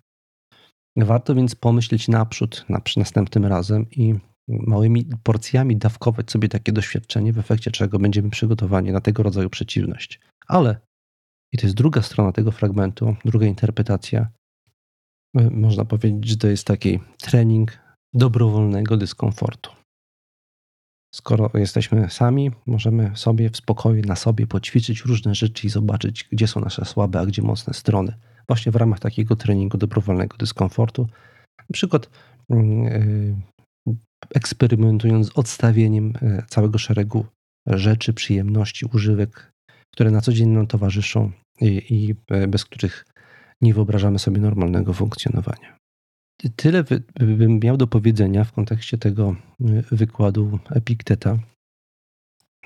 Warto 0.97 1.35
więc 1.35 1.55
pomyśleć 1.55 2.07
naprzód, 2.07 2.65
na, 2.69 2.81
następnym 2.97 3.45
razem 3.45 3.85
i 3.91 4.15
małymi 4.47 5.05
porcjami 5.23 5.77
dawkować 5.77 6.31
sobie 6.31 6.49
takie 6.49 6.71
doświadczenie, 6.71 7.33
w 7.33 7.39
efekcie 7.39 7.71
czego 7.71 7.99
będziemy 7.99 8.29
przygotowani 8.29 8.91
na 8.91 9.01
tego 9.01 9.23
rodzaju 9.23 9.49
przeciwność. 9.49 10.19
Ale, 10.47 10.79
i 11.53 11.57
to 11.57 11.65
jest 11.67 11.75
druga 11.75 12.01
strona 12.01 12.31
tego 12.31 12.51
fragmentu, 12.51 13.15
druga 13.25 13.45
interpretacja, 13.45 14.29
y, 15.39 15.51
można 15.51 15.85
powiedzieć, 15.85 16.27
że 16.29 16.37
to 16.37 16.47
jest 16.47 16.67
taki 16.67 16.99
trening 17.17 17.79
dobrowolnego 18.13 18.97
dyskomfortu. 18.97 19.71
Skoro 21.15 21.49
jesteśmy 21.53 22.09
sami, 22.09 22.51
możemy 22.65 23.11
sobie 23.15 23.49
w 23.49 23.57
spokoju 23.57 24.01
na 24.05 24.15
sobie 24.15 24.47
poćwiczyć 24.47 25.01
różne 25.01 25.35
rzeczy 25.35 25.67
i 25.67 25.69
zobaczyć, 25.69 26.27
gdzie 26.31 26.47
są 26.47 26.59
nasze 26.59 26.85
słabe, 26.85 27.19
a 27.19 27.25
gdzie 27.25 27.41
mocne 27.41 27.73
strony. 27.73 28.13
Właśnie 28.47 28.71
w 28.71 28.75
ramach 28.75 28.99
takiego 28.99 29.35
treningu 29.35 29.77
dobrowolnego 29.77 30.37
dyskomfortu. 30.37 31.07
Na 31.59 31.73
przykład 31.73 32.09
yy, 32.49 33.35
eksperymentując 34.35 35.27
z 35.27 35.37
odstawieniem 35.37 36.13
yy, 36.21 36.43
całego 36.47 36.77
szeregu 36.77 37.25
rzeczy, 37.67 38.13
przyjemności, 38.13 38.85
używek, 38.93 39.51
które 39.93 40.11
na 40.11 40.21
co 40.21 40.33
dzień 40.33 40.49
nam 40.49 40.67
towarzyszą 40.67 41.31
i, 41.61 42.15
yy, 42.29 42.47
bez 42.47 42.65
których 42.65 43.05
nie 43.61 43.73
wyobrażamy 43.73 44.19
sobie 44.19 44.41
normalnego 44.41 44.93
funkcjonowania. 44.93 45.77
Tyle 46.55 46.83
bym 47.19 47.59
miał 47.59 47.77
do 47.77 47.87
powiedzenia 47.87 48.43
w 48.43 48.51
kontekście 48.51 48.97
tego 48.97 49.35
y, 49.61 49.95
wykładu 49.95 50.59
Epikteta. 50.69 51.39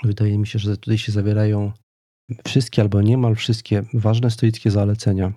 Wydaje 0.03 0.37
mi 0.37 0.47
się, 0.47 0.59
że 0.59 0.77
tutaj 0.77 0.97
się 0.97 1.11
zawierają 1.11 1.71
wszystkie 2.47 2.81
albo 2.81 3.01
niemal 3.01 3.35
wszystkie 3.35 3.83
ważne 3.93 4.31
stoickie 4.31 4.71
zalecenia, 4.71 5.33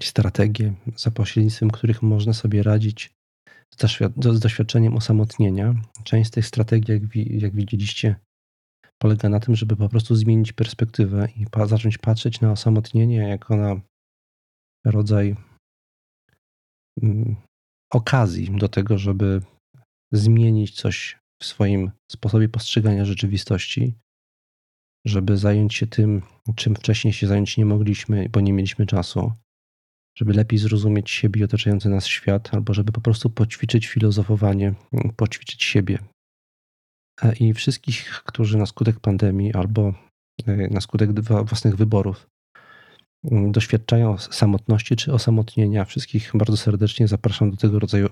strategie, 0.00 0.74
za 0.96 1.10
pośrednictwem 1.10 1.70
których 1.70 2.02
można 2.02 2.32
sobie 2.32 2.62
radzić 2.62 3.10
z 4.16 4.40
doświadczeniem 4.40 4.96
osamotnienia. 4.96 5.74
Część 6.04 6.28
z 6.28 6.30
tych 6.30 6.46
strategii, 6.46 6.94
jak, 6.94 7.16
jak 7.42 7.54
widzieliście, 7.54 8.16
polega 8.98 9.28
na 9.28 9.40
tym, 9.40 9.56
żeby 9.56 9.76
po 9.76 9.88
prostu 9.88 10.14
zmienić 10.14 10.52
perspektywę 10.52 11.28
i 11.36 11.46
zacząć 11.66 11.98
patrzeć 11.98 12.40
na 12.40 12.52
osamotnienie 12.52 13.16
jako 13.16 13.56
na 13.56 13.80
rodzaj 14.84 15.36
okazji 17.92 18.50
do 18.50 18.68
tego, 18.68 18.98
żeby 18.98 19.42
zmienić 20.12 20.80
coś 20.80 21.18
w 21.42 21.44
swoim 21.44 21.90
sposobie 22.12 22.48
postrzegania 22.48 23.04
rzeczywistości, 23.04 23.94
żeby 25.06 25.36
zająć 25.36 25.74
się 25.74 25.86
tym, 25.86 26.22
czym 26.56 26.74
wcześniej 26.74 27.12
się 27.12 27.26
zająć 27.26 27.56
nie 27.56 27.66
mogliśmy, 27.66 28.28
bo 28.28 28.40
nie 28.40 28.52
mieliśmy 28.52 28.86
czasu, 28.86 29.32
żeby 30.18 30.32
lepiej 30.32 30.58
zrozumieć 30.58 31.10
siebie 31.10 31.40
i 31.40 31.44
otaczający 31.44 31.88
nas 31.88 32.06
świat, 32.06 32.54
albo 32.54 32.74
żeby 32.74 32.92
po 32.92 33.00
prostu 33.00 33.30
poćwiczyć 33.30 33.86
filozofowanie, 33.86 34.74
poćwiczyć 35.16 35.64
siebie. 35.64 35.98
E, 37.22 37.36
I 37.36 37.54
wszystkich, 37.54 38.22
którzy 38.24 38.58
na 38.58 38.66
skutek 38.66 39.00
pandemii 39.00 39.52
albo 39.52 39.94
e, 40.46 40.56
na 40.56 40.80
skutek 40.80 41.20
własnych 41.20 41.76
wyborów 41.76 42.26
doświadczają 43.30 44.18
samotności 44.18 44.96
czy 44.96 45.12
osamotnienia. 45.12 45.84
Wszystkich 45.84 46.30
bardzo 46.34 46.56
serdecznie 46.56 47.08
zapraszam 47.08 47.50
do 47.50 47.56
tego 47.56 47.78
rodzaju 47.78 48.08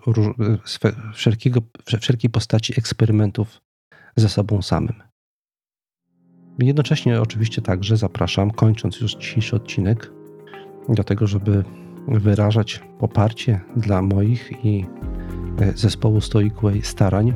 wszelkiego, 1.15 1.61
wszelkiej 2.01 2.31
postaci 2.31 2.75
eksperymentów 2.79 3.61
ze 4.17 4.29
sobą 4.29 4.63
samym. 4.63 5.03
Jednocześnie 6.59 7.21
oczywiście 7.21 7.63
także 7.63 7.97
zapraszam, 7.97 8.51
kończąc 8.51 9.01
już 9.01 9.15
dzisiejszy 9.15 9.57
odcinek, 9.57 10.11
do 10.89 11.05
tego, 11.05 11.27
żeby 11.27 11.65
wyrażać 12.09 12.81
poparcie 12.99 13.61
dla 13.77 14.03
moich 14.03 14.53
i 14.65 14.87
e, 15.61 15.73
zespołu 15.73 16.21
Stoic 16.21 16.55
Way 16.63 16.83
starań 16.83 17.35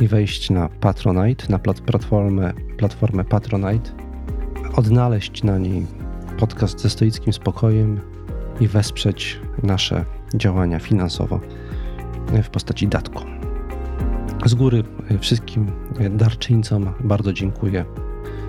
i 0.00 0.08
wejść 0.08 0.50
na 0.50 0.68
Patronite, 0.68 1.46
na 1.48 1.58
platformę, 1.58 2.52
platformę 2.78 3.24
Patronite, 3.24 3.90
odnaleźć 4.74 5.42
na 5.42 5.58
niej 5.58 5.86
podcast 6.38 6.80
ze 6.80 6.90
stoickim 6.90 7.32
spokojem 7.32 8.00
i 8.60 8.68
wesprzeć 8.68 9.40
nasze 9.62 10.04
działania 10.34 10.78
finansowo 10.78 11.40
w 12.42 12.48
postaci 12.48 12.88
datku. 12.88 13.24
Z 14.46 14.54
góry 14.54 14.84
wszystkim 15.20 15.66
darczyńcom 16.10 16.92
bardzo 17.00 17.32
dziękuję. 17.32 17.84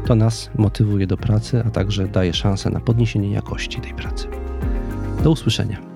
To 0.06 0.16
nas 0.16 0.50
motywuje 0.58 1.08
do 1.08 1.18
pracy, 1.18 1.64
a 1.66 1.70
także 1.70 2.08
daje 2.08 2.34
szansę 2.34 2.70
na 2.70 2.80
podniesienie 2.80 3.32
jakości 3.32 3.82
tej 3.82 3.94
pracy. 3.94 4.28
Do 5.24 5.32
usłyszenia. 5.32 5.89